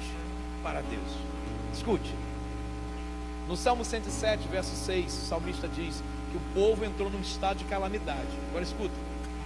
para 0.62 0.82
Deus. 0.82 1.10
Escute. 1.74 2.14
No 3.47 3.58
Salmo 3.58 3.84
107, 3.84 4.47
verso 4.47 4.76
6, 4.76 5.06
o 5.06 5.26
salmista 5.26 5.68
diz 5.68 6.03
que 6.32 6.38
o 6.38 6.41
povo 6.53 6.86
entrou 6.86 7.10
num 7.10 7.22
estado 7.22 7.58
de 7.58 7.64
calamidade. 7.66 8.28
Agora 8.49 8.64
escuta 8.64 8.93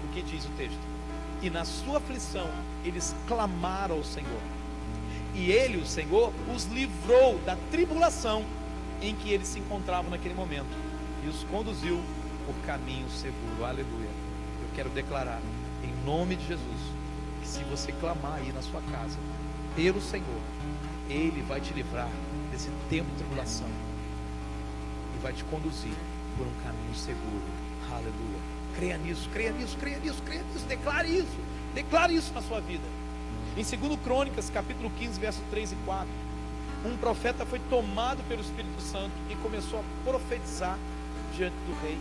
o 0.04 0.14
que 0.14 0.22
diz 0.22 0.44
o 0.46 0.50
texto 0.58 0.93
e 1.44 1.50
na 1.50 1.66
sua 1.66 1.98
aflição 1.98 2.50
eles 2.86 3.14
clamaram 3.28 3.98
ao 3.98 4.04
Senhor. 4.04 4.42
E 5.36 5.52
ele, 5.52 5.78
o 5.78 5.86
Senhor, 5.86 6.32
os 6.56 6.66
livrou 6.66 7.38
da 7.40 7.58
tribulação 7.70 8.46
em 9.02 9.14
que 9.14 9.30
eles 9.30 9.50
se 9.50 9.60
encontravam 9.60 10.10
naquele 10.10 10.34
momento 10.34 10.70
e 11.24 11.28
os 11.28 11.44
conduziu 11.44 12.02
por 12.46 12.56
caminho 12.66 13.10
seguro. 13.10 13.66
Aleluia. 13.66 14.10
Eu 14.62 14.70
quero 14.76 14.90
declarar, 14.90 15.42
em 15.84 16.06
nome 16.06 16.38
de 16.38 16.48
Jesus, 16.48 16.82
que 17.42 17.48
se 17.48 17.64
você 17.66 17.92
clamar 17.92 18.36
aí 18.36 18.52
na 18.54 18.62
sua 18.62 18.82
casa 18.92 19.18
pelo 19.76 20.02
Senhor, 20.02 20.42
Ele 21.10 21.42
vai 21.42 21.60
te 21.60 21.74
livrar 21.74 22.10
desse 22.52 22.70
tempo 22.90 23.10
de 23.12 23.18
tribulação 23.18 23.68
e 25.16 25.22
vai 25.22 25.34
te 25.34 25.44
conduzir 25.46 25.96
por 26.38 26.48
um 26.48 26.54
caminho 26.64 26.96
seguro. 26.96 27.44
Aleluia. 27.92 28.63
Creia 28.76 28.98
nisso, 28.98 29.30
creia 29.32 29.52
nisso, 29.52 29.78
creia 29.80 30.00
nisso, 30.00 30.22
creia 30.24 30.44
nisso, 30.44 30.66
declare 30.66 31.08
isso, 31.08 31.38
declare 31.74 32.16
isso 32.16 32.34
na 32.34 32.42
sua 32.42 32.60
vida. 32.60 32.84
Em 33.56 33.64
2 33.64 34.00
Crônicas, 34.04 34.50
capítulo 34.50 34.92
15, 34.98 35.20
verso 35.20 35.42
3 35.52 35.74
e 35.74 35.76
4, 35.86 36.08
um 36.86 36.98
profeta 36.98 37.46
foi 37.46 37.60
tomado 37.70 38.24
pelo 38.28 38.42
Espírito 38.42 38.82
Santo 38.82 39.12
e 39.30 39.36
começou 39.36 39.80
a 39.80 39.84
profetizar 40.04 40.78
diante 41.36 41.56
do 41.68 41.80
rei. 41.82 41.98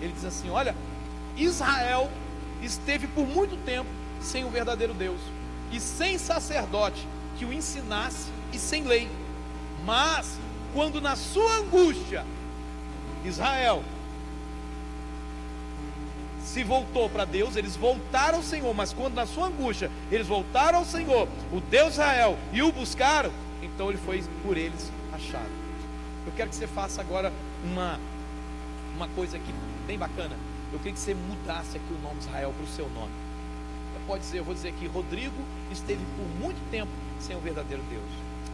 Ele 0.00 0.12
diz 0.12 0.24
assim: 0.24 0.50
Olha, 0.50 0.74
Israel 1.36 2.10
esteve 2.62 3.06
por 3.06 3.26
muito 3.26 3.56
tempo 3.64 3.88
sem 4.20 4.44
o 4.44 4.50
verdadeiro 4.50 4.94
Deus 4.94 5.20
e 5.70 5.80
sem 5.80 6.18
sacerdote 6.18 7.06
que 7.38 7.44
o 7.44 7.52
ensinasse 7.52 8.28
e 8.52 8.58
sem 8.58 8.84
lei. 8.84 9.08
Mas 9.84 10.38
quando 10.74 11.00
na 11.00 11.16
sua 11.16 11.58
angústia 11.58 12.24
Israel 13.24 13.82
se 16.56 16.64
voltou 16.64 17.10
para 17.10 17.26
Deus, 17.26 17.54
eles 17.54 17.76
voltaram 17.76 18.38
ao 18.38 18.42
Senhor, 18.42 18.74
mas 18.74 18.90
quando 18.90 19.12
na 19.12 19.26
sua 19.26 19.48
angústia 19.48 19.90
eles 20.10 20.26
voltaram 20.26 20.78
ao 20.78 20.86
Senhor, 20.86 21.28
o 21.52 21.60
Deus 21.60 21.92
Israel, 21.92 22.38
e 22.50 22.62
o 22.62 22.72
buscaram, 22.72 23.30
então 23.62 23.90
ele 23.90 23.98
foi 23.98 24.24
por 24.42 24.56
eles 24.56 24.90
achado. 25.12 25.50
Eu 26.24 26.32
quero 26.34 26.48
que 26.48 26.56
você 26.56 26.66
faça 26.66 27.02
agora 27.02 27.30
uma, 27.62 28.00
uma 28.96 29.06
coisa 29.08 29.36
aqui 29.36 29.54
bem 29.86 29.98
bacana. 29.98 30.34
Eu 30.72 30.78
queria 30.78 30.94
que 30.94 30.98
você 30.98 31.12
mudasse 31.12 31.76
aqui 31.76 31.92
o 31.92 32.02
nome 32.02 32.20
Israel 32.20 32.54
para 32.56 32.64
o 32.64 32.68
seu 32.68 32.88
nome. 32.88 33.12
Pode 34.06 34.22
dizer, 34.22 34.38
eu 34.38 34.44
vou 34.44 34.54
dizer 34.54 34.68
aqui, 34.70 34.86
Rodrigo 34.86 35.36
esteve 35.70 36.02
por 36.16 36.40
muito 36.40 36.70
tempo 36.70 36.90
sem 37.20 37.36
o 37.36 37.40
verdadeiro 37.40 37.82
Deus. 37.90 38.10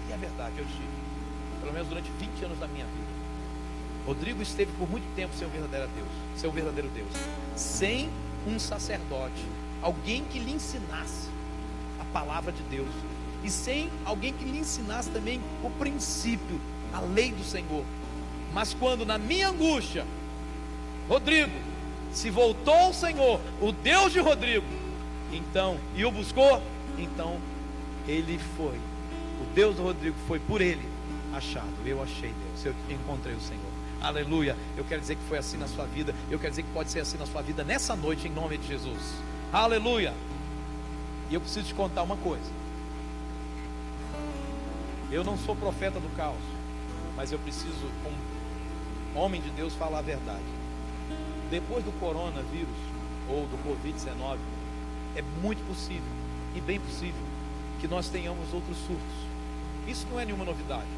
E 0.09 0.13
é 0.13 0.17
verdade, 0.17 0.55
eu 0.59 0.65
estive. 0.65 0.89
Pelo 1.61 1.73
menos 1.73 1.87
durante 1.87 2.11
20 2.19 2.47
anos 2.47 2.59
da 2.59 2.67
minha 2.67 2.85
vida. 2.85 3.22
Rodrigo 4.07 4.43
esteve 4.43 4.73
por 4.79 4.91
muito 4.91 5.05
tempo 5.15 5.35
sem 5.37 5.47
o 5.47 5.51
verdadeiro 5.51 5.89
Deus, 5.95 6.09
sem 6.37 6.51
o 6.51 6.53
verdadeiro 6.53 6.91
Deus, 6.95 7.13
sem 7.55 8.09
um 8.47 8.59
sacerdote, 8.59 9.45
alguém 9.81 10.25
que 10.25 10.39
lhe 10.39 10.53
ensinasse 10.53 11.29
a 12.01 12.05
palavra 12.07 12.53
de 12.53 12.63
Deus, 12.65 12.89
e 13.45 13.51
sem 13.51 13.91
alguém 14.05 14.33
que 14.33 14.45
lhe 14.45 14.59
ensinasse 14.59 15.11
também 15.11 15.41
o 15.63 15.71
princípio, 15.71 16.61
a 16.93 17.01
lei 17.01 17.33
do 17.33 17.45
Senhor. 17.45 17.85
Mas 18.53 18.75
quando 18.75 19.07
na 19.07 19.19
minha 19.19 19.49
angústia, 19.49 20.07
Rodrigo 21.09 21.53
se 22.13 22.31
voltou 22.31 22.75
ao 22.75 22.93
Senhor, 22.93 23.41
o 23.61 23.73
Deus 23.73 24.13
de 24.13 24.21
Rodrigo, 24.21 24.67
então, 25.33 25.79
e 25.97 26.05
o 26.05 26.11
buscou, 26.11 26.63
então 26.99 27.39
ele 28.07 28.39
foi. 28.57 28.79
O 29.41 29.55
Deus 29.55 29.77
do 29.77 29.83
Rodrigo 29.83 30.17
foi 30.29 30.39
por 30.39 30.61
ele 30.61 30.87
achado. 31.33 31.73
Eu 31.85 32.03
achei 32.03 32.33
Deus, 32.33 32.67
eu 32.67 32.75
encontrei 32.95 33.35
o 33.35 33.41
Senhor. 33.41 33.72
Aleluia. 34.03 34.57
Eu 34.77 34.85
quero 34.85 35.01
dizer 35.01 35.15
que 35.15 35.23
foi 35.29 35.39
assim 35.39 35.57
na 35.57 35.69
sua 35.69 35.87
vida. 35.87 36.13
Eu 36.29 36.39
quero 36.39 36.51
dizer 36.51 36.65
que 36.65 36.73
pode 36.73 36.91
ser 36.91 37.01
assim 37.01 37.17
na 37.17 37.27
sua 37.27 37.41
vida 37.41 37.63
nessa 37.63 37.95
noite, 37.95 38.27
em 38.27 38.33
nome 38.33 38.59
de 38.59 38.67
Jesus. 38.67 39.15
Aleluia. 39.53 40.13
E 41.31 41.35
eu 41.35 41.41
preciso 41.41 41.67
te 41.67 41.75
contar 41.75 42.03
uma 42.03 42.17
coisa. 42.17 42.51
Eu 45.11 45.23
não 45.23 45.39
sou 45.39 45.55
profeta 45.55 46.01
do 46.01 46.17
caos, 46.17 46.43
mas 47.17 47.31
eu 47.31 47.39
preciso, 47.39 47.91
como 48.03 49.23
homem 49.23 49.41
de 49.41 49.51
Deus, 49.51 49.75
falar 49.75 49.99
a 49.99 50.03
verdade. 50.03 50.43
Depois 51.51 51.85
do 51.85 51.93
coronavírus 52.01 52.75
ou 53.29 53.47
do 53.47 53.59
Covid-19, 53.63 54.39
é 55.15 55.23
muito 55.43 55.65
possível 55.69 56.03
e 56.57 56.61
bem 56.61 56.81
possível 56.81 57.23
que 57.81 57.87
nós 57.87 58.09
tenhamos 58.09 58.53
outros 58.53 58.77
surtos. 58.79 59.33
Isso 59.87 60.07
não 60.11 60.19
é 60.19 60.25
nenhuma 60.25 60.45
novidade. 60.45 60.89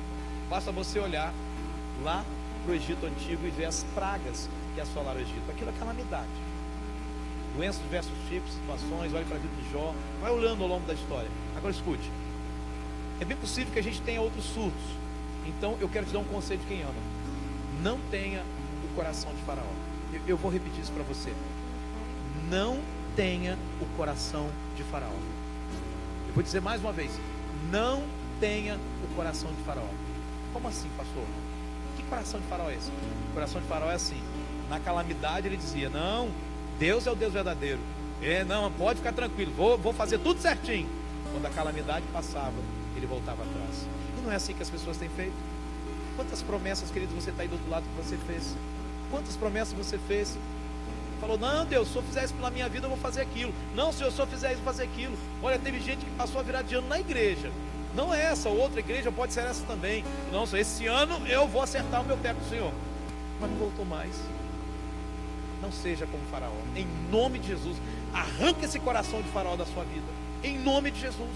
Basta 0.48 0.70
você 0.70 0.98
olhar 1.00 1.34
lá 2.02 2.24
para 2.64 2.72
o 2.72 2.74
Egito 2.74 3.04
antigo 3.06 3.46
e 3.46 3.50
ver 3.50 3.66
as 3.66 3.84
pragas 3.94 4.48
que 4.74 4.80
assolaram 4.80 5.18
o 5.18 5.22
Egito. 5.22 5.50
Aquilo 5.50 5.70
é 5.70 5.72
calamidade. 5.78 6.28
Doenças 7.56 7.76
de 7.76 7.84
diversos 7.84 8.12
tipos, 8.28 8.52
situações, 8.52 9.14
olhe 9.14 9.24
para 9.26 9.36
a 9.36 9.40
vida 9.40 9.54
de 9.62 9.72
Jó, 9.72 9.94
vai 10.20 10.32
olhando 10.32 10.62
ao 10.62 10.68
longo 10.68 10.86
da 10.86 10.94
história. 10.94 11.28
Agora 11.56 11.72
escute. 11.72 12.10
É 13.20 13.24
bem 13.24 13.36
possível 13.36 13.72
que 13.72 13.78
a 13.78 13.82
gente 13.82 14.00
tenha 14.00 14.20
outros 14.20 14.44
surtos. 14.46 14.82
Então 15.46 15.76
eu 15.80 15.88
quero 15.88 16.06
te 16.06 16.12
dar 16.12 16.18
um 16.18 16.24
conselho 16.24 16.60
de 16.60 16.66
quem 16.66 16.82
ama. 16.82 16.94
Não 17.82 17.98
tenha 18.10 18.42
o 18.82 18.94
coração 18.96 19.32
de 19.32 19.42
faraó. 19.42 19.62
Eu, 20.12 20.20
eu 20.26 20.36
vou 20.36 20.50
repetir 20.50 20.80
isso 20.80 20.92
para 20.92 21.04
você. 21.04 21.32
Não 22.50 22.80
tenha 23.14 23.56
o 23.80 23.86
coração 23.96 24.48
de 24.76 24.82
faraó. 24.84 25.10
Eu 26.26 26.34
vou 26.34 26.42
dizer 26.42 26.60
mais 26.60 26.80
uma 26.80 26.92
vez. 26.92 27.12
Não 27.70 28.02
tenha 28.40 28.74
o 29.04 29.14
coração 29.14 29.52
de 29.52 29.62
faraó. 29.62 29.88
Como 30.52 30.66
assim, 30.66 30.88
pastor? 30.96 31.24
Coração 32.04 32.40
de 32.40 32.46
Faraó 32.46 32.70
é 32.70 32.74
esse? 32.74 32.90
O 32.90 33.34
coração 33.34 33.60
de 33.60 33.66
Faraó 33.66 33.90
é 33.90 33.94
assim. 33.94 34.20
Na 34.68 34.80
calamidade 34.80 35.46
ele 35.46 35.56
dizia: 35.56 35.88
Não, 35.88 36.30
Deus 36.78 37.06
é 37.06 37.10
o 37.10 37.14
Deus 37.14 37.32
verdadeiro. 37.32 37.80
É, 38.22 38.44
não, 38.44 38.70
pode 38.72 38.98
ficar 38.98 39.12
tranquilo, 39.12 39.52
vou, 39.56 39.76
vou 39.76 39.92
fazer 39.92 40.18
tudo 40.18 40.40
certinho. 40.40 40.88
Quando 41.32 41.46
a 41.46 41.50
calamidade 41.50 42.04
passava, 42.12 42.54
ele 42.96 43.06
voltava 43.06 43.42
atrás. 43.42 43.86
E 44.18 44.22
não 44.22 44.32
é 44.32 44.36
assim 44.36 44.54
que 44.54 44.62
as 44.62 44.70
pessoas 44.70 44.96
têm 44.96 45.08
feito? 45.08 45.34
Quantas 46.16 46.42
promessas, 46.42 46.90
querido, 46.90 47.14
você 47.14 47.30
está 47.30 47.42
aí 47.42 47.48
do 47.48 47.54
outro 47.54 47.68
lado 47.68 47.84
que 47.84 48.02
você 48.02 48.16
fez? 48.16 48.54
Quantas 49.10 49.36
promessas 49.36 49.74
você 49.74 49.98
fez? 49.98 50.38
Falou, 51.20 51.38
não, 51.38 51.64
Deus, 51.64 51.88
se 51.88 51.96
eu 51.96 52.02
fizer 52.02 52.24
isso 52.24 52.34
pela 52.34 52.50
minha 52.50 52.68
vida, 52.68 52.86
eu 52.86 52.90
vou 52.90 52.98
fazer 52.98 53.22
aquilo. 53.22 53.52
Não, 53.74 53.92
se 53.92 54.02
eu 54.02 54.10
fizer 54.10 54.52
isso, 54.52 54.60
eu 54.60 54.64
vou 54.64 54.72
fazer 54.72 54.84
aquilo. 54.84 55.16
Olha, 55.42 55.58
teve 55.58 55.80
gente 55.80 56.04
que 56.04 56.10
passou 56.12 56.40
a 56.40 56.44
virar 56.44 56.62
de 56.62 56.74
ano 56.74 56.88
na 56.88 57.00
igreja. 57.00 57.50
Não 57.94 58.12
é 58.12 58.22
essa, 58.24 58.48
outra 58.48 58.80
igreja 58.80 59.12
pode 59.12 59.32
ser 59.32 59.44
essa 59.44 59.64
também. 59.64 60.04
Não, 60.32 60.44
esse 60.44 60.86
ano 60.86 61.24
eu 61.28 61.46
vou 61.46 61.62
acertar 61.62 62.02
o 62.02 62.04
meu 62.04 62.16
pé 62.16 62.34
com 62.34 62.40
o 62.40 62.48
Senhor. 62.48 62.72
Mas 63.40 63.50
não 63.50 63.58
voltou 63.58 63.84
mais. 63.84 64.14
Não 65.62 65.70
seja 65.70 66.06
como 66.06 66.22
Faraó. 66.30 66.50
Em 66.74 66.86
nome 67.10 67.38
de 67.38 67.48
Jesus, 67.48 67.76
arranca 68.12 68.64
esse 68.64 68.78
coração 68.78 69.22
de 69.22 69.28
Faraó 69.28 69.56
da 69.56 69.64
sua 69.64 69.84
vida. 69.84 70.06
Em 70.42 70.58
nome 70.58 70.90
de 70.90 71.00
Jesus. 71.00 71.30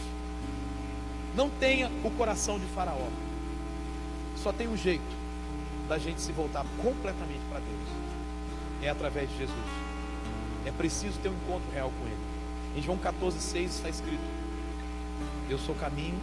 Não 1.37 1.49
tenha 1.49 1.91
o 2.05 2.11
coração 2.11 2.59
de 2.59 2.67
Faraó. 2.67 3.09
Só 4.43 4.53
tem 4.53 4.69
um 4.69 4.77
jeito 4.77 5.19
da 5.89 5.97
gente 5.99 6.21
se 6.21 6.33
voltar 6.33 6.67
completamente 6.83 7.43
para 7.49 7.61
Deus. 7.61 7.89
É 8.83 8.91
através 8.91 9.31
de 9.31 9.39
Jesus. 9.39 9.57
É 10.67 10.73
preciso 10.73 11.19
ter 11.21 11.29
um 11.29 11.35
encontro 11.35 11.71
real 11.73 11.93
com 11.99 12.07
Ele. 12.07 12.29
Em 12.77 12.83
João 12.83 12.99
14,6 12.99 13.65
está 13.65 13.89
escrito: 13.89 14.23
Eu 15.49 15.59
sou 15.59 15.75
o 15.75 15.79
caminho, 15.79 16.19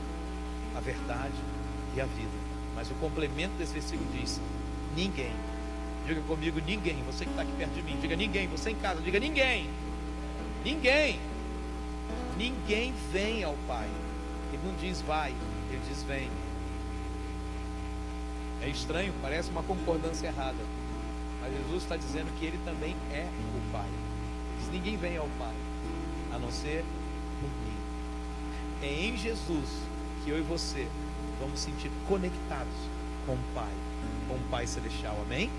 a 0.75 0.79
verdade 0.79 1.33
e 1.95 2.01
a 2.01 2.05
vida. 2.05 2.45
Mas 2.75 2.91
o 2.91 2.93
complemento 2.95 3.53
desse 3.57 3.73
versículo 3.73 4.07
diz: 4.13 4.39
ninguém. 4.95 5.33
Diga 6.05 6.21
comigo, 6.21 6.61
ninguém. 6.65 7.01
Você 7.05 7.25
que 7.25 7.31
está 7.31 7.41
aqui 7.41 7.51
perto 7.53 7.73
de 7.73 7.81
mim, 7.81 7.97
diga 7.99 8.15
ninguém. 8.15 8.47
Você 8.47 8.71
em 8.71 8.75
casa, 8.75 9.01
diga 9.01 9.19
ninguém. 9.19 9.69
Ninguém. 10.63 11.19
Ninguém 12.37 12.93
vem 13.11 13.43
ao 13.43 13.55
Pai. 13.67 13.87
Ele 14.53 14.61
não 14.63 14.75
diz 14.75 15.01
vai, 15.01 15.33
ele 15.71 15.81
diz 15.89 16.03
vem. 16.03 16.29
É 18.61 18.69
estranho, 18.69 19.13
parece 19.21 19.49
uma 19.49 19.63
concordância 19.63 20.27
errada. 20.27 20.57
Mas 21.41 21.53
Jesus 21.53 21.83
está 21.83 21.97
dizendo 21.97 22.31
que 22.37 22.45
ele 22.45 22.59
também 22.63 22.95
é 23.11 23.27
o 23.55 23.71
Pai. 23.71 23.89
Diz, 24.59 24.69
ninguém 24.69 24.97
vem 24.97 25.17
ao 25.17 25.27
Pai, 25.39 25.53
a 26.33 26.39
não 26.39 26.51
ser 26.51 26.83
por 27.41 27.49
mim. 27.49 27.77
É 28.81 29.05
em 29.07 29.17
Jesus 29.17 29.69
que 30.25 30.31
eu 30.31 30.39
e 30.39 30.41
você 30.41 30.87
vamos 31.39 31.59
sentir 31.59 31.91
conectados 32.09 32.73
com 33.27 33.33
o 33.33 33.39
Pai, 33.53 33.71
com 34.27 34.33
o 34.33 34.39
Pai 34.49 34.65
Celestial, 34.65 35.15
amém? 35.23 35.51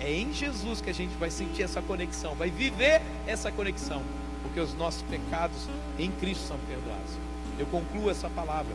É 0.00 0.10
em 0.10 0.32
Jesus 0.32 0.80
que 0.80 0.88
a 0.88 0.94
gente 0.94 1.14
vai 1.18 1.30
sentir 1.30 1.62
essa 1.62 1.82
conexão, 1.82 2.34
vai 2.34 2.48
viver 2.48 3.02
essa 3.26 3.52
conexão, 3.52 4.02
porque 4.42 4.58
os 4.58 4.72
nossos 4.74 5.02
pecados 5.02 5.68
em 5.98 6.10
Cristo 6.12 6.48
são 6.48 6.58
perdoados. 6.66 7.12
Eu 7.58 7.66
concluo 7.66 8.10
essa 8.10 8.30
palavra 8.30 8.74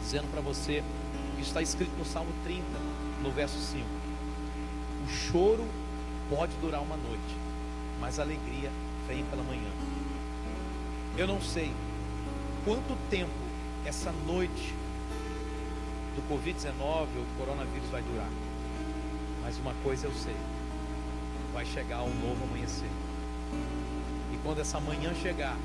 dizendo 0.00 0.28
para 0.32 0.40
você 0.40 0.82
que 1.36 1.42
está 1.42 1.62
escrito 1.62 1.96
no 1.96 2.04
Salmo 2.04 2.32
30, 2.42 2.64
no 3.22 3.30
verso 3.30 3.58
5. 3.58 3.86
O 5.04 5.08
choro 5.08 5.64
pode 6.28 6.52
durar 6.60 6.82
uma 6.82 6.96
noite, 6.96 7.36
mas 8.00 8.18
a 8.18 8.22
alegria 8.22 8.72
vem 9.06 9.24
pela 9.26 9.44
manhã. 9.44 9.70
Eu 11.16 11.28
não 11.28 11.40
sei 11.40 11.72
quanto 12.64 12.96
tempo 13.08 13.45
essa 13.86 14.12
noite 14.26 14.74
do 16.16 16.22
Covid-19 16.28 16.72
ou 16.80 17.06
do 17.06 17.38
coronavírus 17.38 17.88
vai 17.90 18.02
durar. 18.02 18.28
Mas 19.42 19.56
uma 19.58 19.74
coisa 19.82 20.06
eu 20.06 20.12
sei: 20.12 20.34
vai 21.52 21.64
chegar 21.64 22.02
um 22.02 22.14
novo 22.14 22.44
amanhecer. 22.44 22.90
E 24.32 24.38
quando 24.42 24.60
essa 24.60 24.80
manhã 24.80 25.14
chegar, 25.14 25.56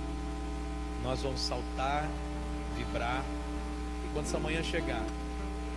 nós 1.03 1.21
vamos 1.21 1.39
saltar, 1.41 2.07
vibrar. 2.77 3.23
E 4.05 4.13
quando 4.13 4.25
essa 4.25 4.39
manhã 4.39 4.61
chegar, 4.61 5.03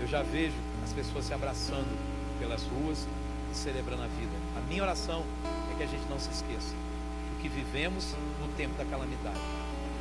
eu 0.00 0.06
já 0.06 0.22
vejo 0.22 0.56
as 0.84 0.92
pessoas 0.92 1.24
se 1.24 1.32
abraçando 1.32 1.98
pelas 2.38 2.62
ruas 2.64 3.06
e 3.50 3.56
celebrando 3.56 4.02
a 4.02 4.06
vida. 4.06 4.36
A 4.56 4.60
minha 4.68 4.82
oração 4.82 5.24
é 5.72 5.76
que 5.78 5.82
a 5.82 5.86
gente 5.86 6.04
não 6.10 6.18
se 6.18 6.30
esqueça 6.30 6.74
do 6.74 7.42
que 7.42 7.48
vivemos 7.48 8.14
no 8.40 8.48
tempo 8.56 8.74
da 8.76 8.84
calamidade 8.84 9.40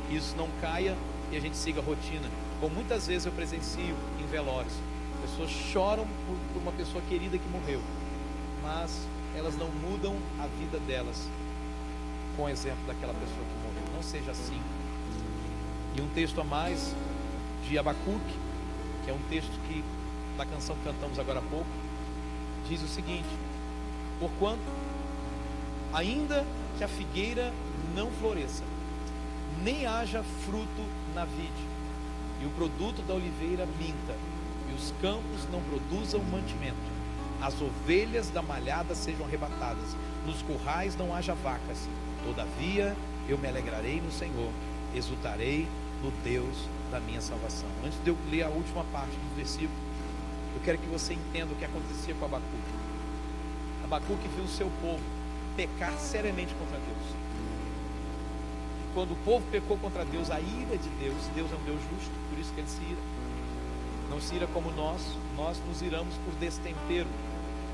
que 0.08 0.16
isso 0.16 0.36
não 0.36 0.48
caia 0.60 0.96
e 1.34 1.36
a 1.36 1.40
gente 1.40 1.56
siga 1.56 1.80
a 1.80 1.84
rotina. 1.84 2.28
Como 2.60 2.76
muitas 2.76 3.08
vezes 3.08 3.26
eu 3.26 3.32
presencio 3.32 3.96
em 4.20 4.26
velórios, 4.26 4.72
pessoas 5.20 5.50
choram 5.50 6.06
por, 6.26 6.62
uma 6.62 6.70
pessoa 6.70 7.02
querida 7.08 7.36
que 7.36 7.48
morreu, 7.48 7.80
mas 8.62 9.04
elas 9.36 9.56
não 9.56 9.68
mudam 9.68 10.16
a 10.38 10.46
vida 10.46 10.78
delas 10.86 11.28
com 12.36 12.44
o 12.44 12.48
exemplo 12.48 12.86
daquela 12.86 13.12
pessoa 13.14 13.40
que 13.40 13.66
morreu. 13.66 13.96
Não 13.96 14.02
seja 14.02 14.30
assim. 14.30 14.60
E 15.96 16.00
um 16.00 16.08
texto 16.10 16.40
a 16.40 16.44
mais 16.44 16.94
de 17.68 17.76
Abacuque, 17.76 18.38
que 19.04 19.10
é 19.10 19.12
um 19.12 19.22
texto 19.28 19.52
que 19.66 19.82
da 20.38 20.46
canção 20.46 20.76
que 20.76 20.84
cantamos 20.84 21.18
agora 21.18 21.40
há 21.40 21.42
pouco, 21.42 21.66
diz 22.68 22.80
o 22.80 22.88
seguinte: 22.88 23.28
Porquanto, 24.20 24.62
ainda 25.92 26.46
que 26.78 26.84
a 26.84 26.88
figueira 26.88 27.52
não 27.92 28.08
floresça, 28.12 28.62
nem 29.64 29.84
haja 29.84 30.22
fruto 30.46 31.03
na 31.14 31.24
vide, 31.24 31.68
e 32.42 32.46
o 32.46 32.50
produto 32.50 33.00
da 33.02 33.14
oliveira 33.14 33.66
minta, 33.78 34.16
e 34.70 34.74
os 34.74 34.92
campos 35.00 35.48
não 35.50 35.62
produzam 35.62 36.22
mantimento, 36.24 36.76
as 37.40 37.60
ovelhas 37.60 38.30
da 38.30 38.42
malhada 38.42 38.94
sejam 38.94 39.24
arrebatadas, 39.26 39.96
nos 40.26 40.42
currais 40.42 40.96
não 40.96 41.14
haja 41.14 41.34
vacas, 41.34 41.88
todavia 42.24 42.96
eu 43.28 43.38
me 43.38 43.48
alegrarei 43.48 44.00
no 44.00 44.10
Senhor, 44.10 44.50
exultarei 44.94 45.68
no 46.02 46.10
Deus 46.22 46.68
da 46.90 47.00
minha 47.00 47.20
salvação. 47.20 47.68
Antes 47.84 47.98
de 48.02 48.10
eu 48.10 48.16
ler 48.30 48.44
a 48.44 48.48
última 48.48 48.84
parte 48.84 49.12
do 49.12 49.36
versículo, 49.36 49.78
eu 50.54 50.60
quero 50.64 50.78
que 50.78 50.86
você 50.86 51.14
entenda 51.14 51.52
o 51.52 51.56
que 51.56 51.64
acontecia 51.64 52.14
com 52.14 52.24
Abacuque. 52.24 52.74
Abacuque 53.84 54.28
viu 54.28 54.44
o 54.44 54.48
seu 54.48 54.70
povo 54.80 55.02
pecar 55.56 55.92
seriamente 55.98 56.54
contra 56.54 56.78
Deus. 56.78 57.23
Quando 58.94 59.10
o 59.10 59.16
povo 59.24 59.44
pecou 59.50 59.76
contra 59.76 60.04
Deus, 60.04 60.30
a 60.30 60.38
ira 60.40 60.78
de 60.78 60.88
Deus, 61.00 61.16
Deus 61.34 61.50
é 61.50 61.56
um 61.56 61.64
Deus 61.64 61.80
justo, 61.90 62.12
por 62.30 62.38
isso 62.38 62.52
que 62.54 62.60
ele 62.60 62.68
se 62.68 62.80
ira. 62.80 63.02
Não 64.08 64.20
se 64.20 64.36
ira 64.36 64.46
como 64.46 64.70
nós, 64.70 65.02
nós 65.36 65.60
nos 65.66 65.82
iramos 65.82 66.14
por 66.24 66.32
destempero, 66.34 67.08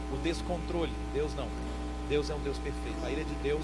por 0.08 0.18
descontrole. 0.20 0.92
Deus 1.12 1.34
não. 1.34 1.46
Deus 2.08 2.30
é 2.30 2.34
um 2.34 2.40
Deus 2.40 2.56
perfeito. 2.56 3.04
A 3.04 3.10
ira 3.10 3.22
de 3.22 3.34
Deus 3.42 3.62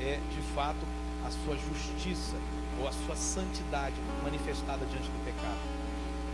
é, 0.00 0.18
de 0.34 0.42
fato, 0.54 0.84
a 1.24 1.30
sua 1.30 1.56
justiça 1.56 2.36
ou 2.80 2.88
a 2.88 2.92
sua 2.92 3.14
santidade 3.14 3.94
manifestada 4.24 4.84
diante 4.86 5.06
do 5.06 5.24
pecado. 5.24 5.58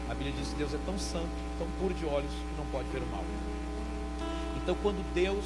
A 0.09 0.15
Bíblia 0.15 0.33
diz 0.39 0.49
que 0.49 0.55
Deus 0.57 0.73
é 0.73 0.79
tão 0.87 0.99
santo, 0.99 1.29
tão 1.59 1.67
puro 1.79 1.93
de 1.93 2.07
olhos, 2.07 2.31
que 2.31 2.57
não 2.57 2.67
pode 2.73 2.89
ver 2.89 3.03
o 3.03 3.07
mal. 3.07 3.25
Então, 4.57 4.75
quando 4.83 5.05
Deus 5.13 5.45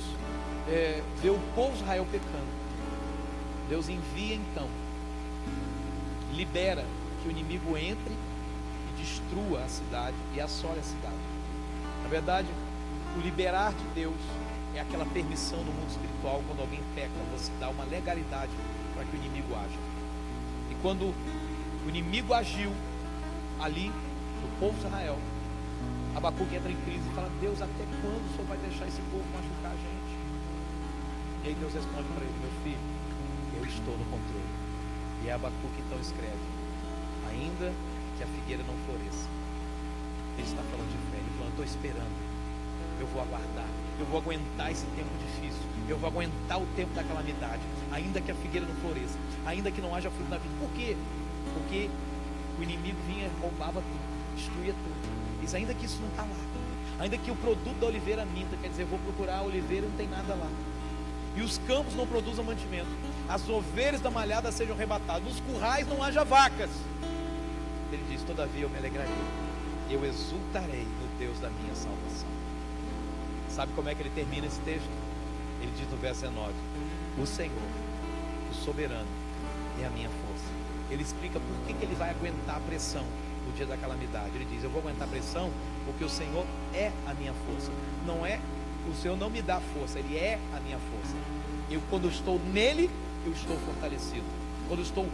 é, 0.68 1.02
vê 1.20 1.30
o 1.30 1.38
povo 1.56 1.74
Israel 1.74 2.06
pecando, 2.10 2.46
Deus 3.68 3.88
envia 3.88 4.36
então, 4.36 4.68
libera 6.38 6.84
que 7.20 7.28
o 7.28 7.30
inimigo 7.32 7.76
entre 7.76 8.12
e 8.12 9.02
destrua 9.02 9.64
a 9.64 9.68
cidade 9.68 10.14
e 10.36 10.40
assole 10.40 10.78
a 10.78 10.82
cidade. 10.84 11.18
Na 12.04 12.08
verdade, 12.08 12.46
o 13.16 13.20
liberar 13.20 13.72
de 13.72 13.82
Deus 13.92 14.20
é 14.76 14.80
aquela 14.80 15.04
permissão 15.06 15.58
no 15.58 15.72
mundo 15.72 15.90
espiritual 15.90 16.40
quando 16.46 16.60
alguém 16.60 16.80
peca, 16.94 17.10
você 17.32 17.50
dá 17.58 17.68
uma 17.68 17.82
legalidade 17.84 18.52
para 18.94 19.04
que 19.04 19.16
o 19.16 19.18
inimigo 19.18 19.52
haja. 19.56 19.78
E 20.70 20.76
quando 20.80 21.12
o 21.84 21.88
inimigo 21.88 22.32
agiu 22.32 22.70
ali 23.58 23.88
no 23.88 24.48
povo 24.60 24.78
de 24.78 24.86
Israel, 24.86 25.18
Abacuque 26.14 26.54
entra 26.54 26.70
em 26.70 26.76
crise 26.82 27.08
e 27.10 27.14
fala: 27.14 27.30
Deus, 27.40 27.60
até 27.60 27.84
quando 28.00 28.24
o 28.24 28.36
Senhor 28.36 28.46
vai 28.46 28.58
deixar 28.58 28.86
esse 28.86 29.00
povo 29.10 29.24
machucar 29.34 29.72
a 29.72 29.76
gente? 29.76 30.14
E 31.42 31.48
aí 31.48 31.54
Deus 31.58 31.74
responde 31.74 32.08
para 32.14 32.22
ele: 32.22 32.34
Meu 32.40 32.50
filho, 32.62 32.78
eu 33.58 33.66
estou 33.66 33.98
no 33.98 34.04
controle. 34.04 34.57
E 35.24 35.30
Abacuque 35.30 35.82
então 35.86 35.98
escreve: 36.00 36.44
Ainda 37.30 37.72
que 38.16 38.22
a 38.22 38.26
figueira 38.26 38.62
não 38.64 38.74
floresça, 38.86 39.28
ele 40.36 40.46
está 40.46 40.62
falando 40.62 40.90
de 40.90 40.98
fé. 41.10 41.18
Ele 41.18 41.38
falando: 41.38 41.50
Estou 41.50 41.64
esperando 41.64 42.28
eu 43.00 43.06
vou 43.06 43.22
aguardar, 43.22 43.66
eu 43.98 44.06
vou 44.06 44.20
aguentar 44.20 44.70
esse 44.70 44.84
tempo 44.96 45.10
difícil, 45.18 45.62
eu 45.88 45.96
vou 45.98 46.08
aguentar 46.08 46.60
o 46.60 46.66
tempo 46.74 46.92
da 46.94 47.04
calamidade, 47.04 47.62
ainda 47.92 48.20
que 48.20 48.30
a 48.30 48.34
figueira 48.34 48.66
não 48.66 48.74
floresça, 48.76 49.16
ainda 49.46 49.70
que 49.70 49.80
não 49.80 49.94
haja 49.94 50.10
fruto 50.10 50.30
na 50.30 50.38
vida. 50.38 50.54
Por 50.58 50.70
quê? 50.72 50.96
Porque 51.54 51.88
o 52.58 52.62
inimigo 52.62 52.98
vinha, 53.06 53.30
roubava 53.40 53.80
tudo, 53.80 54.36
destruía 54.36 54.72
tudo. 54.72 55.40
Diz, 55.40 55.54
ainda 55.54 55.72
que 55.74 55.86
isso 55.86 56.00
não 56.00 56.08
está 56.08 56.22
lá, 56.22 56.36
ainda 56.98 57.16
que 57.16 57.30
o 57.30 57.36
produto 57.36 57.78
da 57.80 57.86
oliveira 57.86 58.24
minta, 58.26 58.56
quer 58.56 58.68
dizer, 58.68 58.82
eu 58.82 58.88
vou 58.88 58.98
procurar 58.98 59.38
a 59.38 59.42
oliveira 59.42 59.86
e 59.86 59.88
não 59.88 59.96
tem 59.96 60.08
nada 60.08 60.34
lá. 60.34 60.50
E 61.38 61.40
os 61.40 61.56
campos 61.68 61.94
não 61.94 62.04
produzam 62.04 62.44
mantimento, 62.44 62.88
as 63.28 63.48
ovelhas 63.48 64.00
da 64.00 64.10
malhada 64.10 64.50
sejam 64.50 64.74
arrebatadas, 64.74 65.22
nos 65.22 65.38
currais 65.38 65.86
não 65.86 66.02
haja 66.02 66.24
vacas. 66.24 66.68
Ele 67.92 68.02
diz: 68.10 68.24
Todavia 68.24 68.62
eu 68.62 68.68
me 68.68 68.76
alegrarei, 68.76 69.12
eu 69.88 70.04
exultarei 70.04 70.82
no 70.82 71.16
Deus 71.16 71.38
da 71.38 71.48
minha 71.48 71.76
salvação. 71.76 72.26
Sabe 73.48 73.72
como 73.76 73.88
é 73.88 73.94
que 73.94 74.02
ele 74.02 74.10
termina 74.10 74.48
esse 74.48 74.58
texto? 74.62 74.90
Ele 75.62 75.70
diz 75.78 75.88
no 75.88 75.96
verso 75.98 76.22
19: 76.22 76.52
O 77.22 77.24
Senhor, 77.24 77.54
o 78.50 78.54
soberano, 78.56 79.06
é 79.80 79.86
a 79.86 79.90
minha 79.90 80.08
força. 80.08 80.50
Ele 80.90 81.04
explica 81.04 81.38
por 81.38 81.66
que, 81.68 81.72
que 81.72 81.84
ele 81.84 81.94
vai 81.94 82.10
aguentar 82.10 82.56
a 82.56 82.60
pressão 82.60 83.04
no 83.46 83.52
dia 83.52 83.64
da 83.64 83.76
calamidade. 83.76 84.32
Ele 84.34 84.48
diz: 84.50 84.64
Eu 84.64 84.70
vou 84.70 84.80
aguentar 84.80 85.06
a 85.06 85.10
pressão 85.10 85.52
porque 85.86 86.02
o 86.02 86.08
Senhor 86.08 86.44
é 86.74 86.90
a 87.06 87.14
minha 87.14 87.32
força. 87.46 87.70
Não 88.04 88.26
é, 88.26 88.40
o 88.86 88.94
Senhor 88.94 89.16
não 89.16 89.30
me 89.30 89.42
dá 89.42 89.60
força, 89.60 89.98
Ele 89.98 90.16
é 90.16 90.38
a 90.54 90.60
minha 90.60 90.78
força. 90.78 91.16
Eu, 91.70 91.80
quando 91.90 92.08
estou 92.08 92.38
nele, 92.52 92.90
eu 93.24 93.32
estou 93.32 93.56
fortalecido. 93.58 94.24
Quando 94.68 94.82
estou 94.82 95.06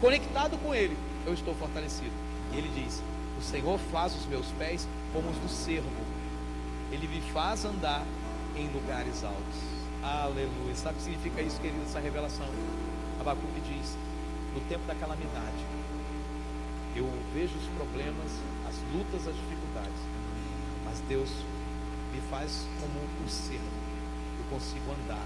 conectado 0.00 0.56
com 0.58 0.74
Ele, 0.74 0.96
eu 1.26 1.34
estou 1.34 1.54
fortalecido. 1.54 2.12
E 2.52 2.58
ele 2.58 2.70
diz: 2.74 3.02
O 3.38 3.42
Senhor 3.42 3.78
faz 3.90 4.14
os 4.14 4.26
meus 4.26 4.46
pés 4.58 4.86
como 5.12 5.28
os 5.30 5.36
do 5.38 5.48
servo 5.48 5.90
ele 6.94 7.08
me 7.08 7.20
faz 7.32 7.64
andar 7.64 8.04
em 8.56 8.68
lugares 8.68 9.24
altos. 9.24 9.58
Aleluia. 10.02 10.74
Sabe 10.76 10.94
o 10.94 10.98
que 10.98 11.02
significa 11.02 11.42
isso, 11.42 11.60
querido, 11.60 11.82
essa 11.82 11.98
revelação? 11.98 12.46
Abacuque 13.20 13.60
diz: 13.60 13.96
no 14.54 14.60
tempo 14.68 14.86
da 14.86 14.94
calamidade, 14.94 15.64
eu 16.94 17.08
vejo 17.32 17.54
os 17.56 17.66
problemas, 17.76 18.30
as 18.68 18.76
lutas, 18.94 19.26
as 19.26 19.34
dificuldades, 19.34 20.00
mas 20.84 21.00
Deus 21.08 21.28
me 22.14 22.20
faz 22.30 22.66
como 22.80 22.94
um 22.94 23.28
servo. 23.28 23.76
Eu 24.38 24.44
consigo 24.50 24.86
andar 25.02 25.24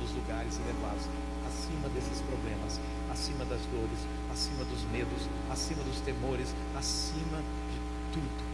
nos 0.00 0.12
lugares 0.12 0.58
elevados, 0.58 1.06
acima 1.46 1.88
desses 1.88 2.20
problemas, 2.22 2.80
acima 3.10 3.44
das 3.44 3.60
dores, 3.72 4.00
acima 4.32 4.64
dos 4.64 4.82
medos, 4.90 5.28
acima 5.50 5.82
dos 5.84 6.00
temores, 6.00 6.54
acima 6.76 7.38
de 7.38 7.78
tudo 8.12 8.46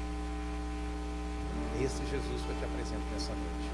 esse 1.80 2.04
Jesus 2.06 2.42
que 2.42 2.50
eu 2.50 2.56
te 2.56 2.64
apresento 2.64 3.02
nessa 3.12 3.32
noite. 3.32 3.70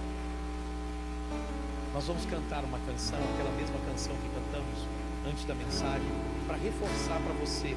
Nós 1.92 2.06
vamos 2.06 2.24
cantar 2.26 2.64
uma 2.64 2.78
canção, 2.80 3.18
aquela 3.34 3.50
mesma 3.52 3.78
canção 3.90 4.14
que 4.16 4.28
cantamos 4.28 4.86
antes 5.28 5.44
da 5.44 5.54
mensagem, 5.54 6.08
para 6.46 6.56
reforçar 6.56 7.20
para 7.20 7.34
você 7.34 7.76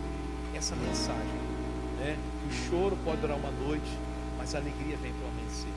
essa 0.55 0.75
mensagem. 0.75 1.41
Né? 1.97 2.17
O 2.47 2.53
choro 2.53 2.97
pode 3.03 3.21
durar 3.21 3.37
uma 3.37 3.51
noite, 3.51 3.97
mas 4.37 4.55
a 4.55 4.59
alegria 4.59 4.97
vem 4.97 5.11
pelo 5.13 5.29
amanhecer. 5.29 5.73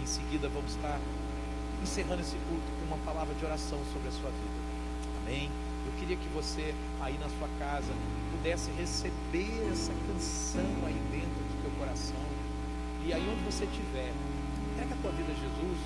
Em 0.00 0.06
seguida 0.06 0.48
vamos 0.48 0.70
estar 0.72 0.98
encerrando 1.82 2.22
esse 2.22 2.36
culto 2.48 2.66
com 2.78 2.94
uma 2.94 3.04
palavra 3.04 3.34
de 3.34 3.44
oração 3.44 3.78
sobre 3.92 4.08
a 4.08 4.12
sua 4.12 4.30
vida. 4.30 4.60
Amém? 5.22 5.50
Eu 5.86 5.92
queria 5.98 6.16
que 6.16 6.28
você, 6.28 6.74
aí 7.00 7.18
na 7.18 7.28
sua 7.28 7.48
casa, 7.58 7.92
pudesse 8.32 8.70
receber 8.72 9.68
essa 9.70 9.92
canção 10.06 10.70
aí 10.86 11.00
dentro 11.10 11.28
do 11.28 11.62
teu 11.62 11.70
coração 11.78 12.30
e 13.06 13.12
aí 13.12 13.28
onde 13.28 13.42
você 13.44 13.64
estiver, 13.64 14.12
entrega 14.72 14.94
a 14.94 14.98
tua 15.02 15.10
vida 15.12 15.32
a 15.32 15.34
Jesus, 15.34 15.78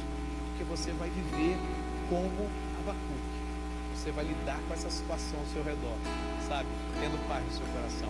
porque 0.51 0.65
você 0.65 0.93
vai 0.93 1.09
viver 1.09 1.57
como 2.11 2.51
Abacuque. 2.81 3.35
Você 3.95 4.11
vai 4.11 4.25
lidar 4.25 4.59
com 4.69 4.75
essa 4.75 4.91
situação 4.91 5.39
ao 5.39 5.47
seu 5.47 5.62
redor, 5.62 5.97
sabe? 6.47 6.69
Tendo 7.01 7.17
paz 7.29 7.45
no 7.47 7.53
seu 7.53 7.67
coração. 7.73 8.09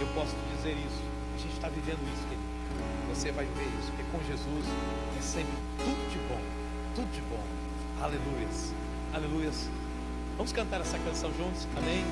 Eu 0.00 0.06
posso 0.14 0.34
dizer 0.56 0.76
isso. 0.76 1.02
A 1.34 1.38
gente 1.38 1.54
está 1.54 1.68
vivendo 1.68 2.02
isso, 2.12 2.22
querido. 2.28 2.37
Você 3.18 3.32
vai 3.32 3.44
viver 3.46 3.68
isso, 3.80 3.90
porque 3.90 4.04
com 4.12 4.24
Jesus 4.28 4.64
é 5.18 5.20
sempre 5.20 5.52
tudo 5.76 6.08
de 6.08 6.18
bom. 6.28 6.40
Tudo 6.94 7.10
de 7.12 7.20
bom. 7.22 7.42
Aleluias. 8.00 8.72
Aleluias. 9.12 9.68
Vamos 10.36 10.52
cantar 10.52 10.80
essa 10.80 10.96
canção 11.00 11.28
juntos? 11.36 11.66
Amém? 11.76 12.04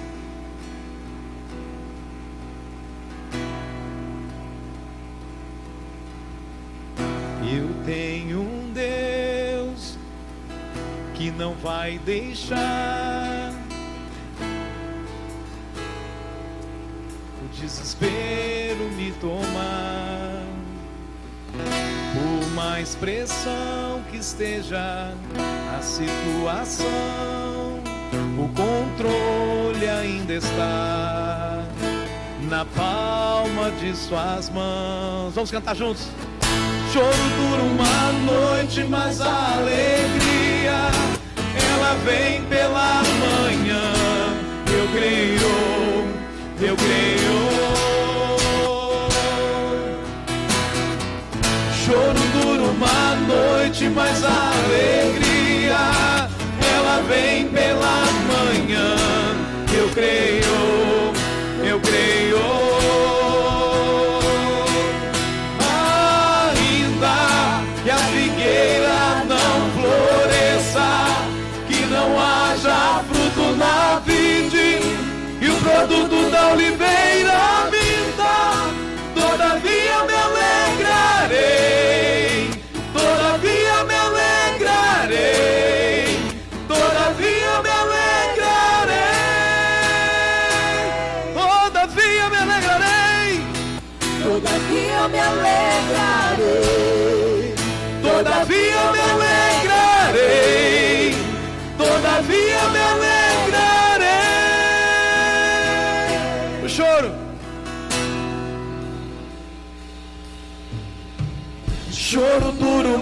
Eu 7.56 7.84
tenho 7.84 8.40
um 8.40 8.72
Deus 8.72 9.96
que 11.14 11.30
não 11.30 11.54
vai 11.54 12.00
deixar 12.00 13.52
o 17.44 17.60
desespero 17.60 18.90
me 18.96 19.12
tomar. 19.20 20.05
Por 22.56 22.64
mais 22.64 22.94
pressão 22.94 24.00
que 24.10 24.16
esteja 24.16 25.12
a 25.76 25.82
situação, 25.82 26.86
o 28.38 28.48
controle 28.48 29.86
ainda 29.86 30.32
está 30.32 31.62
na 32.48 32.64
palma 32.64 33.70
de 33.72 33.94
suas 33.94 34.48
mãos. 34.48 35.34
Vamos 35.34 35.50
cantar 35.50 35.76
juntos. 35.76 36.08
Choro 36.94 37.12
dura 37.36 37.62
uma 37.62 38.12
noite, 38.24 38.84
mas 38.84 39.20
a 39.20 39.58
alegria 39.58 40.88
ela 41.74 41.94
vem 42.06 42.42
pela 42.44 43.02
manhã. 43.02 43.82
Eu 44.72 44.88
creio, 44.94 46.70
eu 46.70 46.74
creio. 46.74 47.85
Uma 52.76 53.14
noite, 53.26 53.88
mas 53.88 54.22
a 54.22 54.50
alegria 54.64 56.28
ela 56.74 57.02
vem 57.08 57.48
pela 57.48 58.04
manhã. 58.28 58.94
Eu 59.76 59.88
creio, 59.90 61.12
eu 61.64 61.80
creio. 61.80 62.36
Ainda 66.50 67.62
que 67.82 67.90
a 67.90 67.96
figueira 67.96 69.24
não 69.26 69.70
floresça, 69.76 70.88
que 71.68 71.86
não 71.86 72.18
haja 72.20 73.02
fruto 73.08 73.56
na 73.56 74.00
vide, 74.04 74.80
e 75.40 75.48
o 75.48 75.56
produto 75.56 76.30
da 76.30 76.52
oliveira 76.52 77.70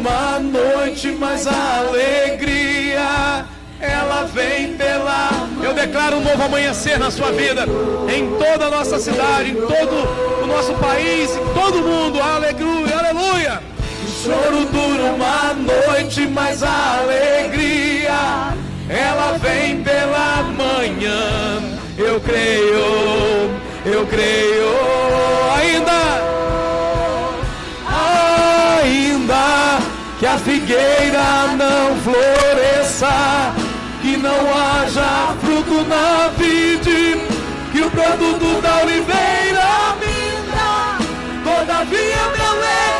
uma 0.04 0.38
noite, 0.38 1.16
mas 1.18 1.46
a 1.46 1.78
alegria 1.78 3.46
ela 3.80 4.24
vem 4.24 4.74
pela. 4.74 5.48
Eu 5.62 5.72
declaro 5.72 6.18
um 6.18 6.20
novo 6.20 6.42
amanhecer 6.42 6.98
na 6.98 7.10
sua 7.10 7.32
vida, 7.32 7.64
em 8.14 8.36
toda 8.36 8.66
a 8.66 8.70
nossa 8.70 8.98
cidade, 8.98 9.52
em 9.52 9.54
todo 9.54 10.42
o 10.42 10.46
nosso 10.46 10.74
país, 10.74 11.30
em 11.30 11.54
todo 11.54 11.78
o 11.78 11.82
mundo. 11.82 12.20
Aleluia, 12.20 12.98
aleluia. 12.98 13.62
Choro 14.22 14.66
dura 14.66 15.04
uma 15.14 15.54
noite, 15.54 16.26
mas 16.26 16.62
a 16.62 16.98
alegria 16.98 18.52
ela 18.90 19.38
vem 19.38 19.82
pela 19.82 20.42
manhã. 20.42 21.62
Eu 21.96 22.20
creio, 22.20 23.50
eu 23.86 24.06
creio 24.06 24.74
ainda 25.56 25.83
que 30.24 30.28
a 30.28 30.38
figueira 30.38 31.48
não 31.48 31.94
floresça, 31.98 33.52
que 34.00 34.16
não 34.16 34.40
haja 34.54 35.34
fruto 35.42 35.84
na 35.86 36.28
vide, 36.28 37.20
que 37.70 37.82
o 37.82 37.90
produto 37.90 38.62
da 38.62 38.78
oliveira 38.84 39.94
minta, 40.00 40.96
todavia 41.44 42.22
me 42.32 42.40
alegrarei, 42.40 42.93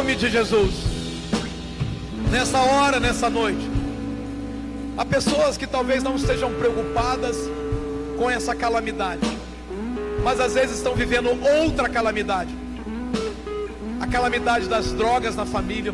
nome 0.00 0.16
de 0.16 0.30
Jesus, 0.30 0.72
nessa 2.30 2.58
hora, 2.58 2.98
nessa 2.98 3.28
noite, 3.28 3.70
há 4.96 5.04
pessoas 5.04 5.58
que 5.58 5.66
talvez 5.66 6.02
não 6.02 6.16
estejam 6.16 6.54
preocupadas 6.54 7.36
com 8.16 8.30
essa 8.30 8.54
calamidade, 8.54 9.20
mas 10.24 10.40
às 10.40 10.54
vezes 10.54 10.78
estão 10.78 10.94
vivendo 10.94 11.28
outra 11.62 11.86
calamidade. 11.86 12.48
A 14.00 14.06
calamidade 14.06 14.68
das 14.70 14.90
drogas 14.90 15.36
na 15.36 15.44
família, 15.44 15.92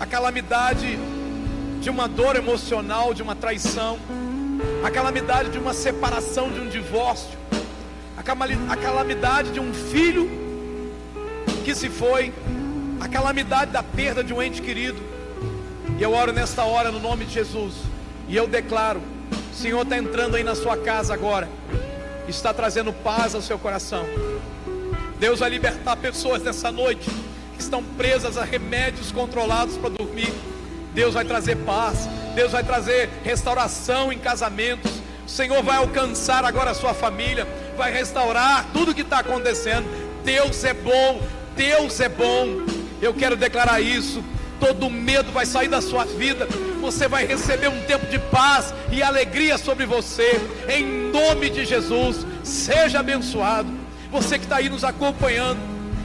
a 0.00 0.04
calamidade 0.04 0.98
de 1.80 1.88
uma 1.88 2.08
dor 2.08 2.34
emocional, 2.34 3.14
de 3.14 3.22
uma 3.22 3.36
traição, 3.36 3.96
a 4.84 4.90
calamidade 4.90 5.50
de 5.50 5.58
uma 5.58 5.72
separação, 5.72 6.50
de 6.50 6.58
um 6.58 6.68
divórcio, 6.68 7.38
a 8.16 8.76
calamidade 8.76 9.52
de 9.52 9.60
um 9.60 9.72
filho 9.72 10.45
que 11.66 11.74
se 11.74 11.90
foi, 11.90 12.32
a 13.00 13.08
calamidade 13.08 13.72
da 13.72 13.82
perda 13.82 14.22
de 14.22 14.32
um 14.32 14.40
ente 14.40 14.62
querido. 14.62 15.02
E 15.98 16.02
eu 16.02 16.12
oro 16.12 16.32
nesta 16.32 16.62
hora 16.62 16.92
no 16.92 17.00
nome 17.00 17.24
de 17.24 17.34
Jesus, 17.34 17.74
e 18.28 18.36
eu 18.36 18.46
declaro: 18.46 19.02
o 19.52 19.56
Senhor 19.56 19.82
está 19.82 19.98
entrando 19.98 20.36
aí 20.36 20.44
na 20.44 20.54
sua 20.54 20.76
casa 20.76 21.12
agora, 21.12 21.48
está 22.28 22.54
trazendo 22.54 22.92
paz 22.92 23.34
ao 23.34 23.42
seu 23.42 23.58
coração. 23.58 24.06
Deus 25.18 25.40
vai 25.40 25.50
libertar 25.50 25.96
pessoas 25.96 26.40
nessa 26.40 26.70
noite 26.70 27.10
que 27.56 27.60
estão 27.60 27.82
presas 27.82 28.38
a 28.38 28.44
remédios 28.44 29.10
controlados 29.10 29.76
para 29.76 29.90
dormir. 29.90 30.32
Deus 30.94 31.14
vai 31.14 31.24
trazer 31.24 31.56
paz, 31.56 32.08
Deus 32.36 32.52
vai 32.52 32.62
trazer 32.62 33.10
restauração 33.24 34.12
em 34.12 34.20
casamentos. 34.20 34.92
O 35.26 35.28
Senhor 35.28 35.64
vai 35.64 35.78
alcançar 35.78 36.44
agora 36.44 36.70
a 36.70 36.74
sua 36.74 36.94
família, 36.94 37.44
vai 37.76 37.92
restaurar 37.92 38.66
tudo 38.72 38.94
que 38.94 39.00
está 39.00 39.18
acontecendo. 39.18 39.84
Deus 40.24 40.62
é 40.62 40.72
bom, 40.72 41.20
Deus 41.56 41.98
é 42.00 42.08
bom. 42.08 42.64
Eu 43.00 43.14
quero 43.14 43.36
declarar 43.36 43.80
isso. 43.80 44.22
Todo 44.60 44.88
medo 44.88 45.32
vai 45.32 45.46
sair 45.46 45.68
da 45.68 45.80
sua 45.80 46.04
vida. 46.04 46.46
Você 46.80 47.08
vai 47.08 47.26
receber 47.26 47.68
um 47.68 47.82
tempo 47.84 48.06
de 48.06 48.18
paz 48.18 48.72
e 48.92 49.02
alegria 49.02 49.58
sobre 49.58 49.86
você. 49.86 50.40
Em 50.68 51.10
nome 51.10 51.50
de 51.50 51.64
Jesus, 51.64 52.26
seja 52.44 53.00
abençoado. 53.00 53.68
Você 54.10 54.38
que 54.38 54.44
está 54.44 54.56
aí 54.56 54.68
nos 54.68 54.84
acompanhando, 54.84 55.58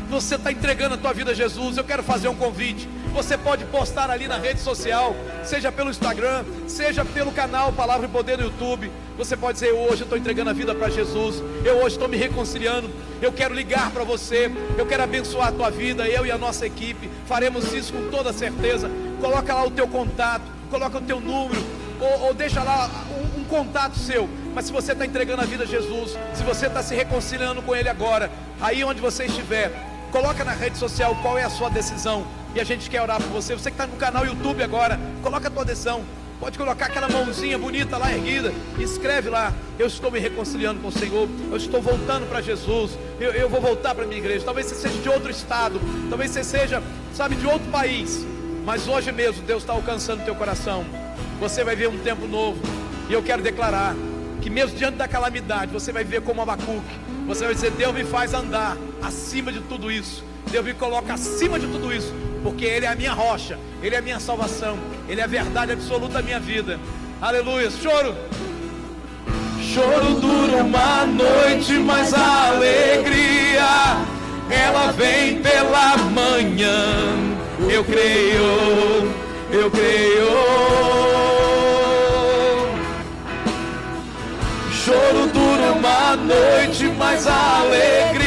você 0.10 0.36
está 0.36 0.52
entregando 0.52 0.96
a 0.96 0.98
tua 0.98 1.14
vida 1.14 1.32
a 1.32 1.34
Jesus. 1.34 1.78
Eu 1.78 1.84
quero 1.84 2.04
fazer 2.04 2.28
um 2.28 2.36
convite. 2.36 2.88
Você 3.14 3.38
pode 3.38 3.66
postar 3.66 4.10
ali 4.10 4.28
na 4.28 4.38
rede 4.38 4.60
social, 4.62 5.16
seja 5.44 5.72
pelo 5.72 5.90
Instagram, 5.90 6.46
seja 6.68 7.04
pelo 7.04 7.32
canal 7.32 7.74
Palavra 7.74 8.08
e 8.08 8.10
Poder 8.10 8.38
no 8.38 8.46
YouTube. 8.46 8.90
Você 9.22 9.38
pode 9.38 9.60
dizer: 9.60 9.72
Hoje 9.72 10.02
eu 10.02 10.06
estou 10.06 10.18
entregando 10.18 10.50
a 10.50 10.54
vida 10.54 10.74
para 10.74 10.90
Jesus. 10.90 11.44
Eu 11.64 11.76
hoje 11.76 11.96
estou 11.96 12.08
me 12.08 12.18
reconciliando. 12.18 12.90
Eu 13.22 13.32
quero 13.32 13.54
ligar 13.54 13.92
para 13.92 14.04
você. 14.04 14.52
Eu 14.76 14.88
quero 14.88 15.04
abençoar 15.04 15.50
a 15.50 15.52
tua 15.52 15.70
vida. 15.70 16.08
Eu 16.08 16.26
e 16.26 16.32
a 16.32 16.40
nossa 16.40 16.66
equipe 16.66 17.08
faremos 17.28 17.72
isso 17.72 17.94
com 17.94 18.10
toda 18.10 18.34
certeza. 18.34 18.90
Coloca 19.20 19.54
lá 19.54 19.64
o 19.64 19.70
teu 19.70 19.88
contato, 19.88 20.42
coloca 20.72 20.98
o 20.98 21.02
teu 21.02 21.22
número, 21.22 21.64
ou, 22.00 22.30
ou 22.30 22.34
deixa 22.34 22.64
lá 22.64 22.90
um, 23.12 23.42
um 23.42 23.44
contato 23.44 23.96
seu. 23.96 24.28
Mas 24.56 24.66
se 24.66 24.72
você 24.72 24.94
está 24.94 25.06
entregando 25.06 25.44
a 25.44 25.46
vida 25.46 25.66
a 25.66 25.68
Jesus, 25.68 26.18
se 26.34 26.42
você 26.42 26.66
está 26.66 26.82
se 26.82 26.96
reconciliando 26.96 27.62
com 27.62 27.76
Ele 27.76 27.90
agora, 27.90 28.32
aí 28.60 28.84
onde 28.84 29.00
você 29.00 29.26
estiver, 29.26 29.72
coloca 30.12 30.44
na 30.44 30.54
rede 30.54 30.80
social 30.80 31.16
qual 31.22 31.38
é 31.38 31.44
a 31.44 31.50
sua 31.52 31.70
decisão. 31.70 32.26
E 32.56 32.60
a 32.60 32.64
gente 32.64 32.90
quer 32.90 33.04
orar 33.04 33.22
por 33.22 33.30
você. 33.30 33.54
Você 33.54 33.70
que 33.70 33.76
está 33.76 33.86
no 33.86 33.98
canal 33.98 34.26
YouTube 34.26 34.64
agora, 34.64 35.00
coloca 35.22 35.48
a 35.48 35.52
tua 35.52 35.64
decisão. 35.64 36.04
Pode 36.42 36.58
colocar 36.58 36.88
aquela 36.88 37.08
mãozinha 37.08 37.56
bonita 37.56 38.00
lá 38.00 38.12
erguida. 38.12 38.52
Escreve 38.80 39.30
lá. 39.30 39.54
Eu 39.78 39.86
estou 39.86 40.10
me 40.10 40.18
reconciliando 40.18 40.80
com 40.82 40.88
o 40.88 40.92
Senhor. 40.92 41.30
Eu 41.52 41.56
estou 41.56 41.80
voltando 41.80 42.28
para 42.28 42.42
Jesus. 42.42 42.98
Eu, 43.20 43.32
eu 43.32 43.48
vou 43.48 43.62
voltar 43.62 43.94
para 43.94 44.06
a 44.06 44.08
minha 44.08 44.18
igreja. 44.20 44.44
Talvez 44.44 44.66
você 44.66 44.74
seja 44.74 45.00
de 45.00 45.08
outro 45.08 45.30
estado. 45.30 45.80
Talvez 46.10 46.32
você 46.32 46.44
seja, 46.44 46.82
sabe, 47.14 47.36
de 47.36 47.46
outro 47.46 47.70
país. 47.70 48.26
Mas 48.66 48.88
hoje 48.88 49.12
mesmo 49.12 49.44
Deus 49.44 49.62
está 49.62 49.74
alcançando 49.74 50.26
teu 50.26 50.34
coração. 50.34 50.84
Você 51.40 51.64
vai 51.64 51.76
ver 51.76 51.90
um 51.90 52.00
tempo 52.00 52.26
novo. 52.26 52.60
E 53.08 53.14
eu 53.14 53.22
quero 53.22 53.44
declarar 53.44 53.96
que 54.42 54.50
mesmo 54.50 54.76
diante 54.76 54.98
da 54.98 55.08
calamidade, 55.08 55.72
você 55.72 55.92
vai 55.92 56.04
ver 56.04 56.24
como 56.24 56.42
Abacuque. 56.42 57.00
Você 57.28 57.46
vai 57.46 57.54
dizer: 57.54 57.70
Deus 57.70 57.94
me 57.94 58.04
faz 58.04 58.34
andar 58.34 58.76
acima 59.00 59.52
de 59.52 59.60
tudo 59.60 59.92
isso. 59.92 60.24
Deus 60.50 60.66
me 60.66 60.74
coloca 60.74 61.14
acima 61.14 61.60
de 61.60 61.68
tudo 61.68 61.94
isso 61.94 62.12
porque 62.44 62.66
Ele 62.66 62.86
é 62.86 62.90
a 62.90 62.96
minha 62.96 63.14
rocha, 63.14 63.58
Ele 63.82 63.96
é 63.96 64.00
a 64.00 64.02
minha 64.02 64.20
salvação, 64.20 64.78
Ele 65.08 65.22
é 65.22 65.24
a 65.24 65.28
verdade 65.28 65.72
absoluta 65.72 66.14
da 66.14 66.22
minha 66.22 66.40
vida. 66.40 66.80
Aleluia. 67.22 67.70
Choro. 67.70 68.16
Choro 69.62 70.16
dura 70.20 70.64
uma 70.64 71.06
noite, 71.06 71.74
mas 71.74 72.14
a 72.14 72.48
alegria 72.50 74.06
ela 74.50 74.92
vem 74.92 75.42
pela 75.42 75.98
manhã. 75.98 76.96
Eu 77.70 77.84
creio, 77.84 79.14
eu 79.52 79.72
creio. 79.72 80.82
Choro 84.84 85.28
dura 85.28 85.74
uma 85.74 86.16
noite, 86.18 86.86
mas 86.98 87.28
a 87.28 87.60
alegria 87.60 88.21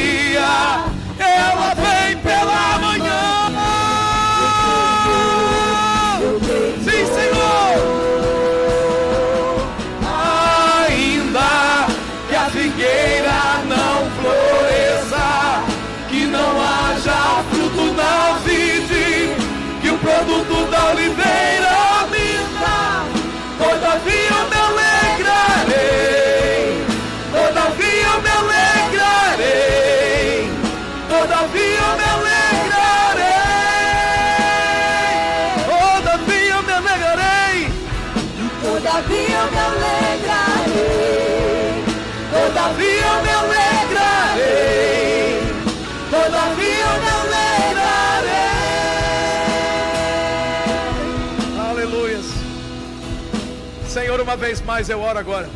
vez 54.47 54.61
mais 54.61 54.91
eu 54.91 55.01
oro 55.01 55.19
agora 55.19 55.49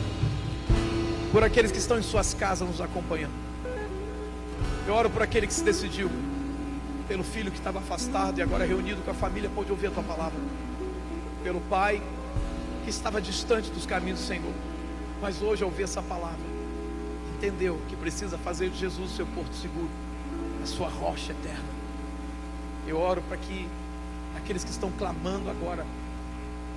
por 1.31 1.45
aqueles 1.45 1.71
que 1.71 1.77
estão 1.77 1.99
em 1.99 2.03
suas 2.03 2.33
casas 2.33 2.67
nos 2.67 2.81
acompanhando. 2.81 3.35
Eu 4.87 4.95
oro 4.95 5.11
por 5.11 5.21
aquele 5.21 5.47
que 5.47 5.53
se 5.53 5.63
decidiu, 5.63 6.11
pelo 7.07 7.23
filho 7.23 7.51
que 7.51 7.59
estava 7.59 7.81
afastado 7.81 8.39
e 8.39 8.43
agora 8.43 8.65
reunido 8.65 9.03
com 9.03 9.11
a 9.11 9.15
família 9.15 9.51
pôde 9.55 9.71
ouvir 9.71 9.89
a 9.89 9.91
tua 9.91 10.03
palavra, 10.03 10.41
pelo 11.45 11.61
pai 11.69 12.01
que 12.83 12.89
estava 12.89 13.21
distante 13.21 13.71
dos 13.71 13.85
caminhos 13.85 14.21
do 14.21 14.27
Senhor, 14.27 14.55
mas 15.21 15.43
hoje 15.43 15.63
ao 15.63 15.73
essa 15.79 16.01
palavra, 16.01 16.47
entendeu 17.37 17.79
que 17.91 17.97
precisa 17.97 18.39
fazer 18.39 18.71
de 18.71 18.79
Jesus 18.79 19.13
o 19.13 19.15
seu 19.15 19.27
porto 19.27 19.55
seguro, 19.57 19.91
a 20.63 20.67
sua 20.67 20.89
rocha 20.89 21.33
eterna. 21.33 21.69
Eu 22.87 22.99
oro 22.99 23.21
para 23.29 23.37
que 23.37 23.69
aqueles 24.35 24.65
que 24.65 24.71
estão 24.71 24.91
clamando 24.93 25.51
agora, 25.51 25.85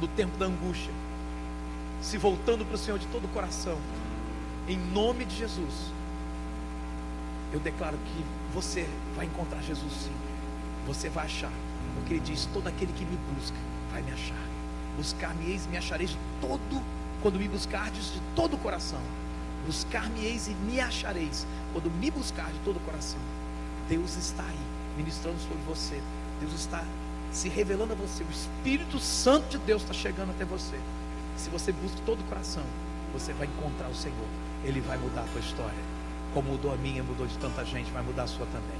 no 0.02 0.10
tempo 0.10 0.38
da 0.38 0.48
angústia, 0.48 0.92
se 2.02 2.18
voltando 2.18 2.66
para 2.66 2.76
o 2.76 2.78
Senhor 2.78 2.98
de 3.00 3.06
todo 3.08 3.26
o 3.26 3.30
coração, 3.30 3.78
em 4.68 4.78
nome 4.78 5.26
de 5.26 5.38
Jesus, 5.38 5.74
eu 7.54 7.60
declaro 7.60 7.98
que 7.98 8.26
você 8.54 8.88
vai 9.16 9.26
encontrar 9.26 9.62
Jesus 9.62 9.92
sim. 9.94 10.12
Você 10.88 11.10
vai 11.10 11.26
achar, 11.26 11.52
porque 11.96 12.14
Ele 12.14 12.22
diz: 12.22 12.48
todo 12.54 12.68
aquele 12.68 12.92
que 12.94 13.06
me 13.06 13.18
busca 13.36 13.58
vai 13.92 14.02
me 14.02 14.12
achar. 14.12 14.36
Buscar-me-eis 14.98 15.66
e 15.66 15.70
me 15.70 15.78
achareis 15.78 16.12
de 16.12 16.18
todo, 16.40 16.84
quando 17.22 17.38
me 17.38 17.48
buscardes 17.48 18.14
de 18.14 18.22
todo 18.36 18.56
o 18.56 18.58
coração. 18.58 19.00
Buscar-me-eis 19.66 20.48
e 20.48 20.52
me 20.52 20.80
achareis, 20.80 21.46
quando 21.72 21.92
me 21.92 22.10
buscar 22.10 22.52
de 22.52 22.60
todo 22.60 22.78
o 22.78 22.80
coração. 22.82 23.20
Deus 23.88 24.16
está 24.16 24.44
aí, 24.44 24.60
ministrando 24.98 25.40
sobre 25.40 25.62
você. 25.68 26.02
Deus 26.40 26.54
está 26.54 26.84
se 27.32 27.48
revelando 27.48 27.94
a 27.94 27.96
você. 27.96 28.24
O 28.24 28.32
Espírito 28.32 29.00
Santo 29.00 29.50
de 29.50 29.58
Deus 29.60 29.84
está 29.84 29.94
chegando 29.94 30.32
até 30.32 30.46
você. 30.46 30.80
Se 31.42 31.50
você 31.50 31.72
busca 31.72 31.98
todo 32.06 32.20
o 32.20 32.24
coração, 32.26 32.62
você 33.12 33.34
vai 33.34 33.48
encontrar 33.48 33.88
o 33.88 33.96
Senhor. 33.96 34.28
Ele 34.64 34.80
vai 34.80 34.96
mudar 34.96 35.22
a 35.22 35.26
tua 35.26 35.40
história. 35.40 35.84
Como 36.36 36.52
mudou 36.52 36.72
a 36.72 36.78
minha, 36.78 37.02
mudou 37.02 37.26
de 37.26 37.36
tanta 37.40 37.66
gente, 37.66 37.90
vai 37.90 38.04
mudar 38.04 38.24
a 38.24 38.28
sua 38.28 38.46
também. 38.46 38.78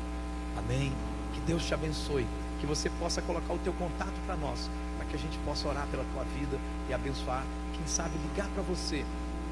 Amém? 0.56 0.94
Que 1.34 1.40
Deus 1.42 1.66
te 1.66 1.74
abençoe. 1.74 2.28
Que 2.60 2.68
você 2.68 2.88
possa 2.92 3.20
colocar 3.20 3.52
o 3.52 3.58
teu 3.58 3.74
contato 3.74 4.14
para 4.28 4.36
nós, 4.36 4.70
para 4.96 5.08
que 5.08 5.16
a 5.16 5.18
gente 5.18 5.40
possa 5.40 5.68
orar 5.68 5.88
pela 5.88 6.06
tua 6.14 6.24
vida 6.38 6.56
e 6.88 6.94
abençoar. 6.94 7.44
Quem 7.74 7.88
sabe 7.88 8.12
ligar 8.30 8.48
para 8.50 8.62
você 8.62 9.04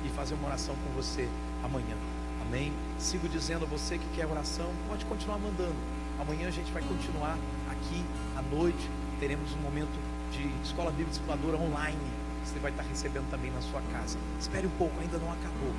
e 0.06 0.10
fazer 0.10 0.36
uma 0.36 0.46
oração 0.46 0.76
com 0.76 0.94
você 0.94 1.28
amanhã. 1.64 1.98
Amém? 2.44 2.72
Sigo 3.00 3.28
dizendo 3.28 3.66
a 3.66 3.68
você 3.68 3.98
que 3.98 4.08
quer 4.16 4.28
oração, 4.28 4.70
pode 4.88 5.04
continuar 5.06 5.40
mandando. 5.40 5.74
Amanhã 6.22 6.48
a 6.48 6.52
gente 6.52 6.72
vai 6.72 6.84
continuar 6.84 7.40
aqui 7.72 8.06
à 8.38 8.56
noite. 8.56 8.88
Teremos 9.20 9.52
um 9.54 9.62
momento 9.62 9.98
de 10.32 10.48
escola 10.64 10.92
bíblica 10.92 11.10
discipuladora 11.10 11.58
online 11.58 12.19
você 12.46 12.60
vai 12.60 12.72
estar 12.72 12.84
recebendo 12.84 13.30
também 13.30 13.52
na 13.52 13.62
sua 13.62 13.82
casa. 13.92 14.18
Espere 14.40 14.68
um 14.68 14.72
pouco, 14.72 15.00
ainda 15.00 15.18
não 15.18 15.32
acabou. 15.32 15.74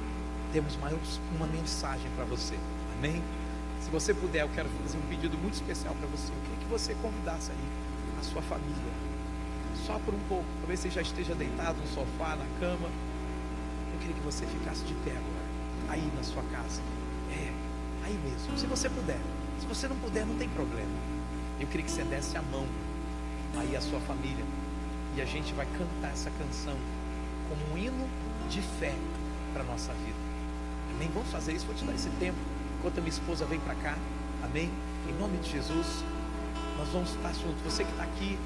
Temos 0.52 0.76
mais 0.76 1.20
uma 1.36 1.46
mensagem 1.46 2.10
para 2.16 2.24
você. 2.24 2.56
Amém? 2.98 3.22
Se 3.80 3.90
você 3.90 4.12
puder, 4.12 4.42
eu 4.42 4.48
quero 4.50 4.68
fazer 4.82 4.98
um 4.98 5.08
pedido 5.08 5.36
muito 5.38 5.54
especial 5.54 5.94
para 5.94 6.06
você. 6.08 6.32
Eu 6.32 6.40
queria 6.42 6.58
que 6.58 6.70
você 6.70 6.94
convidasse 7.00 7.50
aí 7.50 8.20
a 8.20 8.22
sua 8.22 8.42
família. 8.42 8.92
Só 9.86 9.98
por 9.98 10.14
um 10.14 10.20
pouco. 10.28 10.44
Talvez 10.60 10.80
você 10.80 10.90
já 10.90 11.00
esteja 11.00 11.34
deitado 11.34 11.78
no 11.80 11.86
sofá, 11.88 12.36
na 12.36 12.46
cama. 12.60 12.88
Eu 13.92 13.98
queria 14.00 14.14
que 14.14 14.20
você 14.20 14.44
ficasse 14.46 14.84
de 14.84 14.94
pé 14.94 15.12
agora. 15.12 15.48
Aí 15.88 16.12
na 16.14 16.22
sua 16.22 16.42
casa. 16.44 16.82
É, 17.32 17.52
aí 18.04 18.18
mesmo. 18.24 18.58
Se 18.58 18.66
você 18.66 18.88
puder. 18.88 19.20
Se 19.60 19.66
você 19.66 19.88
não 19.88 19.96
puder, 19.96 20.26
não 20.26 20.36
tem 20.36 20.48
problema. 20.48 20.98
Eu 21.58 21.66
queria 21.66 21.84
que 21.84 21.90
você 21.90 22.02
desse 22.04 22.36
a 22.36 22.42
mão 22.42 22.66
aí 23.56 23.74
à 23.76 23.80
sua 23.80 24.00
família. 24.00 24.44
E 25.20 25.22
a 25.22 25.26
gente 25.26 25.52
vai 25.52 25.66
cantar 25.76 26.12
essa 26.12 26.30
canção 26.30 26.74
como 27.50 27.74
um 27.74 27.76
hino 27.76 28.08
de 28.48 28.62
fé 28.62 28.94
para 29.52 29.60
a 29.62 29.66
nossa 29.66 29.92
vida. 29.92 30.16
Amém? 30.94 31.10
Vamos 31.12 31.30
fazer 31.30 31.52
isso, 31.52 31.66
vou 31.66 31.74
te 31.74 31.84
dar 31.84 31.92
esse 31.92 32.08
tempo. 32.18 32.38
Enquanto 32.78 32.96
a 32.96 33.00
minha 33.02 33.12
esposa 33.12 33.44
vem 33.44 33.60
para 33.60 33.74
cá. 33.74 33.98
Amém? 34.42 34.70
Em 35.06 35.12
nome 35.20 35.36
de 35.36 35.50
Jesus, 35.50 36.02
nós 36.78 36.88
vamos 36.88 37.10
estar 37.10 37.34
juntos. 37.34 37.60
Você 37.62 37.84
que 37.84 37.90
está 37.90 38.04
aqui, 38.04 38.38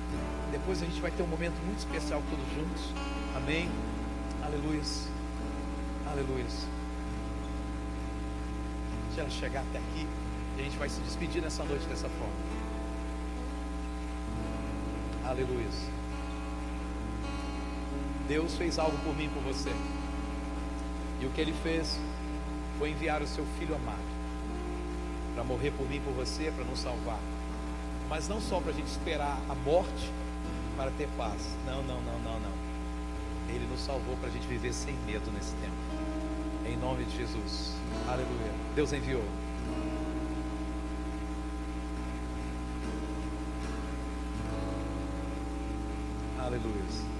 depois 0.50 0.82
a 0.82 0.86
gente 0.86 1.00
vai 1.00 1.12
ter 1.12 1.22
um 1.22 1.28
momento 1.28 1.54
muito 1.64 1.78
especial 1.78 2.20
todos 2.28 2.44
juntos. 2.56 2.90
Amém? 3.36 3.70
Aleluia. 4.42 4.82
Aleluia. 6.10 6.46
Deixa 9.06 9.20
ela 9.20 9.30
chegar 9.30 9.60
até 9.60 9.78
aqui. 9.78 10.08
E 10.56 10.60
a 10.60 10.64
gente 10.64 10.76
vai 10.76 10.88
se 10.88 11.00
despedir 11.02 11.40
nessa 11.40 11.62
noite 11.62 11.86
dessa 11.86 12.08
forma. 12.08 12.34
Aleluia. 15.24 16.03
Deus 18.28 18.56
fez 18.56 18.78
algo 18.78 18.96
por 18.98 19.14
mim 19.16 19.28
por 19.28 19.42
você. 19.42 19.70
E 21.20 21.26
o 21.26 21.30
que 21.30 21.40
ele 21.40 21.54
fez 21.62 21.98
foi 22.78 22.90
enviar 22.90 23.22
o 23.22 23.26
seu 23.26 23.44
filho 23.58 23.74
amado 23.74 24.14
para 25.34 25.42
morrer 25.44 25.72
por 25.72 25.88
mim 25.88 26.00
por 26.00 26.12
você, 26.12 26.52
para 26.54 26.64
nos 26.64 26.78
salvar. 26.78 27.18
Mas 28.08 28.28
não 28.28 28.40
só 28.40 28.60
para 28.60 28.70
a 28.70 28.74
gente 28.74 28.86
esperar 28.86 29.40
a 29.48 29.54
morte 29.54 30.10
para 30.76 30.90
ter 30.92 31.08
paz. 31.16 31.56
Não, 31.66 31.82
não, 31.82 32.00
não, 32.00 32.18
não, 32.20 32.40
não. 32.40 32.64
Ele 33.48 33.66
nos 33.66 33.80
salvou 33.80 34.16
para 34.16 34.28
a 34.28 34.32
gente 34.32 34.46
viver 34.46 34.72
sem 34.72 34.94
medo 35.06 35.30
nesse 35.32 35.54
tempo. 35.56 35.74
Em 36.66 36.76
nome 36.76 37.04
de 37.04 37.16
Jesus. 37.16 37.72
Aleluia. 38.08 38.52
Deus 38.74 38.92
enviou. 38.92 39.24
Aleluia. 46.38 47.13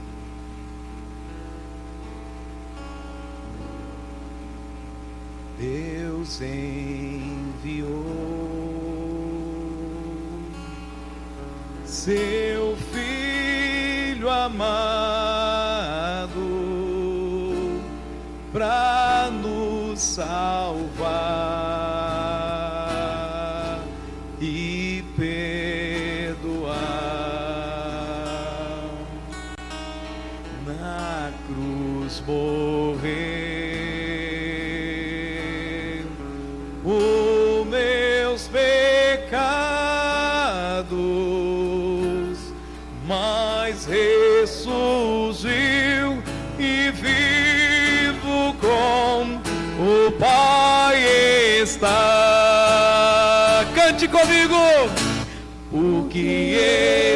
nos 6.25 6.41
enviou. 6.41 7.93
Seu 11.85 12.75
filho 12.93 14.31
amado 14.31 14.71
para 18.53 19.31
nos 19.31 20.01
salvar. 20.01 20.84
Está. 56.75 57.14